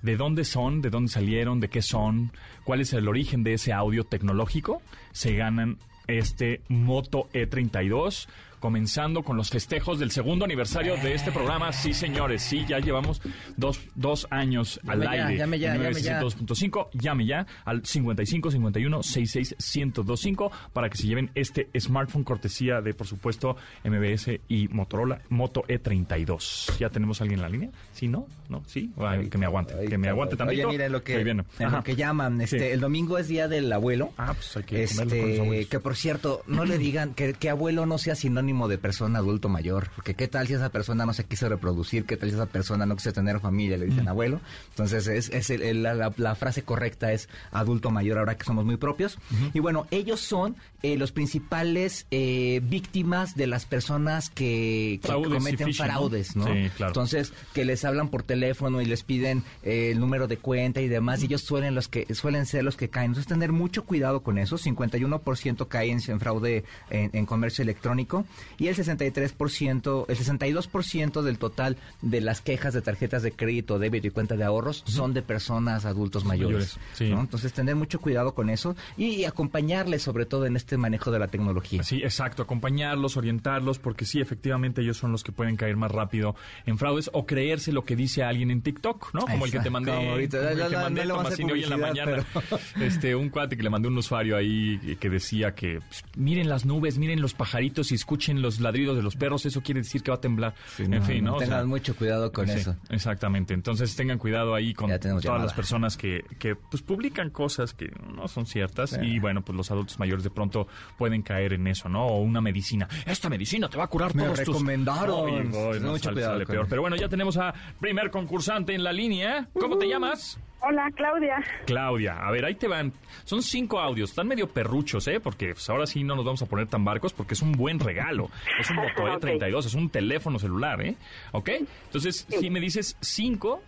de 0.01 0.15
dónde 0.15 0.45
son, 0.45 0.81
de 0.81 0.89
dónde 0.89 1.11
salieron, 1.11 1.59
de 1.59 1.69
qué 1.69 1.81
son, 1.81 2.31
cuál 2.63 2.81
es 2.81 2.93
el 2.93 3.07
origen 3.07 3.43
de 3.43 3.53
ese 3.53 3.73
audio 3.73 4.05
tecnológico, 4.05 4.81
se 5.11 5.35
ganan 5.35 5.77
este 6.07 6.61
Moto 6.69 7.27
E32, 7.33 8.27
comenzando 8.59 9.23
con 9.23 9.37
los 9.37 9.49
festejos 9.49 9.99
del 9.99 10.11
segundo 10.11 10.45
aniversario 10.45 10.95
de 10.97 11.13
este 11.13 11.31
programa. 11.31 11.71
Sí, 11.73 11.93
señores, 11.93 12.41
sí, 12.41 12.65
ya 12.67 12.79
llevamos 12.79 13.21
dos, 13.55 13.79
dos 13.95 14.27
años 14.31 14.79
al 14.87 14.99
Llame 15.01 15.17
ya, 15.17 15.25
aire. 15.27 15.37
llame 15.39 15.59
ya, 15.59 15.75
llame 15.75 16.01
ya. 16.01 16.21
962.5, 16.21 16.87
llame 16.93 17.25
ya 17.25 17.45
al 17.65 17.85
55 17.85 18.51
51 18.51 19.03
66 19.03 19.55
1025 19.75 20.51
para 20.73 20.89
que 20.89 20.97
se 20.97 21.07
lleven 21.07 21.31
este 21.35 21.69
smartphone 21.79 22.23
cortesía 22.23 22.81
de, 22.81 22.93
por 22.93 23.07
supuesto, 23.07 23.55
MBS 23.83 24.39
y 24.47 24.67
Motorola 24.69 25.21
Moto 25.29 25.63
E32. 25.67 26.77
¿Ya 26.79 26.89
tenemos 26.89 27.21
a 27.21 27.23
alguien 27.23 27.39
en 27.39 27.43
la 27.43 27.49
línea? 27.49 27.69
¿Sí, 27.93 28.07
no? 28.07 28.27
¿No? 28.49 28.63
¿Sí? 28.65 28.91
Ay, 28.97 29.29
que 29.29 29.37
me 29.37 29.45
aguante, 29.45 29.73
Ay, 29.79 29.87
que 29.87 29.97
me 29.97 30.07
aguante 30.09 30.35
tantito. 30.37 30.67
Oye, 30.67 30.71
mira, 30.77 30.85
en 30.85 30.91
lo 30.91 31.03
que, 31.03 31.19
en 31.19 31.37
lo 31.71 31.83
que 31.83 31.95
llaman, 31.95 32.39
este, 32.41 32.57
Sí. 32.59 32.65
el 32.65 32.79
domingo 32.79 33.17
es 33.17 33.27
día 33.27 33.47
del 33.47 33.71
abuelo. 33.71 34.11
Ah, 34.17 34.33
pues 34.33 34.55
hay 34.57 34.63
que 34.63 34.87
comerlo 34.87 35.11
con 35.11 35.29
los 35.47 35.47
Este, 35.57 35.65
que 35.67 35.79
por 35.79 35.95
cierto, 35.95 36.43
no 36.47 36.65
le 36.65 36.77
digan 36.77 37.13
que, 37.13 37.33
que 37.33 37.49
abuelo 37.49 37.85
no 37.85 37.97
sea 37.97 38.15
sinónimo 38.15 38.46
de 38.67 38.77
persona 38.77 39.19
adulto 39.19 39.49
mayor, 39.49 39.89
porque 39.95 40.13
qué 40.15 40.27
tal 40.27 40.47
si 40.47 40.53
esa 40.53 40.69
persona 40.69 41.05
no 41.05 41.13
se 41.13 41.25
quiso 41.25 41.49
reproducir, 41.49 42.05
qué 42.05 42.17
tal 42.17 42.29
si 42.29 42.35
esa 42.35 42.45
persona 42.45 42.85
no 42.85 42.95
quiso 42.95 43.11
tener 43.13 43.39
familia, 43.39 43.77
le 43.77 43.85
dicen 43.87 44.07
abuelo. 44.07 44.39
Entonces, 44.69 45.07
es, 45.07 45.29
es 45.29 45.49
el- 45.49 45.61
el- 45.61 45.83
la, 45.83 46.13
la- 46.15 46.35
frase 46.35 46.63
correcta 46.63 47.11
es 47.11 47.29
adulto 47.51 47.89
mayor 47.91 48.17
ahora 48.19 48.37
que 48.37 48.45
somos 48.45 48.63
muy 48.65 48.77
propios. 48.77 49.17
Y 49.53 49.59
bueno, 49.59 49.87
ellos 49.91 50.19
son 50.19 50.55
eh, 50.83 50.95
los 50.97 51.11
principales 51.11 52.05
eh, 52.11 52.61
víctimas 52.63 53.35
de 53.35 53.47
las 53.47 53.65
personas 53.65 54.29
que, 54.29 54.99
cometen 55.39 55.67
phishing, 55.67 55.85
¿no? 55.87 55.91
fraudes, 55.93 56.35
¿no? 56.35 56.45
Sí, 56.45 56.69
claro. 56.77 56.91
Entonces, 56.91 57.33
que 57.53 57.65
les 57.65 57.83
hablan 57.85 58.09
por 58.09 58.23
teléfono 58.23 58.81
y 58.81 58.85
les 58.85 59.03
piden 59.03 59.43
eh, 59.63 59.89
el 59.91 59.99
número 59.99 60.27
de 60.27 60.37
cuenta 60.37 60.81
y 60.81 60.87
demás, 60.87 61.21
y 61.21 61.25
ellos 61.25 61.41
suelen 61.41 61.73
los 61.75 61.87
que 61.87 62.13
suelen 62.13 62.45
ser 62.45 62.63
los 62.63 62.77
que 62.77 62.89
caen. 62.89 63.07
Entonces, 63.11 63.27
tener 63.27 63.51
mucho 63.51 63.83
cuidado 63.85 64.21
con 64.21 64.37
eso. 64.37 64.57
51% 64.57 65.67
caen 65.67 65.99
en 66.07 66.19
fraude 66.19 66.63
en, 66.89 67.09
en 67.13 67.25
comercio 67.25 67.61
electrónico 67.63 68.25
y 68.57 68.67
el 68.67 68.75
63%, 68.75 70.05
el 70.07 70.17
62% 70.17 71.21
del 71.21 71.37
total 71.37 71.77
de 72.01 72.21
las 72.21 72.41
quejas 72.41 72.73
de 72.73 72.81
tarjetas 72.81 73.23
de 73.23 73.31
crédito, 73.31 73.79
débito 73.79 74.07
y 74.07 74.11
cuenta 74.11 74.35
de 74.35 74.43
ahorros 74.43 74.83
son 74.85 75.13
de 75.13 75.21
personas 75.21 75.85
adultos 75.85 76.25
mayores. 76.25 76.77
Mayores, 76.77 76.79
sí. 76.93 77.09
¿no? 77.09 77.21
Entonces, 77.21 77.53
tener 77.53 77.75
mucho 77.75 77.99
cuidado 77.99 78.33
con 78.33 78.49
eso 78.49 78.75
y, 78.97 79.25
acompañarles 79.25 80.03
sobre 80.03 80.25
todo 80.25 80.45
en 80.45 80.55
este 80.55 80.77
manejo 80.77 81.11
de 81.11 81.19
la 81.19 81.27
tecnología. 81.27 81.83
Sí, 81.83 81.97
exacto, 82.03 82.43
acompañarlos, 82.43 83.17
orientarlos, 83.17 83.79
porque 83.79 84.05
sí, 84.05 84.21
efectivamente 84.21 84.81
ellos 84.81 84.97
son 84.97 85.11
los 85.11 85.23
que 85.23 85.31
pueden 85.31 85.55
caer 85.55 85.75
más 85.75 85.91
rápido 85.91 86.35
en 86.65 86.77
fraudes 86.77 87.09
o 87.13 87.25
creerse 87.25 87.71
lo 87.71 87.83
que 87.83 87.95
dice 87.95 88.23
alguien 88.23 88.51
en 88.51 88.61
TikTok, 88.61 89.13
¿no? 89.13 89.21
Como 89.21 89.45
el 89.45 89.51
que 89.51 89.59
te 89.59 89.69
mandé, 89.69 89.93
Como 89.93 90.11
ahorita. 90.11 90.37
como 90.37 90.49
el 90.49 90.69
que 90.69 90.75
mandé 90.75 91.01
no 91.01 91.07
le 91.07 91.13
vamos 91.13 91.25
a 91.25 91.27
hacer 91.29 91.37
Tomasini 91.37 91.51
hoy 91.51 91.63
en 91.63 91.69
la 91.69 91.77
mañana. 91.77 92.25
Este, 92.81 93.15
un 93.15 93.29
cuate 93.29 93.57
que 93.57 93.63
le 93.63 93.69
mandé 93.69 93.87
un 93.87 93.97
usuario 93.97 94.37
ahí 94.37 94.97
que 94.99 95.09
decía 95.09 95.53
que 95.53 95.79
pues, 95.79 96.03
miren 96.15 96.49
las 96.49 96.65
nubes, 96.65 96.97
miren 96.97 97.21
los 97.21 97.33
pajaritos 97.33 97.91
y 97.91 97.95
escuchen 97.95 98.26
los 98.35 98.59
ladridos 98.59 98.95
de 98.97 99.03
los 99.03 99.15
perros, 99.15 99.45
eso 99.45 99.61
quiere 99.61 99.81
decir 99.81 100.03
que 100.03 100.11
va 100.11 100.17
a 100.17 100.21
temblar. 100.21 100.53
en 100.77 100.91
no, 100.91 101.01
fin, 101.01 101.23
no, 101.23 101.31
¿no? 101.31 101.37
O 101.37 101.39
tengan 101.39 101.59
sea, 101.59 101.65
mucho 101.65 101.95
cuidado 101.95 102.31
con 102.31 102.47
sí, 102.47 102.53
eso. 102.53 102.75
Exactamente. 102.89 103.53
Entonces 103.53 103.95
tengan 103.95 104.17
cuidado 104.17 104.53
ahí 104.55 104.73
con 104.73 104.89
todas 104.99 105.23
llamada. 105.23 105.43
las 105.45 105.53
personas 105.53 105.95
que, 105.97 106.23
que 106.39 106.55
pues 106.55 106.83
publican 106.83 107.29
cosas 107.29 107.73
que 107.73 107.91
no 108.13 108.27
son 108.27 108.45
ciertas 108.45 108.97
y 109.01 109.19
bueno, 109.19 109.41
pues 109.43 109.55
los 109.55 109.71
adultos 109.71 109.97
mayores 109.99 110.23
de 110.23 110.29
pronto 110.29 110.67
pueden 110.97 111.21
caer 111.21 111.53
en 111.53 111.65
eso, 111.67 111.87
¿no? 111.89 112.05
O 112.07 112.21
una 112.21 112.41
medicina. 112.41 112.87
Esta 113.05 113.29
medicina 113.29 113.69
te 113.69 113.77
va 113.77 113.85
a 113.85 113.87
curar 113.87 114.13
Me 114.15 114.23
todos 114.23 114.39
tus- 114.39 114.47
recomendaron. 114.47 115.27
Ay, 115.29 115.47
voy, 115.49 115.79
no, 115.79 115.91
Mucho 115.91 116.03
sale- 116.03 116.13
cuidado 116.15 116.33
sale 116.33 116.45
peor. 116.45 116.67
Pero 116.69 116.81
bueno, 116.81 116.95
ya 116.97 117.07
tenemos 117.09 117.37
a 117.37 117.53
primer 117.79 118.11
concursante 118.11 118.73
en 118.73 118.83
la 118.83 118.91
línea. 118.91 119.47
¿Cómo 119.53 119.77
te 119.77 119.87
llamas? 119.87 120.39
Hola, 120.59 120.89
Claudia. 120.95 121.43
Claudia, 121.65 122.17
a 122.19 122.31
ver, 122.31 122.43
ahí 122.45 122.55
te 122.55 122.67
van. 122.67 122.91
Son 123.25 123.41
cinco 123.43 123.79
audios, 123.79 124.09
están 124.09 124.27
medio 124.27 124.47
perruchos, 124.49 125.07
¿eh? 125.07 125.19
Porque 125.19 125.53
pues, 125.53 125.69
ahora 125.69 125.85
sí 125.85 126.03
no 126.03 126.15
nos 126.15 126.25
vamos 126.25 126.41
a 126.41 126.45
poner 126.47 126.67
tan 126.67 126.83
barcos 126.83 127.13
porque 127.13 127.35
es 127.35 127.41
un 127.41 127.51
buen 127.51 127.79
regalo. 127.79 128.29
Es 128.59 128.69
un 128.71 128.75
Moto 128.77 129.03
Ok. 129.03 129.23
E32, 129.23 129.65
es 129.65 129.73
un 129.75 129.89
teléfono 129.89 130.39
celular, 130.39 130.81
¿eh? 130.81 130.95
¿Ok? 131.31 131.49
Entonces, 131.85 132.25
si 132.29 132.49
me 132.49 132.59
dices 132.59 132.97
cinco 133.01 133.61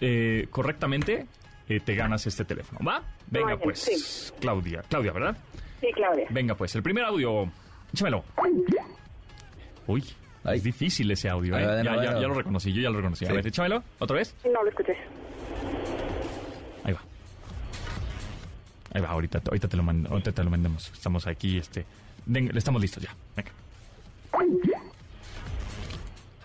eh, 0.00 0.46
correctamente, 0.50 1.26
eh, 1.68 1.80
te 1.80 1.94
ganas 1.96 2.26
este 2.26 2.44
teléfono, 2.44 2.78
¿va? 2.88 3.02
Venga, 3.26 3.56
pues, 3.56 3.80
sí. 3.80 4.32
Claudia, 4.40 4.82
Claudia, 4.88 5.12
¿verdad? 5.12 5.36
Sí, 5.80 5.88
Claudia. 5.94 6.26
Venga, 6.30 6.54
pues, 6.54 6.74
el 6.76 6.82
primer 6.82 7.04
audio, 7.04 7.50
échamelo. 7.92 8.24
Uy, 9.86 10.04
es 10.44 10.62
difícil 10.62 11.10
ese 11.10 11.28
audio, 11.28 11.58
¿eh? 11.58 11.64
A 11.64 11.82
Ya, 11.82 11.96
ya- 11.96 12.20
ya 12.20 12.28
lo 12.28 12.34
reconocí, 12.34 12.72
yo 12.72 12.82
ya 12.82 12.90
lo 12.90 12.98
reconocí. 12.98 13.24
A 13.24 13.28
Sí. 13.28 13.34
ver, 13.34 13.46
échamelo, 13.46 13.82
otra 13.98 14.16
vez. 14.16 14.34
No 14.44 14.62
lo 14.62 14.68
escuché. 14.68 14.96
Ahí 18.92 19.00
va, 19.00 19.08
ahorita, 19.10 19.40
ahorita 19.46 19.68
te 19.68 19.76
lo 19.76 19.82
mand- 19.82 20.08
ahorita 20.10 20.32
te 20.32 20.42
lo 20.44 20.50
mandamos. 20.50 20.90
Estamos 20.92 21.26
aquí, 21.26 21.58
este. 21.58 21.84
Venga, 22.26 22.52
estamos 22.56 22.80
listos 22.82 23.02
ya. 23.02 23.14
Venga. 23.36 23.50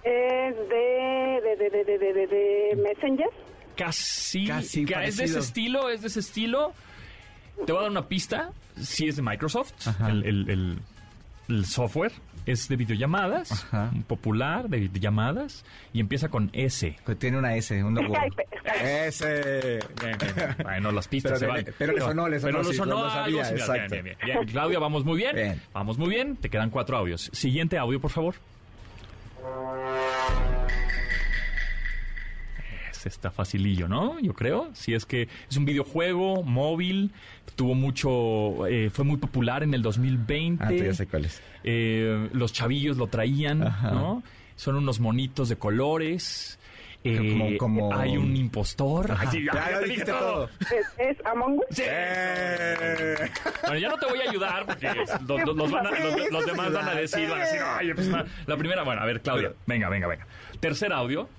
Es 0.04 0.56
de, 0.70 1.42
de, 1.44 1.56
de, 1.58 1.70
de, 1.70 1.84
de, 1.84 1.98
de, 1.98 2.14
de, 2.14 2.28
de 2.28 2.76
Messenger. 2.76 3.30
Casi, 3.76 4.46
Casi 4.48 4.86
ca- 4.86 5.04
es 5.04 5.18
de 5.18 5.24
ese 5.26 5.34
parecido. 5.34 5.40
estilo, 5.40 5.90
es 5.90 6.02
de 6.02 6.08
ese 6.08 6.20
estilo. 6.20 6.74
Te 7.66 7.72
voy 7.72 7.80
a 7.80 7.82
dar 7.84 7.92
una 7.92 8.08
pista. 8.08 8.52
Sí 8.80 9.08
es 9.08 9.16
de 9.16 9.22
Microsoft, 9.22 9.74
el, 10.08 10.24
el- 10.26 10.50
el- 10.50 10.80
el 11.50 11.66
software. 11.66 12.12
Es 12.46 12.68
de 12.68 12.76
videollamadas, 12.76 13.52
Ajá. 13.66 13.92
popular, 14.08 14.70
de 14.70 14.80
videollamadas, 14.80 15.66
y 15.94 16.00
empieza 16.00 16.30
con 16.30 16.50
S. 16.54 16.96
Que 17.06 17.16
tiene 17.16 17.38
una 17.40 17.56
S, 17.56 17.84
un 17.84 17.96
logo. 17.96 18.14
Skype, 18.16 18.46
Skype. 18.60 19.08
ese. 19.08 19.80
Bien, 20.02 20.18
bien, 20.20 20.36
bien. 20.36 20.56
Bueno, 20.64 20.92
las 20.92 21.08
pistas 21.08 21.40
Pero 21.40 21.40
se 21.40 21.64
van. 21.64 21.74
pero 21.78 21.94
le 21.94 22.02
sonó, 22.02 22.30
le 22.30 22.40
sonó, 22.40 22.58
Pero 22.60 22.64
sí, 22.72 22.76
sonó 22.78 22.96
lo- 22.96 23.00
lo 23.02 23.06
algo 23.12 23.16
sabía, 23.40 23.46
similar. 23.46 23.70
exacto. 23.70 23.94
Bien, 23.96 24.04
bien, 24.06 24.18
bien. 24.24 24.38
Bien, 24.40 24.48
Claudia, 24.50 24.80
vamos 24.80 25.04
muy 25.06 25.18
bien. 25.18 25.36
Bien. 25.36 25.62
Vamos 25.74 25.98
muy 25.98 26.10
bien. 26.10 26.36
Te 26.38 26.50
quedan 26.50 26.70
cuatro 26.70 26.98
audios. 26.98 27.30
Siguiente 27.34 27.78
audio, 27.78 28.00
por 28.00 28.12
favor. 28.12 28.36
Está 33.06 33.30
facilillo, 33.32 33.88
¿no? 33.88 34.20
Yo 34.20 34.34
creo. 34.34 34.70
Si 34.74 34.94
es 34.94 35.06
que 35.06 35.28
es 35.50 35.56
un 35.58 35.64
videojuego 35.66 36.44
móvil, 36.44 37.12
tuvo 37.56 37.76
mucho, 37.76 38.66
eh, 38.68 38.90
fue 38.90 39.06
muy 39.06 39.18
popular 39.18 39.62
en 39.64 39.74
el 39.74 39.82
2020. 39.84 40.64
Ah, 40.64 40.68
tú 40.70 40.76
ya 40.84 40.94
sé 40.94 41.06
cuál 41.08 41.26
es. 41.26 41.42
Eh, 41.64 42.30
los 42.34 42.52
chavillos 42.52 42.98
lo 42.98 43.08
traían, 43.08 43.64
Ajá. 43.64 43.92
¿no? 43.92 44.24
Son 44.56 44.76
unos 44.76 45.00
monitos 45.00 45.50
de 45.50 45.56
colores. 45.58 46.60
eh, 47.08 47.18
Como- 47.38 47.58
como- 47.60 47.96
hay 47.96 48.18
un 48.18 48.36
impostor. 48.36 49.12
Ajá. 49.12 49.26
Ay, 49.30 49.38
sí, 49.40 49.46
ya, 49.46 49.54
Ya 49.54 49.66
ya 49.66 49.72
lo 49.74 49.78
dije 49.82 49.90
dijiste 49.92 50.12
todo. 50.12 50.32
todo. 50.48 50.50
¿Es, 50.76 51.18
es 51.20 51.26
Among 51.28 51.60
Us? 51.60 51.66
Sí. 51.70 51.84
Bueno, 53.62 53.78
ya 53.78 53.90
no 53.90 53.98
te 53.98 54.06
voy 54.08 54.20
a 54.26 54.30
ayudar 54.30 54.66
porque 54.66 54.88
los, 55.28 55.46
los- 55.46 55.56
los 55.56 55.72
van 55.72 55.86
a- 55.88 55.92
los- 55.92 56.32
los 56.32 56.46
demás 56.48 56.74
van 56.74 56.88
a 56.90 56.96
decir, 56.96 57.30
van 57.30 57.42
a 57.42 57.46
decir, 57.46 57.60
"Ay, 57.64 57.94
pues, 57.94 58.08
la- 58.08 58.26
la 58.48 58.58
primera, 58.58 58.82
bueno, 58.84 59.02
a 59.02 59.06
ver, 59.06 59.22
Claudia, 59.22 59.54
venga, 59.68 59.88
venga, 59.90 60.08
venga. 60.08 60.26
Tercer 60.60 60.92
audio. 60.94 61.30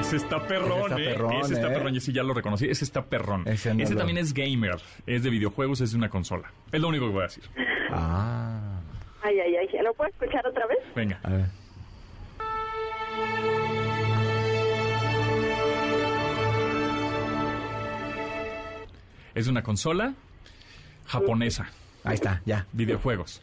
Ese 0.00 0.16
está 0.16 0.44
perrón, 0.46 0.78
Ese 0.78 0.86
está 0.86 1.00
¿eh? 1.00 1.04
perrón, 1.12 1.32
Ese 1.44 1.54
está 1.54 1.68
¿eh? 1.68 1.74
perrón, 1.74 1.94
y 1.94 2.00
sí, 2.00 2.12
ya 2.12 2.22
lo 2.22 2.34
reconocí. 2.34 2.68
Ese 2.68 2.84
está 2.84 3.04
perrón. 3.04 3.42
Ese 3.46 3.70
Ese, 3.70 3.74
no 3.74 3.90
lo- 3.90 3.96
también 3.98 4.18
es 4.18 4.32
gamer, 4.32 4.80
es 5.06 5.22
de 5.22 5.30
videojuegos, 5.30 5.80
es 5.82 5.92
de 5.92 5.98
una 5.98 6.08
consola. 6.08 6.50
Es 6.72 6.80
lo 6.80 6.88
único 6.88 7.06
que 7.06 7.12
voy 7.12 7.20
a 7.20 7.24
decir. 7.24 7.44
Ah. 7.92 8.80
Ay, 9.22 9.38
ay, 9.38 9.56
ay. 9.56 9.82
¿Lo 9.82 9.92
puedo 9.94 10.10
escuchar 10.10 10.46
otra 10.46 10.66
vez? 10.66 10.78
Venga. 10.96 11.20
A 11.22 11.30
ver. 11.30 11.46
Es 19.34 19.44
de 19.44 19.50
una 19.50 19.62
consola 19.62 20.14
japonesa, 21.06 21.68
Ahí 22.04 22.14
está, 22.14 22.42
ya. 22.44 22.66
videojuegos. 22.72 23.42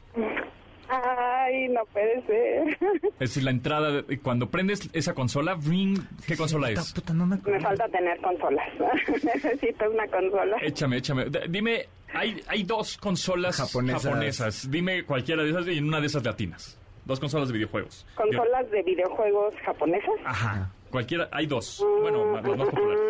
Ay, 1.67 1.73
no 1.73 1.85
puede 1.91 2.21
ser. 2.25 2.77
Es 3.19 3.41
la 3.43 3.51
entrada, 3.51 4.01
de- 4.01 4.19
cuando 4.19 4.49
prendes 4.49 4.89
esa 4.93 5.13
consola, 5.13 5.57
ring, 5.65 5.99
¿qué 6.25 6.37
consola 6.37 6.71
es? 6.71 6.93
Puta, 6.93 7.13
no 7.13 7.25
me 7.25 7.37
falta 7.59 7.87
tener 7.89 8.17
consolas. 8.21 8.67
Necesito 9.23 9.89
una 9.91 10.07
consola. 10.07 10.57
Échame, 10.61 10.97
échame. 10.97 11.25
D- 11.25 11.41
Dime, 11.49 11.85
hay, 12.13 12.41
hay 12.47 12.63
dos 12.63 12.97
consolas 12.97 13.57
Japonesas. 13.57 14.03
japonesas. 14.03 14.71
Dime 14.71 15.03
cualquiera 15.03 15.43
de 15.43 15.49
esas 15.49 15.67
y 15.67 15.77
en 15.77 15.85
una 15.87 15.99
de 15.99 16.07
esas 16.07 16.23
latinas. 16.23 16.79
Dos 17.05 17.19
consolas 17.19 17.47
de 17.47 17.53
videojuegos. 17.53 18.05
¿Consolas 18.15 18.69
de 18.71 18.83
videojuegos 18.83 19.53
japonesas? 19.65 20.15
Ajá. 20.25 20.71
Cualquiera, 20.91 21.27
hay 21.31 21.45
dos. 21.47 21.85
Bueno, 22.01 22.25
ma- 22.33 22.41
los 22.41 22.57
más 22.57 22.67
populares. 22.69 23.01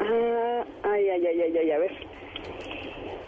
Ah, 0.00 0.64
Ay, 0.84 1.08
ay, 1.08 1.26
ay, 1.26 1.40
ay, 1.42 1.58
ay, 1.58 1.70
a 1.70 1.78
ver. 1.78 1.92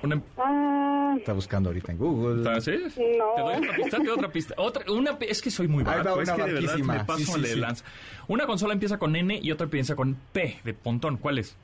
Una, 0.02 0.20
Ah, 0.38 1.14
Está 1.18 1.32
buscando 1.32 1.70
ahorita 1.70 1.92
en 1.92 1.98
Google. 1.98 2.60
¿Sí? 2.60 2.72
No. 3.18 3.32
¿Te 3.34 3.40
doy 3.42 3.54
otra 3.56 3.74
pista? 3.76 3.96
Te 3.96 4.04
doy 4.04 4.08
otra 4.08 4.28
pista. 4.30 4.54
Otra, 4.58 4.84
una, 4.92 5.16
es 5.20 5.40
que 5.42 5.50
soy 5.50 5.66
muy 5.68 5.82
barato. 5.82 6.20
Es 6.20 6.28
una 6.28 6.36
que 6.36 6.42
de 6.42 6.52
verdad 6.54 6.68
barquísima. 6.68 6.94
me 6.94 7.04
paso 7.04 7.18
Sí, 7.18 7.24
sí, 7.42 7.46
sí. 7.46 7.56
lanza. 7.60 7.84
Una 8.28 8.46
consola 8.46 8.74
empieza 8.74 8.98
con 8.98 9.16
N 9.16 9.38
y 9.42 9.50
otra 9.52 9.64
empieza 9.64 9.94
con 9.96 10.14
P 10.32 10.58
de 10.64 10.74
pontón. 10.74 11.16
¿Cuál 11.16 11.38
es? 11.38 11.56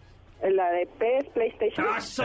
la 0.42 0.70
de 0.72 0.86
PS, 0.98 1.30
PlayStation. 1.34 1.86
¡Eso! 1.96 2.24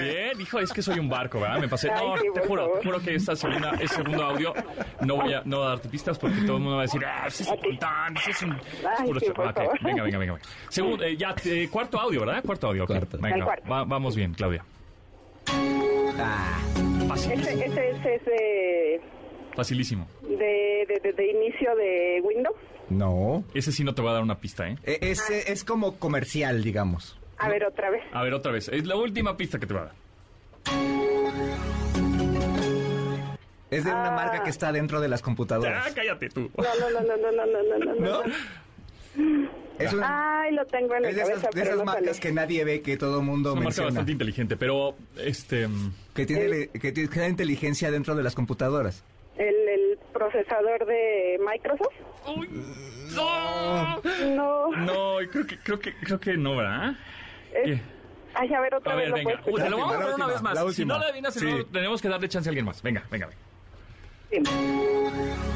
Bien, 0.00 0.38
hijo, 0.38 0.58
es 0.58 0.70
que 0.70 0.82
soy 0.82 0.98
un 0.98 1.08
barco, 1.08 1.40
¿verdad? 1.40 1.58
Me 1.58 1.66
pasé. 1.66 1.90
Ay, 1.90 2.06
No, 2.06 2.16
sí, 2.18 2.26
te 2.34 2.40
juro, 2.46 2.68
te 2.78 2.84
juro 2.86 3.00
que 3.00 3.14
esta 3.14 3.34
segunda, 3.34 3.70
este 3.80 3.88
segundo 3.88 4.22
audio 4.22 4.52
no 5.00 5.16
voy 5.16 5.32
a, 5.32 5.40
no 5.46 5.58
voy 5.58 5.66
a 5.66 5.68
darte 5.70 5.88
pistas 5.88 6.18
porque 6.18 6.36
todo 6.42 6.56
el 6.58 6.62
mundo 6.62 6.76
va 6.76 6.82
a 6.82 6.84
decir, 6.84 7.02
ah, 7.06 7.24
ese 7.26 7.44
es 7.44 7.48
un 7.48 7.56
pontón, 7.58 8.16
ese 8.18 8.30
es 8.32 8.42
un. 8.42 8.52
es 8.52 8.84
Ay, 8.98 9.06
puro 9.06 9.18
sí, 9.20 9.26
cho-". 9.28 9.32
por 9.32 9.46
Ok, 9.46 9.56
favor. 9.56 9.78
venga, 9.82 10.02
venga, 10.02 10.18
venga. 10.18 10.32
venga. 10.34 10.46
Segundo, 10.68 11.04
eh, 11.04 11.16
ya, 11.16 11.34
eh, 11.46 11.68
cuarto 11.70 11.98
audio, 11.98 12.20
¿verdad? 12.20 12.44
Cuarto 12.44 12.66
audio, 12.68 12.82
ok. 12.84 12.88
Cuarto. 12.90 13.18
Venga, 13.18 13.46
va- 13.70 13.84
vamos 13.84 14.14
bien, 14.14 14.34
Claudia. 14.34 14.62
Ah, 15.46 16.58
Fácil, 17.08 17.32
Ese, 17.32 17.52
ese, 17.64 17.90
ese 17.90 18.14
es 18.14 18.24
de, 18.24 19.00
facilísimo. 19.56 20.06
de, 20.22 20.84
de, 20.88 21.00
de- 21.02 21.12
de 21.12 21.30
inicio 21.30 21.74
de 21.76 22.20
Windows. 22.22 22.56
no. 22.88 23.42
Ese 23.54 23.72
sí 23.72 23.82
no 23.84 23.94
te 23.94 24.02
voy 24.02 24.10
a 24.10 24.14
dar 24.14 24.22
una 24.22 24.38
pista, 24.40 24.68
¿eh? 24.68 24.76
E- 24.84 24.98
Es, 25.02 25.28
es 25.30 25.64
como 25.64 25.98
comercial, 25.98 26.62
digamos. 26.62 27.18
A 27.38 27.48
ver, 27.48 27.64
otra 27.64 27.90
vez. 27.90 28.02
A 28.12 28.22
ver, 28.22 28.34
otra 28.34 28.52
vez. 28.52 28.68
Es 28.68 28.86
la 28.86 28.96
última 28.96 29.36
pista 29.36 29.58
que 29.58 29.66
te 29.66 29.72
voy 29.74 29.82
a 29.82 29.86
dar. 29.86 29.94
Es 33.70 33.84
de 33.84 33.90
una 33.92 34.08
Ah. 34.08 34.10
marca 34.10 34.42
que 34.42 34.50
está 34.50 34.72
dentro 34.72 35.00
de 35.00 35.08
las 35.08 35.20
Ah, 35.20 35.24
computadoras. 35.24 35.92
cállate 35.94 36.28
tú. 36.28 36.50
No, 36.56 36.64
no, 36.80 36.90
no, 36.90 37.16
no, 37.16 37.16
no, 37.16 37.32
no, 37.32 37.46
no, 37.46 37.78
no, 37.78 37.94
no. 37.94 38.00
¿No? 38.00 38.32
Es, 39.78 39.92
una, 39.94 40.42
Ay, 40.42 40.52
lo 40.54 40.66
tengo 40.66 40.94
en 40.94 41.02
la 41.02 41.08
es 41.08 41.16
cabeza, 41.16 41.32
esas, 41.38 41.42
de 41.44 41.48
pero 41.52 41.64
esas 41.64 41.78
no 41.78 41.84
marcas 41.86 42.06
sale. 42.16 42.20
que 42.20 42.32
nadie 42.32 42.64
ve, 42.64 42.82
que 42.82 42.96
todo 42.98 43.20
el 43.20 43.24
mundo 43.26 43.50
Es 43.50 43.56
una 43.56 43.64
marca 43.64 43.82
bastante 43.84 44.12
inteligente, 44.12 44.56
pero 44.58 44.94
este. 45.16 45.68
Que 46.14 46.26
tiene, 46.26 46.68
que 46.68 46.92
tiene 46.92 47.28
inteligencia 47.28 47.90
dentro 47.90 48.14
de 48.14 48.22
las 48.22 48.34
computadoras. 48.34 49.02
El, 49.38 49.54
el 49.54 49.98
procesador 50.12 50.84
de 50.84 51.40
Microsoft. 51.50 51.94
¡Uy! 52.36 52.48
¡No! 53.14 53.96
No. 54.34 54.68
No, 54.76 55.16
creo 55.30 55.46
que, 55.46 55.58
creo 55.58 55.78
que, 55.80 55.94
creo 55.94 56.20
que 56.20 56.36
no, 56.36 56.56
¿verdad? 56.56 56.94
Es- 57.54 57.64
¿Qué? 57.64 57.80
Ay, 58.34 58.52
a 58.54 58.60
ver, 58.60 58.74
otra 58.74 58.92
A 58.92 58.96
vez 58.96 59.06
ver, 59.10 59.14
venga. 59.24 59.30
Uy, 59.32 59.40
escuchar. 59.46 59.70
lo 59.70 59.78
vamos 59.78 59.94
a 59.94 59.98
poner 59.98 60.14
una 60.14 60.26
vez 60.26 60.42
más. 60.42 60.54
la 60.54 60.72
Si 60.72 60.84
no 60.84 60.98
la 60.98 61.06
adivinas, 61.06 61.34
Sí. 61.34 61.46
tenemos 61.72 62.00
que 62.02 62.08
darle 62.08 62.28
chance 62.28 62.48
a 62.48 62.50
alguien 62.50 62.66
más. 62.66 62.80
Venga, 62.82 63.02
venga, 63.10 63.28
venga. 63.28 63.40
Sí. 64.30 65.49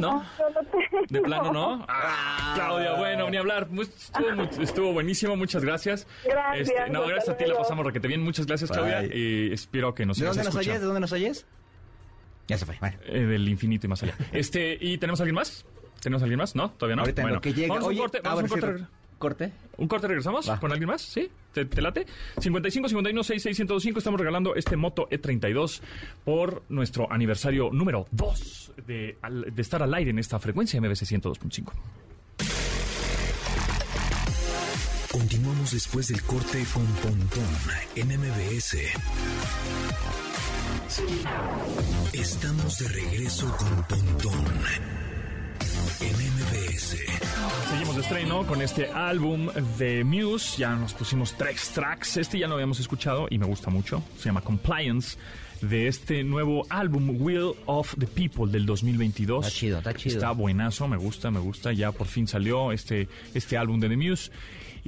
¿No? 0.00 0.22
no 0.38 0.50
lo 0.50 0.60
tengo. 0.70 1.06
¿De 1.08 1.20
plano 1.20 1.52
no? 1.52 1.86
Ah, 1.88 2.52
Claudia, 2.54 2.94
bueno, 2.94 3.30
ni 3.30 3.36
hablar. 3.36 3.68
Estuvo, 4.60 4.92
buenísimo, 4.92 5.36
muchas 5.36 5.64
gracias. 5.64 6.06
Gracias, 6.24 6.68
Este, 6.68 6.90
no, 6.90 7.06
gracias 7.06 7.28
a 7.30 7.36
ti, 7.36 7.46
la 7.46 7.56
pasamos 7.56 7.84
requete 7.84 8.08
bien. 8.08 8.22
Muchas 8.22 8.46
gracias, 8.46 8.70
Claudia. 8.70 9.00
Bye. 9.00 9.16
Y 9.16 9.52
espero 9.52 9.94
que 9.94 10.06
nos 10.06 10.18
¿De 10.18 10.26
dónde 10.26 10.44
nos 10.44 10.54
oyes? 10.54 10.80
¿De 10.80 10.86
dónde 10.86 11.00
nos 11.00 11.12
oyes? 11.12 11.46
Ya 12.48 12.56
se 12.56 12.64
fue. 12.64 12.76
Bueno. 12.80 12.96
Eh, 13.06 13.20
del 13.20 13.48
infinito 13.48 13.86
y 13.86 13.90
más 13.90 14.02
allá. 14.02 14.14
Este, 14.32 14.78
¿y 14.80 14.98
tenemos 14.98 15.20
alguien 15.20 15.34
más? 15.34 15.64
¿Tenemos 16.00 16.22
alguien 16.22 16.38
más? 16.38 16.54
¿No? 16.54 16.70
¿Todavía 16.70 16.96
no? 16.96 17.02
Ahorita 17.02 17.22
en 17.22 17.24
bueno, 17.26 17.34
lo 17.36 17.40
que 17.40 17.52
llega. 17.52 17.74
Vamos 17.74 17.84
a 17.84 17.86
un 17.86 17.92
Oye, 17.92 18.00
corte, 18.00 18.18
ah, 18.18 18.34
vamos 18.34 18.50
a 18.50 18.54
un 18.54 18.60
corte. 18.60 18.84
¿Corte? 19.18 19.52
¿Un 19.76 19.88
corte 19.88 20.06
regresamos? 20.06 20.48
Va. 20.48 20.60
¿Con 20.60 20.70
alguien 20.70 20.88
más? 20.88 21.02
¿Sí? 21.02 21.30
¿Te, 21.58 21.64
te 21.74 21.82
late? 21.82 22.06
55 22.40 22.88
51 22.88 23.22
66 23.24 23.56
105 23.56 23.98
estamos 23.98 24.20
regalando 24.20 24.54
este 24.54 24.76
Moto 24.76 25.08
E32 25.10 25.80
por 26.24 26.62
nuestro 26.68 27.10
aniversario 27.12 27.70
número 27.72 28.06
2 28.12 28.72
de, 28.86 29.16
al- 29.22 29.52
de 29.54 29.62
estar 29.62 29.82
al 29.82 29.92
aire 29.94 30.10
en 30.10 30.18
esta 30.18 30.38
frecuencia 30.38 30.80
MBC 30.80 31.02
102.5. 31.02 31.72
Continuamos 35.10 35.72
después 35.72 36.08
del 36.08 36.22
corte 36.22 36.64
con 36.72 36.84
Pontón 36.86 37.44
en 37.96 38.08
MBS. 38.20 38.76
Estamos 42.12 42.78
de 42.78 42.88
regreso 42.88 43.56
con 43.56 43.84
Pontón 43.84 44.44
en 46.00 46.12
MBS. 46.12 46.96
Seguimos 47.70 47.96
de 47.96 48.02
estreno 48.02 48.46
con 48.46 48.62
este 48.62 48.90
álbum 48.90 49.48
de 49.78 50.04
Muse. 50.04 50.58
Ya 50.58 50.74
nos 50.76 50.94
pusimos 50.94 51.34
tres 51.36 51.70
tracks. 51.70 52.16
Este 52.16 52.38
ya 52.38 52.46
lo 52.46 52.54
habíamos 52.54 52.78
escuchado 52.80 53.26
y 53.30 53.38
me 53.38 53.46
gusta 53.46 53.70
mucho. 53.70 54.02
Se 54.18 54.26
llama 54.26 54.40
Compliance. 54.40 55.18
De 55.60 55.88
este 55.88 56.22
nuevo 56.22 56.66
álbum 56.70 57.20
Will 57.20 57.50
of 57.66 57.96
the 57.98 58.06
People 58.06 58.46
del 58.52 58.64
2022. 58.64 59.44
Está 59.44 59.58
chido, 59.58 59.78
está 59.78 59.94
chido. 59.94 60.14
Está 60.14 60.30
buenazo, 60.30 60.86
me 60.86 60.96
gusta, 60.96 61.32
me 61.32 61.40
gusta. 61.40 61.72
Ya 61.72 61.90
por 61.90 62.06
fin 62.06 62.28
salió 62.28 62.70
este, 62.70 63.08
este 63.34 63.56
álbum 63.56 63.80
de 63.80 63.88
The 63.88 63.96
Muse. 63.96 64.30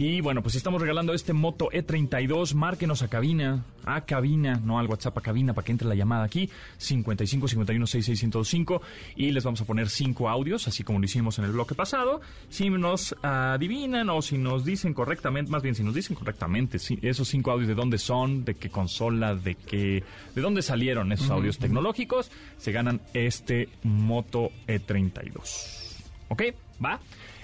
Y 0.03 0.23
bueno, 0.23 0.41
pues 0.43 0.55
estamos 0.55 0.81
regalando 0.81 1.13
este 1.13 1.35
Moto 1.35 1.69
E32. 1.71 2.55
Márquenos 2.55 3.03
a 3.03 3.09
cabina, 3.09 3.67
a 3.85 4.01
cabina, 4.07 4.59
no 4.65 4.79
al 4.79 4.87
WhatsApp, 4.87 5.19
a 5.19 5.21
cabina 5.21 5.53
para 5.53 5.67
que 5.67 5.73
entre 5.73 5.87
la 5.87 5.95
llamada 5.95 6.25
aquí. 6.25 6.49
55 6.79 7.49
51 7.49 7.87
66 7.87 8.19
105. 8.19 8.81
Y 9.17 9.31
les 9.33 9.45
vamos 9.45 9.61
a 9.61 9.67
poner 9.67 9.91
cinco 9.91 10.31
audios, 10.31 10.67
así 10.69 10.85
como 10.85 11.01
lo 11.01 11.05
hicimos 11.05 11.39
en 11.39 11.45
el 11.45 11.53
bloque 11.53 11.75
pasado. 11.75 12.23
Si 12.49 12.71
nos 12.71 13.15
adivinan 13.21 14.09
o 14.09 14.23
si 14.23 14.39
nos 14.39 14.65
dicen 14.65 14.95
correctamente, 14.95 15.51
más 15.51 15.63
bien 15.63 15.75
si 15.75 15.85
nos 15.85 15.95
dicen 15.95 16.17
correctamente, 16.17 16.79
si 16.79 16.99
esos 17.03 17.29
cinco 17.29 17.51
audios 17.51 17.69
de 17.69 17.75
dónde 17.75 17.99
son, 17.99 18.47
de 18.47 18.55
qué 18.55 18.71
consola, 18.71 19.35
de 19.35 19.55
qué, 19.55 20.03
de 20.35 20.41
dónde 20.41 20.63
salieron 20.63 21.13
esos 21.13 21.29
audios 21.29 21.59
tecnológicos, 21.59 22.31
se 22.57 22.73
ganan 22.73 23.03
este 23.13 23.69
Moto 23.83 24.49
E32. 24.67 25.91
¿Ok? 26.31 26.43
¿Va? 26.83 26.99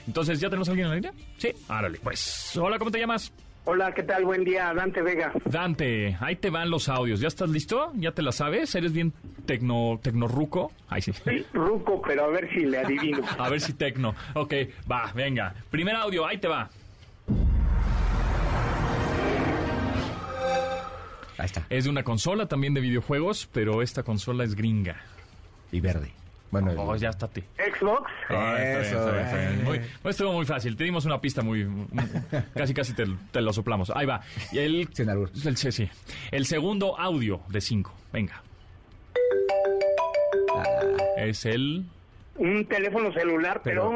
Entonces, 0.06 0.40
¿ya 0.40 0.48
tenemos 0.48 0.68
a 0.68 0.72
alguien 0.72 0.86
en 0.86 0.90
la 0.90 0.94
línea? 0.96 1.12
Sí, 1.38 1.48
árale, 1.68 1.98
pues. 2.02 2.56
Hola, 2.56 2.78
¿cómo 2.78 2.90
te 2.90 2.98
llamas? 2.98 3.32
Hola, 3.64 3.92
¿qué 3.92 4.04
tal? 4.04 4.24
Buen 4.24 4.44
día, 4.44 4.72
Dante 4.72 5.02
Vega. 5.02 5.32
Dante, 5.44 6.16
ahí 6.20 6.36
te 6.36 6.50
van 6.50 6.70
los 6.70 6.88
audios. 6.88 7.18
¿Ya 7.18 7.26
estás 7.26 7.50
listo? 7.50 7.90
¿Ya 7.96 8.12
te 8.12 8.22
la 8.22 8.30
sabes? 8.30 8.72
¿Eres 8.76 8.92
bien 8.92 9.12
tecno, 9.44 9.98
tecnorruco? 10.00 10.70
Ay, 10.88 11.02
sí. 11.02 11.12
Sí, 11.12 11.44
Ruco, 11.52 12.00
pero 12.00 12.26
a 12.26 12.28
ver 12.28 12.48
si 12.52 12.60
le 12.60 12.78
adivino. 12.78 13.24
A 13.38 13.48
ver 13.48 13.60
si 13.60 13.72
tecno. 13.72 14.14
Ok, 14.34 14.54
va, 14.90 15.10
venga. 15.12 15.52
Primer 15.68 15.96
audio, 15.96 16.24
ahí 16.24 16.38
te 16.38 16.46
va. 16.46 16.70
Ahí 21.38 21.46
está. 21.46 21.66
Es 21.68 21.84
de 21.84 21.90
una 21.90 22.04
consola 22.04 22.46
también 22.46 22.72
de 22.72 22.80
videojuegos, 22.80 23.48
pero 23.52 23.82
esta 23.82 24.04
consola 24.04 24.44
es 24.44 24.54
gringa. 24.54 25.02
Y 25.72 25.80
verde. 25.80 26.12
Bueno, 26.50 26.70
el- 26.70 26.78
Oh, 26.78 26.94
ya 26.96 27.10
estate. 27.10 27.44
Xbox. 27.78 28.10
Ah, 28.28 28.56
está 28.58 28.78
bien, 28.78 28.80
Eso, 28.80 28.98
está 28.98 29.12
bien, 29.12 29.24
está 29.26 29.36
bien. 29.38 29.64
Muy- 29.64 29.80
pues 30.02 30.14
estuvo 30.14 30.32
muy 30.32 30.46
fácil. 30.46 30.76
Te 30.76 30.84
dimos 30.84 31.04
una 31.04 31.20
pista 31.20 31.42
muy. 31.42 31.64
muy- 31.64 31.86
casi, 32.54 32.72
casi 32.72 32.92
te, 32.94 33.04
te 33.32 33.40
lo 33.40 33.52
soplamos. 33.52 33.90
Ahí 33.94 34.06
va. 34.06 34.20
Y 34.52 34.58
el, 34.58 34.88
Sin 34.92 35.08
albur. 35.10 35.30
el, 35.44 35.56
sí, 35.56 35.72
sí. 35.72 35.88
el 36.30 36.46
segundo 36.46 36.98
audio 36.98 37.40
de 37.48 37.60
cinco. 37.60 37.94
Venga. 38.12 38.42
Es 41.16 41.44
el. 41.46 41.84
Un 42.36 42.66
teléfono 42.66 43.10
celular, 43.12 43.60
pero... 43.64 43.90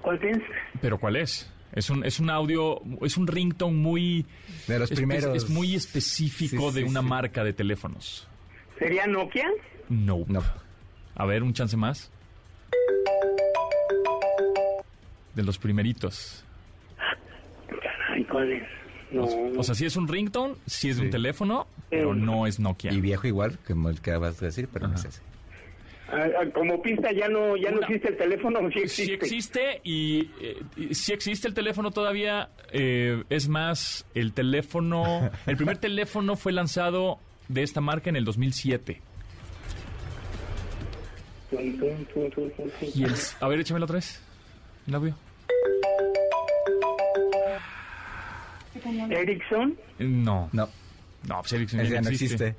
¿Cuál 0.00 0.18
tienes? 0.18 0.42
¿Pero 0.80 0.98
cuál 0.98 1.16
es? 1.16 1.50
Es 1.72 1.90
un, 1.90 2.04
es 2.04 2.18
un 2.18 2.30
audio, 2.30 2.80
es 3.02 3.16
un 3.18 3.26
ringtone 3.26 3.74
muy... 3.76 4.24
De 4.66 4.78
los 4.78 4.90
espe- 4.90 4.96
primeros. 4.96 5.36
Es 5.36 5.50
muy 5.50 5.74
específico 5.74 6.70
Sí, 6.70 6.76
de 6.76 6.82
sí, 6.84 6.88
una 6.88 7.00
sí. 7.00 7.06
marca 7.06 7.44
de 7.44 7.52
teléfonos. 7.52 8.26
¿Sería 8.78 9.06
Nokia? 9.06 9.48
No. 9.88 10.24
A 11.16 11.24
ver, 11.26 11.42
un 11.42 11.52
chance 11.54 11.76
más. 11.76 12.10
De 15.34 15.42
los 15.42 15.58
primeritos. 15.58 16.44
Ay, 18.10 18.24
¿cuál 18.24 18.52
es? 18.52 18.62
No. 19.10 19.24
O 19.58 19.62
sea, 19.62 19.74
sí 19.74 19.84
es 19.86 19.96
un 19.96 20.08
ringtone, 20.08 20.54
sí 20.66 20.90
es 20.90 20.96
de 20.96 21.04
un 21.04 21.10
teléfono, 21.10 21.66
pero 21.90 22.14
no 22.14 22.46
es 22.46 22.58
Nokia. 22.60 22.92
Y 22.92 23.00
viejo 23.00 23.26
igual, 23.26 23.58
como 23.66 23.88
el 23.90 24.00
que 24.00 24.10
acabas 24.10 24.40
de 24.40 24.46
decir, 24.46 24.68
pero 24.72 24.88
no 24.88 24.94
es 24.94 25.04
ese. 25.04 25.20
Ah, 26.08 26.26
ah, 26.40 26.44
como 26.52 26.80
pista 26.82 27.10
ya 27.12 27.28
no 27.28 27.56
ya 27.56 27.70
no 27.70 27.78
Una- 27.78 27.86
existe 27.86 28.08
el 28.10 28.16
teléfono, 28.16 28.60
sí 28.70 28.78
existe. 28.80 29.04
Sí 29.06 29.12
existe 29.12 29.80
y 29.84 30.30
eh, 30.40 30.62
y 30.76 30.94
sí 30.94 31.12
existe 31.12 31.48
el 31.48 31.54
teléfono 31.54 31.90
todavía. 31.90 32.50
eh, 32.72 33.22
es 33.30 33.48
más, 33.48 34.04
el 34.14 34.32
teléfono, 34.32 35.30
el 35.46 35.56
primer 35.56 35.78
teléfono 35.78 36.36
fue 36.36 36.52
lanzado 36.52 37.18
de 37.48 37.62
esta 37.62 37.80
marca 37.80 38.10
en 38.10 38.16
el 38.16 38.24
2007. 38.24 39.00
Tum, 41.54 41.78
tum, 41.78 42.04
tum, 42.06 42.30
tum, 42.30 42.50
tum, 42.50 42.70
tum. 42.70 42.88
Y 42.94 43.04
el, 43.04 43.14
a 43.40 43.48
ver, 43.48 43.60
échamelo 43.60 43.84
otra 43.84 43.94
vez. 43.96 44.20
El 44.86 44.94
audio. 44.94 45.14
Ericsson. 49.10 49.76
No. 49.98 50.48
No. 50.52 50.68
No, 51.28 51.40
pues 51.40 51.52
Ericsson 51.52 51.80
ya 51.84 51.96
no 51.96 52.02
no 52.02 52.08
existe. 52.10 52.48
existe. 52.48 52.56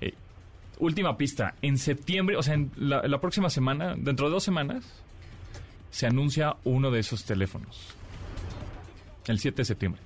Eh, 0.00 0.14
última 0.78 1.16
pista. 1.16 1.54
En 1.62 1.76
septiembre, 1.78 2.36
o 2.36 2.42
sea, 2.42 2.54
en 2.54 2.70
la, 2.76 3.02
la 3.02 3.20
próxima 3.20 3.50
semana, 3.50 3.94
dentro 3.96 4.26
de 4.26 4.32
dos 4.32 4.44
semanas, 4.44 4.84
se 5.90 6.06
anuncia 6.06 6.56
uno 6.64 6.90
de 6.90 7.00
esos 7.00 7.24
teléfonos. 7.24 7.94
El 9.26 9.38
7 9.38 9.56
de 9.56 9.64
septiembre. 9.64 10.00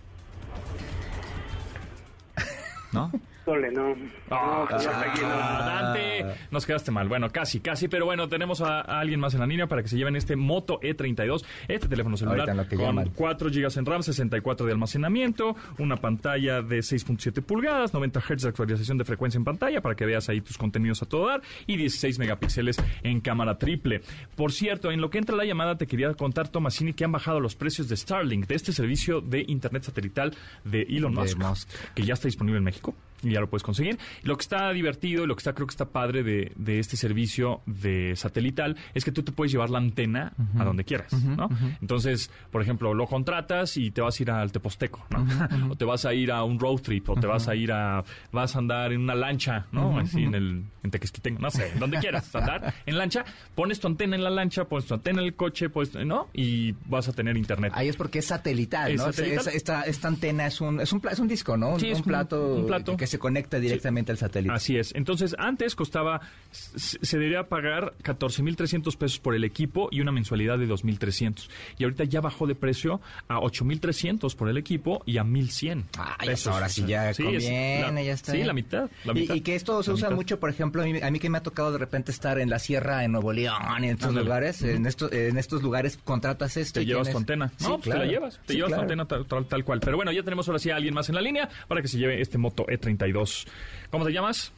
¿No? 2.92 3.12
No. 3.46 3.94
Ah, 4.30 4.66
No, 4.70 4.78
señor 4.78 4.94
Aguilar. 4.94 5.64
Dante, 5.64 6.24
nos 6.50 6.64
quedaste 6.66 6.90
mal. 6.90 7.08
Bueno, 7.08 7.30
casi, 7.30 7.60
casi, 7.60 7.88
pero 7.88 8.04
bueno, 8.04 8.28
tenemos 8.28 8.60
a, 8.60 8.80
a 8.80 9.00
alguien 9.00 9.18
más 9.20 9.34
en 9.34 9.40
la 9.40 9.46
línea 9.46 9.66
para 9.66 9.82
que 9.82 9.88
se 9.88 9.96
lleven 9.96 10.16
este 10.16 10.36
Moto 10.36 10.78
E32, 10.80 11.44
este 11.68 11.88
teléfono 11.88 12.16
celular 12.16 12.46
con 12.68 12.78
llaman. 12.78 13.10
4 13.14 13.50
GB 13.50 13.78
en 13.78 13.86
RAM, 13.86 14.02
64 14.02 14.66
de 14.66 14.72
almacenamiento, 14.72 15.56
una 15.78 15.96
pantalla 15.96 16.62
de 16.62 16.78
6.7 16.78 17.42
pulgadas, 17.42 17.92
90 17.94 18.20
Hz 18.20 18.42
de 18.42 18.48
actualización 18.48 18.98
de 18.98 19.04
frecuencia 19.04 19.38
en 19.38 19.44
pantalla 19.44 19.80
para 19.80 19.94
que 19.94 20.06
veas 20.06 20.28
ahí 20.28 20.40
tus 20.40 20.56
contenidos 20.56 21.02
a 21.02 21.06
todo 21.06 21.26
dar 21.26 21.42
y 21.66 21.76
16 21.76 22.18
megapíxeles 22.18 22.76
en 23.02 23.20
cámara 23.20 23.58
triple. 23.58 24.02
Por 24.36 24.52
cierto, 24.52 24.90
en 24.92 25.00
lo 25.00 25.10
que 25.10 25.18
entra 25.18 25.36
la 25.36 25.44
llamada 25.44 25.76
te 25.76 25.86
quería 25.86 26.12
contar, 26.14 26.48
Tomasini, 26.48 26.92
que 26.92 27.04
han 27.04 27.12
bajado 27.12 27.40
los 27.40 27.54
precios 27.56 27.88
de 27.88 27.96
Starlink, 27.96 28.46
de 28.46 28.54
este 28.54 28.72
servicio 28.72 29.20
de 29.20 29.44
internet 29.48 29.82
satelital 29.82 30.34
de 30.64 30.82
Elon 30.82 31.14
De 31.14 31.34
Musk. 31.34 31.68
que 31.94 32.02
ya 32.04 32.14
está 32.14 32.28
disponible 32.28 32.58
en 32.58 32.64
México 32.64 32.94
y 33.22 33.30
ya 33.32 33.40
lo 33.40 33.48
puedes 33.48 33.62
conseguir. 33.62 33.98
Lo 34.22 34.36
que 34.36 34.42
está 34.42 34.70
divertido 34.72 35.24
y 35.24 35.26
lo 35.26 35.34
que 35.34 35.40
está 35.40 35.52
creo 35.54 35.66
que 35.66 35.72
está 35.72 35.86
padre 35.86 36.22
de, 36.22 36.52
de 36.56 36.78
este 36.78 36.96
servicio 36.96 37.62
de 37.66 38.14
satelital 38.16 38.76
es 38.94 39.04
que 39.04 39.12
tú 39.12 39.22
te 39.22 39.32
puedes 39.32 39.52
llevar 39.52 39.70
la 39.70 39.78
antena 39.78 40.32
a 40.58 40.64
donde 40.64 40.84
quieras, 40.84 41.12
¿no? 41.12 41.48
Entonces, 41.80 42.30
por 42.50 42.62
ejemplo, 42.62 42.94
lo 42.94 43.06
contratas 43.06 43.76
y 43.76 43.90
te 43.90 44.00
vas 44.00 44.18
a 44.18 44.22
ir 44.22 44.30
al 44.30 44.52
Teposteco, 44.52 45.06
¿no? 45.10 45.26
o 45.72 45.76
te 45.76 45.84
vas 45.84 46.04
a 46.04 46.14
ir 46.14 46.30
a 46.32 46.42
un 46.44 46.58
road 46.58 46.80
trip 46.80 47.08
o 47.10 47.14
te 47.16 47.26
vas 47.26 47.48
a 47.48 47.54
ir 47.54 47.72
a 47.72 48.02
vas 48.32 48.54
a 48.56 48.58
andar 48.58 48.92
en 48.92 49.00
una 49.00 49.14
lancha, 49.14 49.66
¿no? 49.72 49.98
Así 49.98 50.22
en 50.22 50.34
el 50.34 50.64
en 50.82 50.90
Tequesquitengo, 50.90 51.38
no 51.40 51.50
sé, 51.50 51.72
donde 51.78 51.98
quieras 51.98 52.34
andar 52.34 52.74
en 52.86 52.98
lancha, 52.98 53.24
pones 53.54 53.78
tu 53.80 53.86
antena 53.86 54.16
en 54.16 54.24
la 54.24 54.30
lancha, 54.30 54.64
pones 54.64 54.86
tu 54.86 54.94
antena 54.94 55.20
en 55.20 55.26
el 55.26 55.34
coche, 55.34 55.68
pues, 55.68 55.94
¿no? 55.94 56.28
Y 56.32 56.72
vas 56.86 57.08
a 57.08 57.12
tener 57.12 57.36
internet. 57.36 57.72
Ahí 57.74 57.88
es 57.88 57.96
porque 57.96 58.18
es 58.18 58.26
satelital, 58.26 58.90
Es 58.92 59.00
¿no? 59.00 59.08
Es- 59.10 59.16
satelital. 59.16 59.46
es- 59.48 59.54
esta, 59.54 59.82
esta 59.82 60.08
antena 60.08 60.46
es 60.46 60.60
un, 60.60 60.80
es 60.80 60.92
un, 60.92 61.00
es 61.10 61.18
un 61.18 61.28
disco, 61.28 61.56
¿no? 61.56 61.70
Un, 61.74 61.80
Sí, 61.80 61.86
es 61.88 61.98
un 61.98 62.02
un- 62.02 62.08
plato, 62.08 62.54
un 62.56 62.66
plato. 62.66 62.96
que 62.96 63.06
se 63.12 63.18
conecta 63.18 63.60
directamente 63.60 64.10
al 64.12 64.18
satélite. 64.18 64.52
Así 64.54 64.76
es. 64.76 64.94
Entonces, 64.94 65.36
antes 65.38 65.74
costaba, 65.76 66.20
se 66.50 67.18
debería 67.18 67.48
pagar 67.48 67.94
14.300 68.02 68.96
pesos 68.96 69.18
por 69.20 69.34
el 69.34 69.44
equipo 69.44 69.88
y 69.90 70.00
una 70.00 70.12
mensualidad 70.12 70.58
de 70.58 70.66
2.300. 70.68 71.48
Y 71.78 71.84
ahorita 71.84 72.04
ya 72.04 72.20
bajó 72.20 72.46
de 72.46 72.54
precio 72.54 73.00
a 73.28 73.38
8.300 73.38 74.34
por 74.36 74.48
el 74.48 74.56
equipo 74.56 75.02
y 75.06 75.18
a 75.18 75.24
1.100 75.24 75.84
Ay, 76.18 76.28
pesos. 76.28 76.52
ahora 76.52 76.68
sí 76.68 76.84
ya 76.86 77.12
conviene, 77.14 77.82
la- 77.92 78.02
ya 78.02 78.12
está 78.12 78.32
Sí, 78.32 78.42
la 78.42 78.52
mitad. 78.52 78.90
la 79.04 79.12
Y- 79.12 79.20
mitad. 79.20 79.34
Y, 79.34 79.40
que 79.42 79.54
esto 79.54 79.82
se 79.82 79.90
La 79.90 79.94
usa 79.94 80.08
mitad. 80.08 80.16
mucho, 80.16 80.40
por 80.40 80.50
ejemplo, 80.50 80.82
a 80.82 80.86
mí, 80.86 81.00
a 81.00 81.10
mí 81.10 81.18
que 81.18 81.30
me 81.30 81.38
ha 81.38 81.42
tocado 81.42 81.72
de 81.72 81.78
repente 81.78 82.10
estar 82.10 82.38
en 82.38 82.50
la 82.50 82.58
sierra, 82.58 83.04
en 83.04 83.12
Nuevo 83.12 83.32
León, 83.32 83.60
y 83.80 83.84
en 83.84 83.90
estos 83.90 84.08
Ándale. 84.08 84.24
lugares, 84.24 84.62
en, 84.62 84.86
estos, 84.86 85.12
en 85.12 85.38
estos 85.38 85.62
lugares 85.62 85.98
contratas 86.02 86.56
esto. 86.56 86.80
Te 86.80 86.84
y 86.84 86.86
llevas 86.86 87.08
tienes- 87.08 87.12
tu 87.12 87.18
antena. 87.18 87.52
Sí, 87.56 87.64
no, 87.64 87.70
pues 87.76 87.82
claro. 87.84 88.00
te 88.00 88.06
la 88.06 88.12
llevas. 88.12 88.40
Te 88.46 88.52
Sí, 88.52 88.56
llevas 88.56 88.68
claro. 88.70 88.80
tu 88.80 88.82
antena 88.84 89.04
tal, 89.06 89.26
tal- 89.26 89.46
tal 89.46 89.64
cual. 89.64 89.80
Pero 89.80 89.96
bueno, 89.96 90.12
ya 90.12 90.22
tenemos 90.22 90.48
ahora 90.48 90.58
sí 90.58 90.70
a 90.70 90.76
alguien 90.76 90.94
más 90.94 91.08
en 91.08 91.14
la 91.14 91.20
línea 91.20 91.48
para 91.68 91.82
que 91.82 91.88
se 91.88 91.98
lleve 91.98 92.20
este 92.20 92.38
Moto 92.38 92.64
E32. 93.06 93.46
¿Cómo 93.90 94.04
te 94.04 94.12
llamas? 94.12 94.52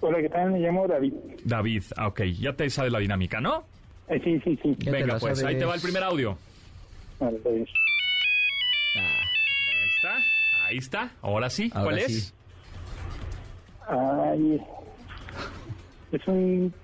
Hola, 0.00 0.18
¿qué 0.20 0.28
tal? 0.28 0.50
Me 0.52 0.60
llamo 0.60 0.86
David. 0.86 1.12
David. 1.44 1.82
Ah, 1.96 2.08
ok. 2.08 2.22
Ya 2.38 2.52
te 2.52 2.68
sabe 2.70 2.90
la 2.90 2.98
dinámica, 2.98 3.40
¿no? 3.40 3.64
Eh, 4.08 4.20
sí, 4.22 4.40
sí, 4.44 4.58
sí. 4.62 4.76
Ya 4.78 4.92
Venga, 4.92 5.18
pues 5.18 5.38
ahí 5.38 5.42
sabes. 5.44 5.58
te 5.58 5.64
va 5.64 5.74
el 5.74 5.80
primer 5.80 6.02
audio. 6.02 6.38
Vale, 7.18 7.38
pues. 7.38 7.68
Ahí 8.96 9.88
está. 9.96 10.16
Ahí 10.66 10.76
está. 10.78 11.10
Ahora 11.22 11.50
sí. 11.50 11.70
Ahora 11.74 11.96
¿Cuál 11.96 12.00
sí. 12.06 12.16
es? 12.18 12.34
Ay, 13.88 14.60
es 16.12 16.28
un... 16.28 16.74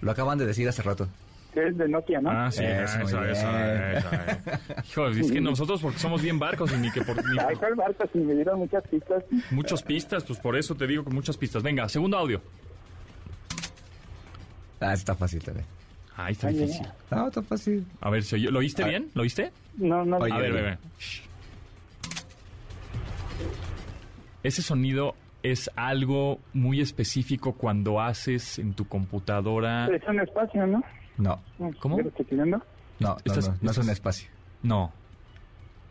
Lo 0.00 0.10
acaban 0.10 0.38
de 0.38 0.46
decir 0.46 0.66
hace 0.68 0.82
rato. 0.82 1.06
Es 1.54 1.76
de 1.76 1.88
Nokia, 1.88 2.20
¿no? 2.20 2.30
Ah, 2.30 2.50
sí, 2.50 2.62
Eso, 2.64 3.00
eso, 3.00 3.20
muy 3.20 3.30
eso, 3.30 3.48
eso, 3.48 3.48
eh. 3.52 4.58
Hijo, 4.90 5.08
es 5.08 5.32
que 5.32 5.40
nosotros 5.40 5.80
porque 5.80 5.98
somos 5.98 6.22
bien 6.22 6.38
barcos 6.38 6.72
y 6.72 6.76
ni 6.76 6.90
que 6.92 7.02
por 7.02 7.16
ni 7.28 7.38
Ay, 7.38 7.46
por 7.46 7.58
¿cuál 7.58 7.76
marca? 7.76 8.06
Si 8.12 8.18
me 8.18 8.34
dieron 8.34 8.58
muchas 8.60 8.86
pistas. 8.88 9.24
muchas 9.50 9.82
pistas, 9.82 10.24
pues 10.24 10.38
por 10.38 10.56
eso 10.56 10.74
te 10.74 10.86
digo 10.86 11.04
que 11.04 11.10
muchas 11.10 11.36
pistas. 11.36 11.62
Venga, 11.62 11.88
segundo 11.88 12.16
audio. 12.16 12.40
Ah, 14.80 14.92
está 14.94 15.14
fácil 15.14 15.42
también. 15.42 15.66
Ahí 16.16 16.32
está 16.32 16.48
Ay, 16.48 16.54
difícil. 16.54 16.86
No, 17.10 17.28
está 17.28 17.42
fácil. 17.42 17.86
A 18.00 18.10
ver, 18.10 18.22
¿se 18.22 18.36
oyó? 18.36 18.50
¿lo 18.50 18.58
oíste 18.60 18.82
Ah. 18.84 18.88
bien? 18.88 19.10
¿Lo 19.14 19.22
oíste? 19.22 19.52
No, 19.76 20.04
no. 20.04 20.18
Oye, 20.18 20.32
A 20.32 20.38
ver, 20.38 20.52
bebé. 20.52 20.78
Ese 24.42 24.62
sonido 24.62 25.14
es 25.42 25.70
algo 25.76 26.38
muy 26.52 26.80
específico 26.80 27.52
cuando 27.54 28.00
haces 28.00 28.58
en 28.58 28.74
tu 28.74 28.86
computadora. 28.86 29.86
Es 29.88 30.02
un 30.08 30.20
espacio, 30.20 30.66
¿no? 30.66 30.82
No, 31.20 31.40
¿Cómo? 31.80 31.98
No, 31.98 32.60
no, 32.98 33.16
Estás- 33.24 33.48
no, 33.48 33.56
no 33.62 33.70
es 33.70 33.78
un 33.78 33.90
espacio. 33.90 34.28
No. 34.62 34.92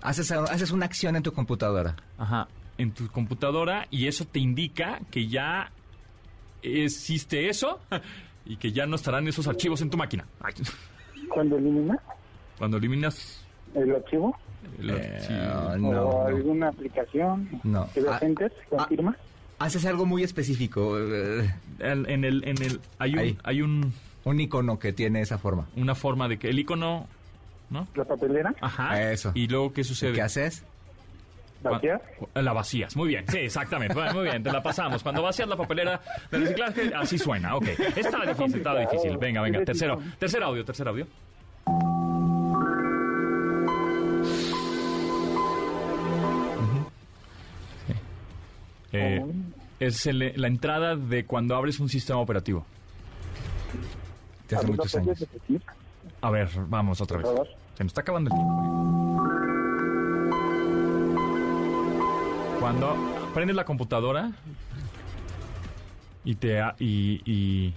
Haces, 0.01 0.31
haces 0.31 0.71
una 0.71 0.85
acción 0.85 1.15
en 1.15 1.23
tu 1.23 1.33
computadora. 1.33 1.95
Ajá. 2.17 2.47
En 2.77 2.91
tu 2.93 3.07
computadora 3.09 3.87
y 3.91 4.07
eso 4.07 4.25
te 4.25 4.39
indica 4.39 4.99
que 5.11 5.27
ya 5.27 5.71
existe 6.61 7.49
eso 7.49 7.79
y 8.45 8.57
que 8.57 8.71
ya 8.71 8.85
no 8.85 8.95
estarán 8.95 9.27
esos 9.27 9.47
archivos 9.47 9.81
en 9.81 9.89
tu 9.89 9.97
máquina. 9.97 10.25
Ay, 10.41 10.53
Cuando 11.33 11.57
elimina 11.57 11.99
Cuando 12.57 12.77
eliminas... 12.77 13.43
el 13.75 13.95
archivo 13.95 14.35
el- 14.79 14.89
Eh, 14.91 15.19
sí. 15.21 15.33
o 15.33 15.77
no, 15.77 15.91
no, 15.93 16.21
alguna 16.27 16.69
aplicación 16.69 17.49
no. 17.63 17.89
que 17.93 18.01
lo 18.01 18.11
Ah, 18.11 18.15
agentes, 18.17 18.51
confirma. 18.69 19.15
Haces 19.57 19.85
algo 19.85 20.05
muy 20.05 20.23
específico. 20.23 20.97
eh, 20.99 21.53
En, 21.79 22.09
en 22.09 22.23
el, 22.23 22.43
en 22.47 22.61
el, 22.61 22.79
hay 22.97 23.13
un, 23.13 23.19
Ahí. 23.19 23.37
hay 23.43 23.61
un, 23.61 23.93
un 24.25 24.39
icono 24.39 24.79
que 24.79 24.93
tiene 24.93 25.21
esa 25.21 25.37
forma. 25.37 25.67
una 25.75 25.95
forma 25.95 26.27
de 26.27 26.37
que 26.39 26.49
el 26.49 26.59
icono, 26.59 27.07
¿no? 27.69 27.87
La 27.95 28.05
papelera, 28.05 28.53
Ajá. 28.61 29.11
Eso. 29.11 29.31
Y 29.35 29.47
luego, 29.47 29.73
¿qué 29.73 29.83
sucede? 29.83 30.13
¿Qué 30.13 30.21
haces? 30.21 30.63
vacía. 31.61 31.99
Cu- 32.17 32.29
La 32.35 32.53
vacías, 32.53 32.95
muy 32.95 33.09
bien, 33.09 33.25
sí, 33.27 33.37
exactamente, 33.39 33.93
Bueno, 33.93 34.13
muy 34.13 34.23
bien, 34.23 34.41
te 34.41 34.49
la 34.51 34.63
pasamos. 34.63 35.03
Cuando 35.03 35.21
vacías 35.21 35.47
la 35.49 35.57
papelera 35.57 35.99
de 36.31 36.37
reciclaje, 36.39 36.91
así 36.95 37.17
suena, 37.17 37.55
ok. 37.57 37.67
Estaba 37.97 38.25
difícil, 38.25 38.57
estaba 38.57 38.79
difícil. 38.79 39.17
Venga, 39.17 39.41
venga, 39.41 39.63
tercero, 39.65 39.99
tercer 40.17 40.41
audio, 40.41 40.63
tercer 40.63 40.87
audio. 40.87 41.05
Sí. 47.87 47.93
Eh, 48.93 49.25
es 49.79 50.05
el- 50.07 50.33
la 50.35 50.47
entrada 50.47 50.95
de 50.95 51.25
cuando 51.25 51.55
abres 51.55 51.79
un 51.79 51.89
sistema 51.89 52.19
operativo. 52.19 52.65
Hace 54.55 54.67
muchos 54.67 54.95
años. 54.95 55.25
A 56.21 56.29
ver, 56.31 56.49
vamos 56.67 57.01
otra 57.01 57.17
vez. 57.17 57.27
Se 57.75 57.83
nos 57.83 57.91
está 57.91 58.01
acabando 58.01 58.29
el 58.29 58.35
tiempo. 58.35 58.79
Cuando 62.59 62.95
prendes 63.33 63.55
la 63.55 63.63
computadora 63.63 64.31
y 66.25 66.35
te 66.35 66.61
y, 66.79 67.21
y, 67.25 67.73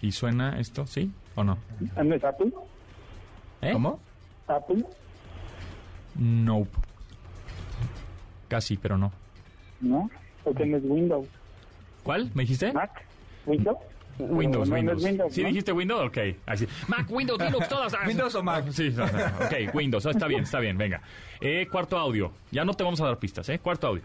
y 0.00 0.12
suena 0.12 0.60
esto, 0.60 0.86
¿sí 0.86 1.12
o 1.34 1.42
no? 1.42 1.58
¿No 2.02 2.14
es 2.14 2.24
Apple? 2.24 2.52
¿Eh? 3.62 3.72
¿Cómo? 3.72 3.98
¿Apple? 4.46 4.84
Nope. 6.14 6.70
Casi, 8.48 8.76
pero 8.76 8.98
no. 8.98 9.12
¿No? 9.80 10.10
Porque 10.44 10.66
no 10.66 10.76
es 10.76 10.84
Windows. 10.84 11.26
¿Cuál? 12.02 12.30
¿Me 12.34 12.42
dijiste? 12.42 12.72
¿Mac? 12.72 13.04
¿Windows? 13.46 13.78
Windows, 14.18 14.68
No, 14.68 14.74
no 14.74 14.78
es 14.78 14.84
Windows. 14.84 15.04
Windows, 15.04 15.34
¿Sí 15.34 15.42
¿no? 15.42 15.48
dijiste 15.48 15.72
Windows? 15.72 16.08
Ok. 16.08 16.18
Así. 16.46 16.66
Mac, 16.88 17.06
Windows, 17.10 17.40
Linux, 17.40 17.68
todas. 17.68 17.92
¿Windows 18.06 18.34
o 18.34 18.42
Mac? 18.42 18.64
Sí, 18.70 18.90
no, 18.90 19.06
no, 19.06 19.18
ok, 19.46 19.74
Windows. 19.74 20.06
Está 20.06 20.26
bien, 20.26 20.42
está 20.42 20.58
bien, 20.60 20.76
venga. 20.78 21.00
Eh, 21.40 21.66
cuarto 21.70 21.98
audio. 21.98 22.32
Ya 22.50 22.64
no 22.64 22.74
te 22.74 22.84
vamos 22.84 23.00
a 23.00 23.06
dar 23.06 23.18
pistas, 23.18 23.48
¿eh? 23.48 23.58
Cuarto 23.58 23.86
audio. 23.88 24.02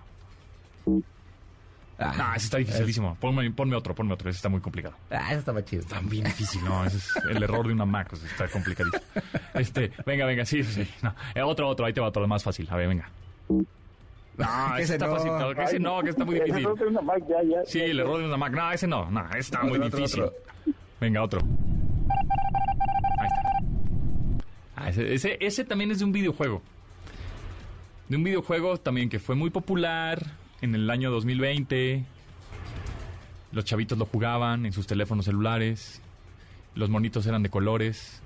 Ah, 1.99 2.33
ese 2.35 2.45
está 2.45 2.57
dificilísimo. 2.59 3.17
Ponme, 3.19 3.49
ponme 3.51 3.75
otro, 3.75 3.95
ponme 3.95 4.13
otro. 4.13 4.29
Ese 4.29 4.37
está 4.37 4.49
muy 4.49 4.61
complicado. 4.61 4.95
Ah, 5.09 5.29
eso 5.31 5.39
estaba 5.39 5.65
chido. 5.65 5.81
Está 5.81 5.99
bien 5.99 6.25
difícil, 6.25 6.63
no. 6.63 6.85
Ese 6.85 6.97
es 6.97 7.15
el 7.29 7.41
error 7.41 7.65
de 7.65 7.73
una 7.73 7.85
Mac. 7.85 8.13
o 8.13 8.15
sea, 8.15 8.29
está 8.29 8.47
complicadísimo. 8.47 9.01
Este, 9.55 9.91
venga, 10.05 10.25
venga, 10.25 10.45
sí, 10.45 10.63
sí. 10.63 10.87
No. 11.01 11.15
Eh, 11.33 11.41
otro, 11.41 11.67
otro. 11.67 11.85
Ahí 11.87 11.93
te 11.93 12.01
va 12.01 12.07
otro 12.07 12.27
más 12.27 12.43
fácil. 12.43 12.67
A 12.69 12.75
ver, 12.75 12.87
venga. 12.87 13.09
No, 14.37 14.77
ese 14.77 14.93
está 14.93 15.07
no. 15.07 15.13
fácil. 15.15 15.31
No, 15.31 15.53
que 15.55 15.63
ese 15.63 15.79
no, 15.79 16.01
que 16.01 16.09
está 16.11 16.25
muy 16.25 16.35
El 16.37 16.43
difícil. 16.45 16.63
error 16.65 16.79
de 16.79 16.87
una 16.87 17.01
Mac, 17.01 17.23
ya, 17.27 17.43
ya. 17.43 17.65
Sí, 17.65 17.79
el 17.81 17.99
error 17.99 18.19
de 18.19 18.25
una 18.25 18.37
Mac. 18.37 18.53
No, 18.53 18.71
ese 18.71 18.87
no. 18.87 19.09
No, 19.11 19.27
ese 19.29 19.39
está 19.39 19.63
muy 19.63 19.77
otro, 19.79 19.97
difícil. 19.97 20.21
otro. 20.23 20.37
Venga, 21.01 21.23
otro. 21.23 21.41
Ahí 23.19 23.27
está. 23.27 23.41
Ah, 24.75 24.89
ese, 24.89 25.13
ese, 25.13 25.37
ese 25.41 25.63
también 25.65 25.91
es 25.91 25.99
de 25.99 26.05
un 26.05 26.11
videojuego. 26.11 26.61
De 28.09 28.15
un 28.15 28.23
videojuego 28.23 28.77
también 28.77 29.09
que 29.09 29.19
fue 29.19 29.35
muy 29.35 29.49
popular 29.49 30.23
en 30.61 30.75
el 30.75 30.89
año 30.89 31.11
2020. 31.11 32.05
Los 33.51 33.65
chavitos 33.65 33.97
lo 33.97 34.05
jugaban 34.05 34.65
en 34.65 34.73
sus 34.73 34.87
teléfonos 34.87 35.25
celulares. 35.25 36.01
Los 36.75 36.89
monitos 36.89 37.25
eran 37.25 37.41
de 37.43 37.49
colores. 37.49 38.21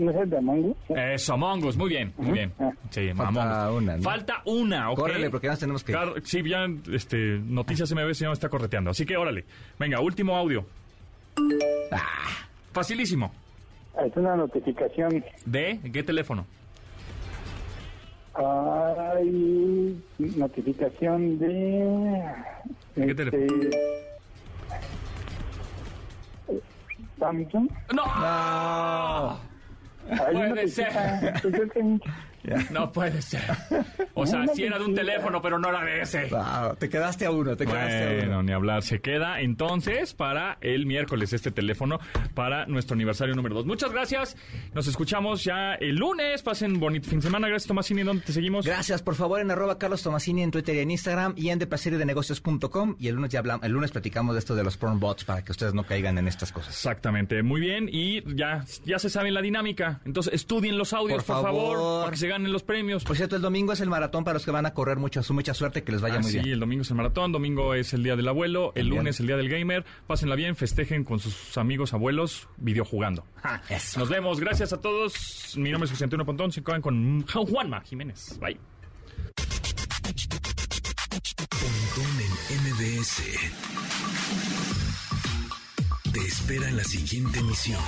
¿No 0.00 0.10
es 0.12 0.16
el 0.16 0.30
de 0.30 0.38
Among 0.38 0.64
Us? 0.70 0.76
Eso, 0.96 1.34
Among 1.34 1.62
Us, 1.62 1.76
muy 1.76 1.90
bien, 1.90 2.14
muy 2.16 2.32
bien. 2.32 2.54
Sí, 2.88 3.10
Falta 3.14 3.28
Among 3.28 3.74
Us. 3.76 3.82
una, 3.82 3.96
¿no? 3.98 4.02
Falta 4.02 4.42
una, 4.46 4.90
ok. 4.90 4.98
Córrele, 4.98 5.28
porque 5.28 5.46
ya 5.46 5.50
nos 5.50 5.60
tenemos 5.60 5.84
que 5.84 5.92
ir. 5.92 5.98
Claro, 5.98 6.14
sí, 6.24 6.42
ya, 6.48 6.66
este, 6.90 7.38
Noticias 7.44 7.92
MBS 7.92 8.20
ya 8.20 8.28
me 8.28 8.32
está 8.32 8.48
correteando. 8.48 8.90
Así 8.92 9.04
que 9.04 9.18
órale. 9.18 9.44
Venga, 9.78 10.00
último 10.00 10.34
audio. 10.34 10.64
Ah. 11.92 12.48
Facilísimo. 12.72 13.30
Ah, 13.94 14.06
Es 14.06 14.16
una 14.16 14.36
notificación. 14.36 15.22
¿De 15.44 15.78
qué 15.92 16.02
teléfono? 16.02 16.46
Hay 18.32 20.02
notificación 20.18 21.38
de... 21.38 22.24
¿De 22.96 23.04
qué 23.04 23.10
este, 23.10 23.14
teléfono? 23.26 23.70
Samsung. 27.18 27.68
¡No! 27.92 29.49
Hay 30.10 30.36
una 30.36 30.48
Puede 30.50 30.68
ser. 30.68 30.86
notificación- 30.92 31.40
pues 31.42 31.54
es 31.54 31.70
No 32.70 32.90
puede 32.92 33.22
ser. 33.22 33.42
O 34.12 34.26
sea, 34.26 34.44
sí 34.48 34.64
era 34.64 34.78
de 34.78 34.84
un 34.84 34.94
teléfono, 34.94 35.40
pero 35.40 35.58
no 35.58 35.70
era 35.70 35.82
de 35.82 36.02
ese. 36.02 36.28
Te 36.78 36.88
quedaste 36.90 37.24
a 37.24 37.30
uno, 37.30 37.56
te 37.56 37.64
quedaste 37.64 38.02
a 38.04 38.08
uno. 38.08 38.16
Bueno, 38.18 38.42
ni 38.42 38.52
hablar. 38.52 38.82
Se 38.82 39.00
queda 39.00 39.40
entonces 39.40 40.12
para 40.12 40.58
el 40.60 40.84
miércoles 40.84 41.32
este 41.32 41.50
teléfono 41.50 42.00
para 42.34 42.66
nuestro 42.66 42.94
aniversario 42.94 43.34
número 43.34 43.54
2. 43.54 43.66
Muchas 43.66 43.92
gracias. 43.92 44.36
Nos 44.74 44.86
escuchamos 44.88 45.42
ya 45.44 45.74
el 45.74 45.96
lunes. 45.96 46.42
Pasen 46.42 46.78
bonito 46.80 47.08
fin 47.08 47.20
de 47.20 47.22
semana. 47.26 47.48
Gracias, 47.48 47.68
Tomasini. 47.68 48.02
¿Dónde 48.02 48.24
te 48.24 48.32
seguimos? 48.34 48.66
Gracias, 48.66 49.00
por 49.00 49.14
favor, 49.14 49.40
en 49.40 49.50
arroba 49.50 49.78
Carlos 49.78 50.02
Tomasini 50.02 50.42
en 50.42 50.50
Twitter 50.50 50.74
y 50.74 50.80
en 50.80 50.90
Instagram 50.90 51.32
y 51.36 51.48
en 51.48 51.58
deplacerydenegocios.com. 51.58 52.96
Y 52.98 53.08
el 53.08 53.14
lunes 53.14 53.30
ya 53.30 53.38
hablamos, 53.38 53.64
el 53.64 53.72
lunes 53.72 53.90
platicamos 53.90 54.34
de 54.34 54.40
esto 54.40 54.54
de 54.54 54.64
los 54.64 54.76
porn 54.76 55.00
bots 55.00 55.24
para 55.24 55.42
que 55.44 55.52
ustedes 55.52 55.72
no 55.72 55.84
caigan 55.84 56.18
en 56.18 56.28
estas 56.28 56.52
cosas. 56.52 56.74
Exactamente, 56.74 57.42
muy 57.42 57.60
bien. 57.60 57.88
Y 57.90 58.22
ya, 58.34 58.64
ya 58.84 58.98
se 58.98 59.08
sabe 59.08 59.30
la 59.30 59.40
dinámica. 59.40 60.00
Entonces, 60.04 60.34
estudien 60.34 60.76
los 60.76 60.92
audios, 60.92 61.24
por, 61.24 61.36
Por 61.36 61.44
favor, 61.44 61.76
favor. 61.76 62.00
para 62.02 62.10
que 62.12 62.16
se 62.18 62.28
ganen 62.30 62.52
los 62.52 62.62
premios. 62.62 63.04
Por 63.04 63.16
cierto, 63.16 63.36
el 63.36 63.42
domingo 63.42 63.72
es 63.72 63.80
el 63.80 63.88
maratón 63.90 64.24
para 64.24 64.34
los 64.34 64.44
que 64.44 64.50
van 64.50 64.64
a 64.66 64.72
correr 64.74 64.96
mucho, 64.98 65.22
su 65.22 65.34
mucha 65.34 65.52
suerte, 65.54 65.82
que 65.84 65.92
les 65.92 66.00
vaya 66.00 66.16
Ah, 66.16 66.20
muy 66.20 66.30
sí, 66.30 66.38
bien. 66.38 66.52
el 66.54 66.60
domingo 66.60 66.82
es 66.82 66.90
el 66.90 66.96
maratón, 66.96 67.32
domingo 67.32 67.74
es 67.74 67.92
el 67.92 68.02
día 68.02 68.16
del 68.16 68.26
abuelo, 68.28 68.68
el 68.74 68.84
También. 68.84 68.96
lunes 68.98 69.20
el 69.20 69.26
día 69.26 69.36
del 69.36 69.48
gamer. 69.48 69.84
Pásenla 70.06 70.34
bien, 70.36 70.56
festejen 70.56 71.04
con 71.04 71.18
sus 71.18 71.58
amigos 71.58 71.92
abuelos 71.92 72.48
videojugando. 72.56 73.24
Ja. 73.42 73.62
Eso. 73.68 74.00
Nos 74.00 74.08
vemos, 74.08 74.40
gracias 74.40 74.72
a 74.72 74.80
todos. 74.80 75.54
Mi 75.56 75.70
nombre 75.70 75.86
es 75.86 75.90
José 75.92 76.04
Antonio 76.04 76.24
Pontón, 76.24 76.52
se 76.52 76.60
acaban 76.60 76.80
con 76.82 77.22
Juanma 77.26 77.80
Jiménez. 77.82 78.38
Bye. 78.40 78.58
Pontón 81.50 82.20
en 82.20 82.60
MBS. 82.62 83.22
Te 86.12 86.20
espera 86.20 86.68
en 86.68 86.76
la 86.76 86.84
siguiente 86.84 87.38
emisión. 87.38 87.80